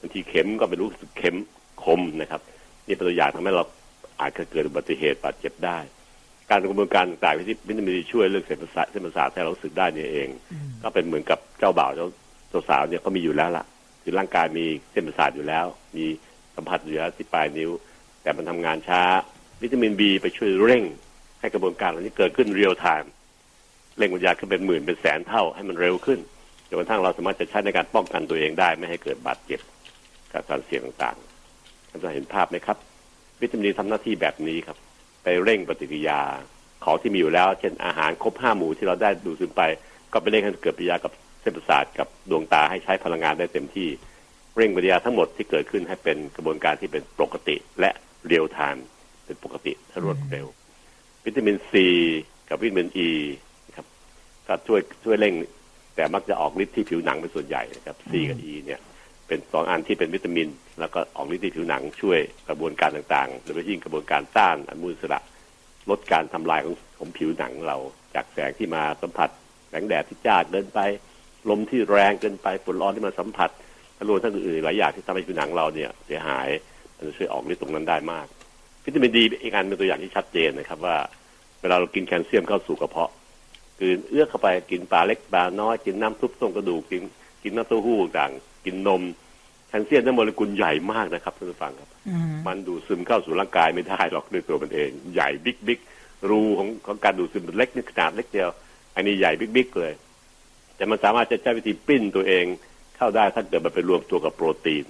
[0.00, 1.36] บางทีเข็มก็ไม่รู้สึกเข็ม
[1.84, 2.40] คมนะครับ
[2.86, 3.64] นี่เป็นตัวอย่างทำให้เรา
[4.20, 5.78] อาจจะเกิดอุบัติเหตุบาดเจ็บได้
[6.50, 10.28] การกระบวนการต่างๆที่วิตามินดีช่วยเรื่องเส้นประสาทเส้นประสาทให้เรารู้สึกได้เนี่ยเอง
[10.82, 12.06] ก็เป็นเหมือนกับเจ้าบ่าวเจ้า
[12.50, 13.64] เจ้าสาวเนี่ยเขามีอยู่แล้วล่ะ
[14.02, 15.66] คือร่างกายมีเส้นประสาทอยู่แล้ว
[15.96, 16.04] มี
[16.56, 17.70] สัมผัสอยู่แล้วที่ปลายนิ้ว
[18.22, 19.02] แต่มันทำงานช้า
[19.62, 20.84] วิตามินบีไปช่วยเร่ง
[21.40, 23.10] ให้กระบวนการเหล่านี้เกิดขึ้น real time
[23.98, 26.18] เร่งปฏิกิริยาขึ้นเป็นหมื่นเป็นแสนเท่าให้มันเร็วขึ้น
[26.68, 29.60] จนกระทั่งเราสามารถจะใช้ในการป้องกันตัวเองได้ไม่ให้เกิดบาดเจ็บ
[30.32, 31.29] กับการเสี่ยงต่างๆ
[31.90, 32.76] ท่านจะเห็นภาพไหมครับ
[33.40, 34.76] วิตามินบีทำหน้าที่แบบนี้ครับ
[35.22, 36.20] ไปเร่งปฏิกิริยา
[36.84, 39.62] ของที่มีอยู่แล้ว เช่นอาหารครบห้าหมู่ที่เราได้ดูดซึมไป
[40.12, 43.88] ก็ไปเร่งให้เกิดปฏิกิริยากับเส้นประสาทกับดวงตาให้ใช้พลังงานได้เต็มที่
[44.56, 47.90] เร่งปฏิกิริยาทั้งหมดที่เกิดขึ้นให้เป็นกระบวนการที่เป็นปกติและ
[48.26, 48.84] real time
[49.26, 50.46] เป็นปกติและรวดเร็ว
[51.24, 51.86] วิตามินซี
[52.48, 53.08] กับวิตามินอี
[53.76, 53.86] ครับ
[54.46, 55.34] ก็ช่วยช่วยเร่ง
[55.96, 58.80] แต่มักจะออกฤทธิ์ที่ผิวหนังเป็นส่วนใหญ่นะครับ C กับ E เนี่ย
[59.30, 60.48] เป็นสองอันที่เป็นวิตามิน
[60.80, 62.18] แล้วก็ออกฤทธิ์ที่ผิวหนังช่วย
[62.48, 65.20] กระบวนการต่างๆโดยเฉพาะยิ่งกระบวนการต้านอนุมูลอิสระ
[65.90, 67.76] ลดการทำลายของของผิวหนังเรา
[68.14, 69.30] จากแสงที่มาสัมผัส
[69.68, 70.80] แสงแดดที่จ้าเกินไป
[71.48, 73.50] ลมที่แรงเกินไปฝุ่นร้อนที่มาสัมผัส
[74.08, 76.48] รวมทั้งอื่นๆหลายอย่างที่ทำให้ผิวหนังเราเนี่ยเสียหาย
[76.96, 78.26] มันจะช่วยออกฤทธิ์ตรงนั้นได้มาก
[78.84, 80.96] วิตามินดีอีกอันเป็นตัวอย่างที่ชัดเจนนะครับว่า
[81.60, 83.10] เวลาเรากินแคลเซียมเข้าสู่กระเพาะ
[83.78, 87.02] คือเอื้อเข้าไปกินปลาเล็กปลาน้อยกินน้ำซุปต้มกระดูกกิน
[87.42, 88.32] กินน้ำเต้าหู้ต่าง
[88.64, 89.02] กินนม
[89.68, 95.80] แคลเซียมในโมเลกุลใหญ่มากนะครับท่านผู้ฟังครับอืมมันดูดซึมเข้าสู่ร่างกายไม่ได้หรอกด้วยตัวมันเอง ใหญ่บิ๊กบิ๊ก
[96.30, 98.48] รูของของการดูดซึมมันเล็กนี่ขนาดเล็กเดียว
[98.94, 99.92] อันนี้ใหญ่บิ๊กบิ๊กเลย
[100.76, 102.44] แต่มันสามารถจะใช้วิธีปลิ้นตัวเอง
[102.96, 104.86] เข้าได้ถ้าเกิดมันไปรวมตัวกับโปรตีน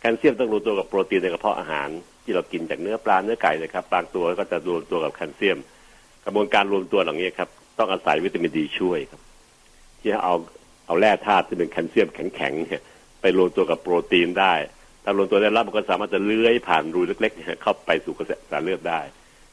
[0.00, 1.88] แคลเซียมต้องรวมตัวกับโปรตีนในกระเพาะอาหาร
[2.24, 5.58] ที่เรากินจากเนื้อปลาเนื้อไก่นะครับบางตัวก็จะรวมตัวกับแคลเซียม
[6.24, 7.48] กระบวนการรวมตัวเหล่านี้ครับ
[7.78, 9.20] ต้องอาศัยวิตามินดีช่วยครับ
[10.00, 10.34] ที่เอา
[10.90, 12.82] เอาแร่ธาตุที่เป็นแคลเซียมแข็งๆเนี่ย
[13.20, 14.54] ไปรวมตัวกับโปรตีนได้
[15.04, 19.00] ถ้าารวมตัวได้รับมันก็สามารถจะเลื้อยผ่านรูเล็กๆเนี่ยเข้าไปสู่กระแสเลือดได้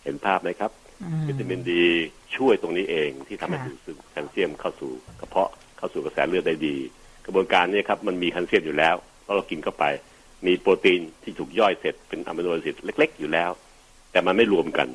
[0.03, 0.71] เห็นภาพไหมครับ
[1.03, 1.85] อืมวิตามินดี
[2.35, 6.75] ช่วยตรงนี้เองที่ทำให้ค่ะดูดซึมแคลเซียมเข้าสู่กระเพาะเข้าสู่กระแสเลือดได้ดี
[7.25, 9.85] กระบวนการนี้ครับมันมีแคลเซียมอยู่แล้วเพราะเรากินเข้าไป
[10.45, 13.51] มีโปรตีนที่ถูกย่อยเสร็จเป็นอะมิโนแอซิดเล็ก ๆ อยู่แล้ว
[14.11, 14.88] แต่มันไม่รวมกัน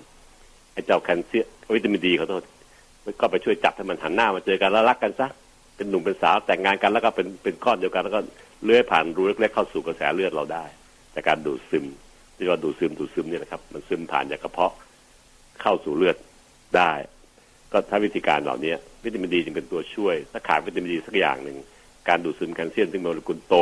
[0.72, 2.43] ไอ้เจ้าแคลเซียมวิตามินดีเขาโทษ
[3.05, 5.28] มันก็ไปช่วยจับให้มันหันหน้ามาเจอกันแล้วรักกันซะ
[5.77, 8.20] เป็นหนุ่มเป็นสาวแต่งงานกันแล้วก็เป็นเป็นก้อนเดียวกันแล้วก็
[8.64, 10.64] เลื้อยผ่านรูเล็กๆเข้าสู่กระแสเลือดเราได้
[11.14, 11.85] จากการดูดซึม
[12.37, 14.73] ที่เราดูดซึมดูดซึมเนี่ยนะครับ มันซึมผ่านจากกระเพาะ
[15.62, 16.16] เข้าสู่เลือด
[16.77, 16.93] ได้
[17.73, 21.57] ก็ถ้าวิธีการเหล่านี้วิตามินดีจึงเป็นตัวช่วย ถ้าขาดวิตามินดีสักอย่างหนึ่ง
[22.09, 23.55] การดูดซึมแคลเซียมซึ่งโมเลกุลโต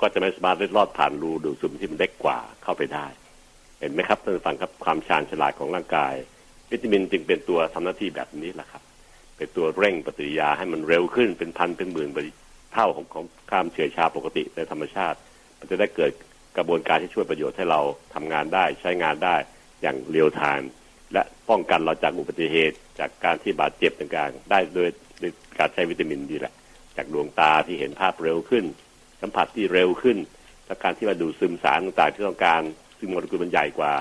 [0.00, 3.06] ก็จะไม่สามารถเล็ดลอดผ่านรูดูดซึมที่มันเล็กกว่าเข้าไปได้
[3.80, 6.14] เห็นไหมครับท่านฟังครับความชาญฉลาดของร่างกาย
[6.70, 8.82] วิตามินจึงเป็นตัวทำหน้าที่แบบนี้แหละครับ
[9.36, 12.10] เป็นตัวเร่งปฏิกิริยาให้มันเร็วขึ้นเป็นพันเป็นหมื่น
[12.72, 15.18] เท่าของของความเฉื่อยชาปกติในธรรมชาติ
[15.58, 16.12] มันจะได้เกิด
[16.56, 17.80] กระบวนการที่ช่วยประโยชน์ให้เรา
[18.14, 19.36] ทำงานได้ใช้งานได้
[19.82, 20.70] อย่างเรียลไทม์
[21.12, 24.88] และป้องกันเราจากอุบัติเหตุ จากการที่บาดเจ็บต่างๆได้โดย
[25.20, 26.54] โดยการใช้วิตามินดีแหละ
[26.96, 28.64] จากดวงตาที่เห็นภาพเร็วขึ้น
[29.20, 30.18] สัมผัสที่เร็วขึ้น
[30.66, 32.62] และการที่มาดูดซึมสารต่างๆที่ต้องการ
[32.98, 33.92] ซึ่งโมเลกุลมันใหญ่กว่า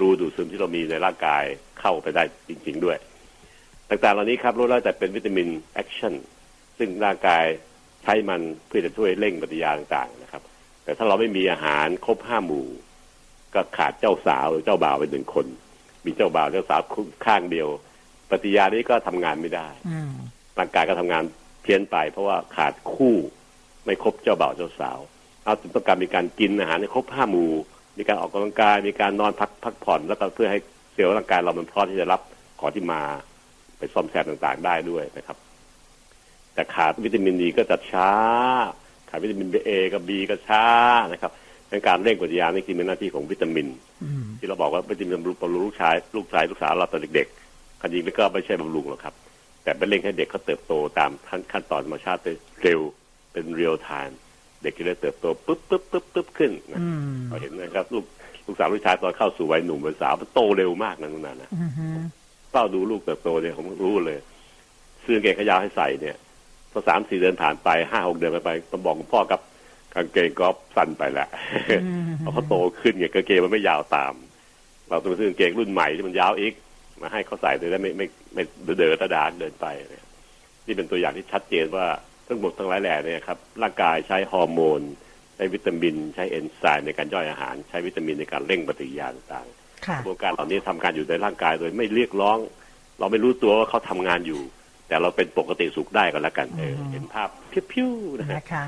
[0.00, 1.42] รูดูดซึมที่เรามีในร่างกาย
[1.80, 2.98] เข้าไปได้จริง ๆ ด้วย
[3.88, 6.14] ต่างๆ เหล่านี้ครับรู้แล้วแต่เป็นวิตามิน action
[6.78, 7.44] ซึ่งร่างกาย
[8.02, 10.42] ใช้มันเพื่อจะช่วยเร่งปฏิกิริยาต่างๆนะครับ
[10.84, 12.66] แต่ถ้าเราไม่มีอาหารครบห้าหมู่
[13.54, 15.46] ก็ขาดเจ้าสาวหรือเจ้าบ่าวไปหนึ่งคน
[16.04, 16.80] มีเจ้าบ่าวเจ้าสาว
[17.24, 17.68] ข้างเดียว
[18.30, 19.90] ปฏิยานี้ก็ทำงานไม่ได้อ
[20.58, 21.24] ร่างกายก็ทำงาน
[21.62, 23.16] เพี้ยนไป เพราะว่าขาดคู่
[23.84, 24.98] ไม่ครบเจ้าบ่าวเจ้าสาว
[25.44, 27.52] เราจึงต้องการมีการกินอาหารให้ครบห้าหมู่
[27.98, 30.58] มีการออกกำลังกาย มีการนอนพักพักผ่อนแล้วก็เพื่อให้
[30.92, 32.20] เซลล์ร่างกายเรามันพร้อมที่จะรับ
[32.60, 33.02] ของที่มา
[33.78, 35.36] ไปซ่อมแซมต่างๆได้ด้วยนะครับ
[36.54, 38.10] แต่ขาดวิตามินดีก็จะช้า
[39.08, 40.64] ขาดวิตามินเอกับบีก็ช้า
[41.12, 41.32] นะครับ
[41.68, 43.66] เป็นการเร่งปฏิกิริยานี่คือเป็นหน้าที่ของวิตามิน
[44.04, 49.14] อืมที่เราบอกว่าวิตามินบำรุงบำรุงลูกชายลูกชายลูกสาวเราตอนเด็กๆความจริงแล้วก็ไม่ใช่บำรุงหรอกครับ
[49.64, 52.80] แต่เป็นเร่งให้เด็กเขาเติบโตตามขั้นขั้นตอนธรรมชาติได้เร็ว
[53.32, 54.18] เป็นเรียลไทม์
[54.62, 58.04] เด็กจะได้เติบโตปุ๊บปุ๊บปุ๊บปุ๊บขึ้นนะอืมเราเห็นนะครับลูก
[58.46, 61.86] ลูกสาวลูกชายตอนเข้าสู่วัยหนุ่มวัยสาวมันโตเร็วมากนะนั่นนะอืมฮึ
[62.50, 64.18] เฝ้าดูลูกเติบโตเนี่ยผมรู้เลย
[65.02, 66.16] เสื้อกางเกงขายาวให้ใส่เนี่ย
[66.72, 69.40] พอสามสี่เดือนผ่านไปห้าหกเดือนไปไปต้องบอกคุณพ่อกับ
[69.94, 70.46] กางเกงก็
[70.76, 71.28] สั้นไปแล้ว
[71.84, 74.14] อืมเพราะเขาโตขึ้นไงกางเกงมันไม่ยาวตาม
[74.88, 76.54] เราต้องไปซื้อกางเกงรุ่นใหม่ที่มันยาวอีก
[77.02, 80.04] มาให้เขาใส่โดยได้ไม่ไม่ไม่ไม่เดินตะดานเดินไปเนี่ย
[80.66, 81.86] นี่เป็นตัวอย่างที่ชัดเจนว่า
[82.26, 84.80] ทั้งหมดทั้งหลายแหล่เนี่ยครับร่างกายใช้ฮอร์โมน
[85.36, 92.38] ใช้วิตามิน ใช้เอนไซม์ในการย่อยอาหาร ใช้วิตามินในการเร่งปฏิกิริยาต่างๆค่ะ กระบวนการเหล่านี้ทำการอยู่ในร่างกายโดยไม่เรียกร้อง
[92.98, 94.40] เราไม่รู้ตัวว่าเขาทำงานอยู่
[94.88, 97.28] แต่เราเป็นปกติสุขได้ก็แล้วกันเอออืมเห็นภาพ
[97.72, 98.64] พิ้วๆนะฮะนะคะ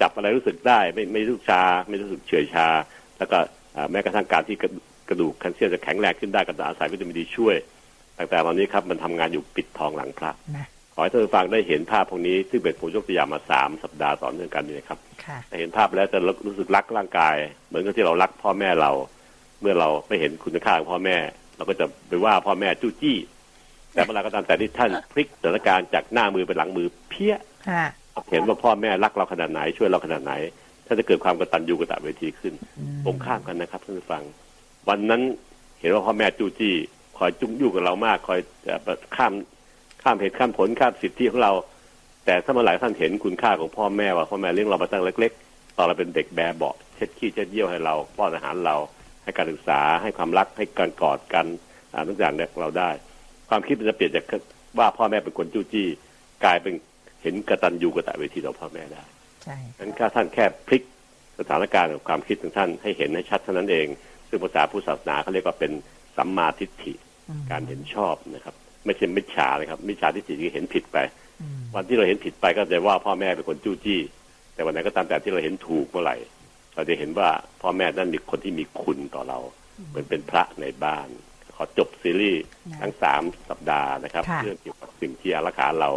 [0.00, 2.66] จับอะไรรู้สึกได้ไม่ไม่รู้สึกชา ไม่รู้สึกเฉื่อยชา
[3.18, 3.38] แล้วก็
[3.76, 4.70] อ่าแม้กระทั่งการที่กระ
[5.08, 7.56] กระดูกแคลเซียมจะแข็งแรงขึ้นได้ก็จะอาศัยวิตามินดีช่วย
[8.16, 17.34] ต่างๆเหล่านี้ครับมันทำงานอยู่ปิดทองหลังพระนะขอให้ท่านผู้ฟังได้เห็นภาพพวกนี้ซึ่งเป็นผมยกตัวอย่างมาสามสัปดาห์ต่อเนื่องกันนี่นะครับค่ะแต่เห็นภาพแล้วจะรู้สึกรักร่างกาย
[17.68, 18.90] เหมือนกับที่เรารักพ่อแม่เรา
[19.62, 21.16] เมื่อเราไม่เห็นคุณค่าของพ่อแม่
[21.56, 23.16] เราก็จะไปว่าพ่อแม่จู้จี้
[23.92, 27.34] แต่เวลาก็ตามแต่ที่ท่านพลิกสถานการณ์จากหน้ามือไปหลังมือเพี้ย
[27.68, 27.84] ค่ะ
[28.30, 30.32] เห็นว่าพ่อแม่รักเราขนาดไหนช่วยเราขนาดไหน
[30.86, 34.22] ถ้าจะเกิดความกตัญญูกตเวทีขึ้นอืมตรงข้ามกันนะครับท่านผู้ฟัง
[34.88, 35.22] วันนั้น
[35.80, 36.74] เห็นว่าพ่อแม่จู้จี้
[37.18, 39.32] คอยจุ้งยุ่งกับเรามาก คอยจะแบบข้าม
[40.02, 41.52] ข้ามเหตุข้ามผลข้ามสิทธิของเรา
[42.24, 48.76] แต่ถ้าเมื่อไหร่ท่านเห็นคุณค่าของพ่อแม่ว่าพ่อแม่เลี้ยงเรามาตั้งเล็ก ๆ ตอนเราเป็นเด็กแบบเบาะเช็ดขี้เช็ดเยี่ยวให้เราป้อนอาหารเรา
[49.24, 51.46] ให้การศึกษาให้ความรักให้การกอดกัน
[51.92, 52.90] อ่าทุกอย่างเนี่ยเราได้
[53.48, 54.24] ความคิดมันจะเปลี่ยนจาก
[54.78, 55.86] ว่าพ่อแม่เป็นคนจู้จี้
[56.44, 56.74] กลายเป็น
[57.22, 59.04] เห็นกตัญญูกตเวทีต่อพ่อแม่ได้
[59.44, 60.82] ใช่นั้นถ้าท่านแค่พลิก
[61.38, 63.86] สถานการณ์กับความคิดของท่านให้เห็นให้ชัดเท่านั้นเอง
[64.28, 65.72] ซึ่งภาษาพุทธศาสนาเขาเรียกว่าเป็น
[66.16, 66.94] สัมมาทิฏฐิ
[67.28, 68.54] อืมการเห็นชอบนะครับ
[68.84, 70.98] ไม่ใช่มิจฉาเลยครับ มิจฉาทิฏฐิคือเห็นผิดไป
[71.42, 74.00] อืมวันที่เราเห็นผิดไปก็จะว่าพ่อแม่เป็นคนจู้จี้
[74.54, 76.16] แต่วันไหนก็ตามแต่ที่เราเห็นถูกเมื่อไหร่
[76.74, 79.38] เราจะเห็นว่าพ่อแม่นั่นมีคนที่มีคุณต่อเรา
[79.88, 81.08] เหมือนเป็นพระในบ้าน
[81.56, 82.44] ขอจบซีรีส์
[82.82, 85.90] ทั้งสามสัปดาห์นะครับค่ะเรื่องเกี่ยวกับสิ่งที่อารักขาเรา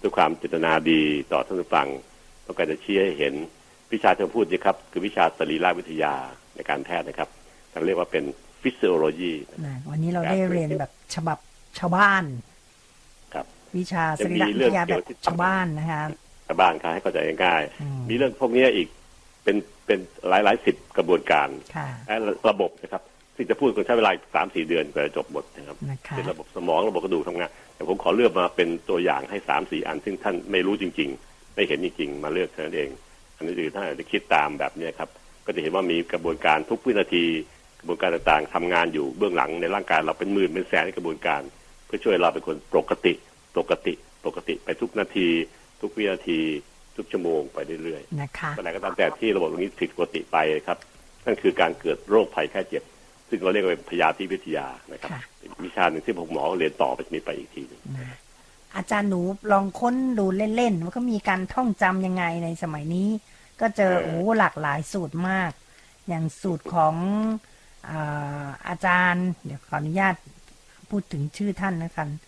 [0.00, 1.02] ด้วยความเจตนาดี
[1.32, 1.88] ต่อท่านผู้ฟัง
[2.46, 3.34] ต้องการจะชี้ให้เห็น
[3.92, 6.14] วิชาที่ผมพูดนี่ครับ คือวิชาสรีรวิทยา
[6.54, 7.28] ในการแพทย์นะครับ
[7.72, 8.24] เราเรียกว่าเป็น
[8.62, 9.32] ฟิสิโอโลจี
[9.66, 11.38] นะวันนี้เราได้เรียนแบบฉบับ
[11.78, 12.24] ชาวบ้าน
[13.34, 16.02] ครับ วิชาสรีรวิทยาแบบชาวบ้านนะคะ
[16.46, 18.88] ชาวบ้านครับให้เข้าใจง่ายอืมๆมีเรื่องพวกนี้อีก
[19.44, 19.56] เป็น
[19.86, 22.16] เป็นหลายหลายสิบกระบวนการค่ะและ
[22.50, 23.02] ระบบนะครับ
[23.36, 32.90] ที่จะพูดกันใช้เวลาสามสี่เดือนกว่าจะจบหมดนะครับนะคะเป็นระบบสมองระบบกระดูกทำงานแต่ผมขอเลือกมาเป็นตัวอย่างให้สามสี่อัน ซึ่งท่านไม่รู้จริง ๆ ไม่เห็นจริงๆมาเลือกเท่านั้นเอง
[33.36, 35.08] อันนี้คือท่านอาจจะคิดตามแบบเนี้ยครับ
[35.46, 37.24] ก็จะเห็นว่ามีกระบวนการทุกวินาที
[37.80, 41.42] กระบวนการต่างๆทำงานอยู่เบื้องหลังในร่างกายเราเป็นหมื่นเป็นแสนกระบวนการ
[41.86, 43.12] เพื่อช่วยเราเป็นคนปกติ
[43.56, 43.94] ปกติ
[44.26, 45.28] ปกติไปทุกนาที
[45.80, 46.40] ทุกวินาที
[46.96, 50.36] ทุกชั่วโมงไปเรื่อยนะคะๆอะไรก็ตามแต่ที่ระบบตรงนี้ผิดปกติไป
[50.66, 50.78] ครับ
[51.26, 52.82] นั่นคือการเกิดโรคภัยแค่เจ็บ
[53.28, 58.16] ซึ่งเราเรียกว่าเป็นพยาธิวิทยานะครับค่ะเป็นวิชาหนึ่งที่ผมหมอเรียนต่อไปนี้ไปอีกทีหนึงนะ
[58.76, 59.20] อาจารย์หนู
[59.52, 63.08] ลองค้นดูเล่นๆว่าก็มีการท่องจำยังไงในสมัยนี้
[63.60, 65.50] ก็เจอโอ้หลากหลายสูตรมาก
[66.08, 66.94] อย่างสูตรของ
[67.88, 70.14] อาอาจารย์ เดี๋ยวขออนุญาต
[70.90, 72.18] พูดถึงชื่อท่านนะครับเอ่อ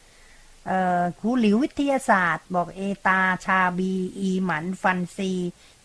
[1.21, 5.33] ครูหลิววิทยาศาสตร์ บอกเอตาชาบี อีหมันฟันซี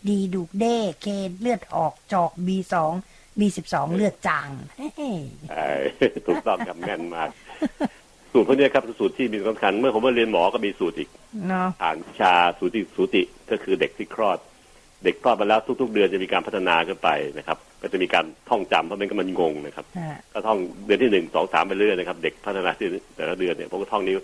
[0.08, 1.06] ดีดูกเด้เค
[1.40, 2.92] เลือดออกจอกบีสอง
[3.38, 4.88] บีสิบสองเลือดจางเฮ้
[5.50, 5.66] ใช่
[6.26, 7.30] ถูกต้องครับแม่นมาก
[8.32, 11.08] สูตรพวกนี้ครับสูตรที่มีสำคัญ เมื่อผมมาเรียนหมอก็มีสูตรอีก
[11.48, 14.38] เนาะอ่านวิชาสูติสูติก็คือเด็กที่คลอด
[15.04, 17.08] เด็กคลอดมาแล้วทุก ๆ เดือนจะมีการพัฒนาขึ้นไป
[17.38, 24.18] นะครับ ก็จะมีการท่องจำเพราะมันก็มันงงนะครับฮะก็ท่องเดือนที่หนึ่งสองสามไปเรื่อยนะครับ เด็กพัฒนาที่แต่ละเดือนเนี่ยผมก็ท่องนิ้ว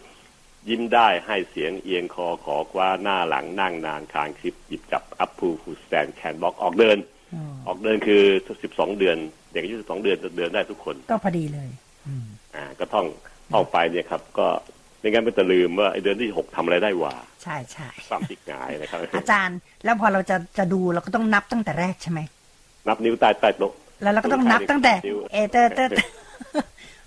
[0.69, 6.99] ยิ้มได้ให้เสียงเอียงคอขอคว้าหน้าหลังนั่งนานคางคลิปหยิบจับอัพพูฟูสแตนแคนบ็อกออกเดิน
[7.35, 8.23] อืมออกเดินคือ
[8.63, 9.17] สิบสองเดือน
[9.53, 11.71] เด็กอายุสิบสองเดือนจะเดินได้ทุกคน ก็พอดีเลย
[12.07, 13.07] อืมอ่า ก็ท่อง
[13.53, 14.47] ท่องไปเนี่ยครับ ก็
[15.01, 22.21] ไม่งั้นมันจะลืมว่าไอ้เดือนที่หกทำอะไรได้หว่า ใช่ใช่ความติกหงายนะครับ อาจารย์ แล้วพอเราจะจะดูเราก็ต้องนับตั้งแต่แรกใช่ไหม
[22.89, 25.91] นับนิ้วใต้ใต้โต๊ะแล้วเราก็ต้องนับตั้งแต่นิ้วเอเตอร์เตอร์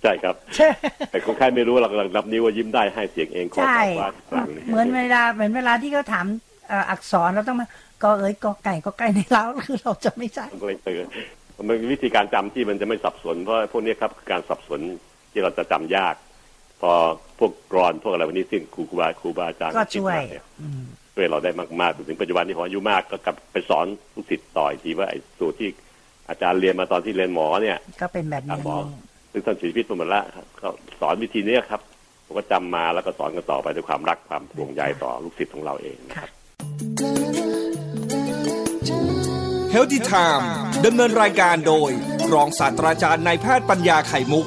[0.03, 0.69] ใช่ครับใช่
[1.11, 6.25] แต่คนไข้ไม่รู้เรากำลังนับนิ้วว่ายิ้มได้ให้เสียงเองขอใช่ขอว่าหลังเหมือนเวลาเหมือนเวลาที่เขาถาม
[6.67, 7.67] เอ่ออักษรเราต้องมา
[8.03, 11.05] กอเอ้ยกอไก่กอไก่ในเล้าคือเราจะไม่ใช่มันก็เลยเตือน
[11.67, 14.79] มันมีวิธีการจำที่มันจะไม่สับสนเพราะพวกนี้ครับคือการสับสน
[15.31, 16.15] ที่เราจะจำยาก
[16.81, 16.91] พอ
[17.39, 20.83] พวกกรอนพวกอะไรวันนี้ซึ่งครูบาครูบาอาจารย์ก็ช่วยคิดมาเนี่ยอืม
[21.15, 25.69] ช่วยเราได้มากๆถึงปัจจุบันที่ผมอายุมากก็กลับไปสอนลูกศิษย์ต่ออีกทีว่าไอ้สูตรที่
[26.29, 28.77] อาจารย์เรียนมาตอนที่เรียนหมอเนี่ย ก็เป็นแบบครันี้บหมอ
[29.31, 30.67] ซึ่งท่านเสียชีวิตไปหมดแล้วครับก็
[30.99, 31.81] สอนวิธีนี้ครับ
[32.25, 36.29] ผมก็จำมาแล้วก็สอนกันต่อไปด้วยความรักความห่วงใยต่อลูกศิษย์ของเราเองนะครับ
[39.71, 40.51] เฮลติไทม์
[40.85, 41.91] ดำเนินรายการโดย
[42.33, 44.45] รองศาสตราจารย์นายแพทย์ปัญญาไข่มุก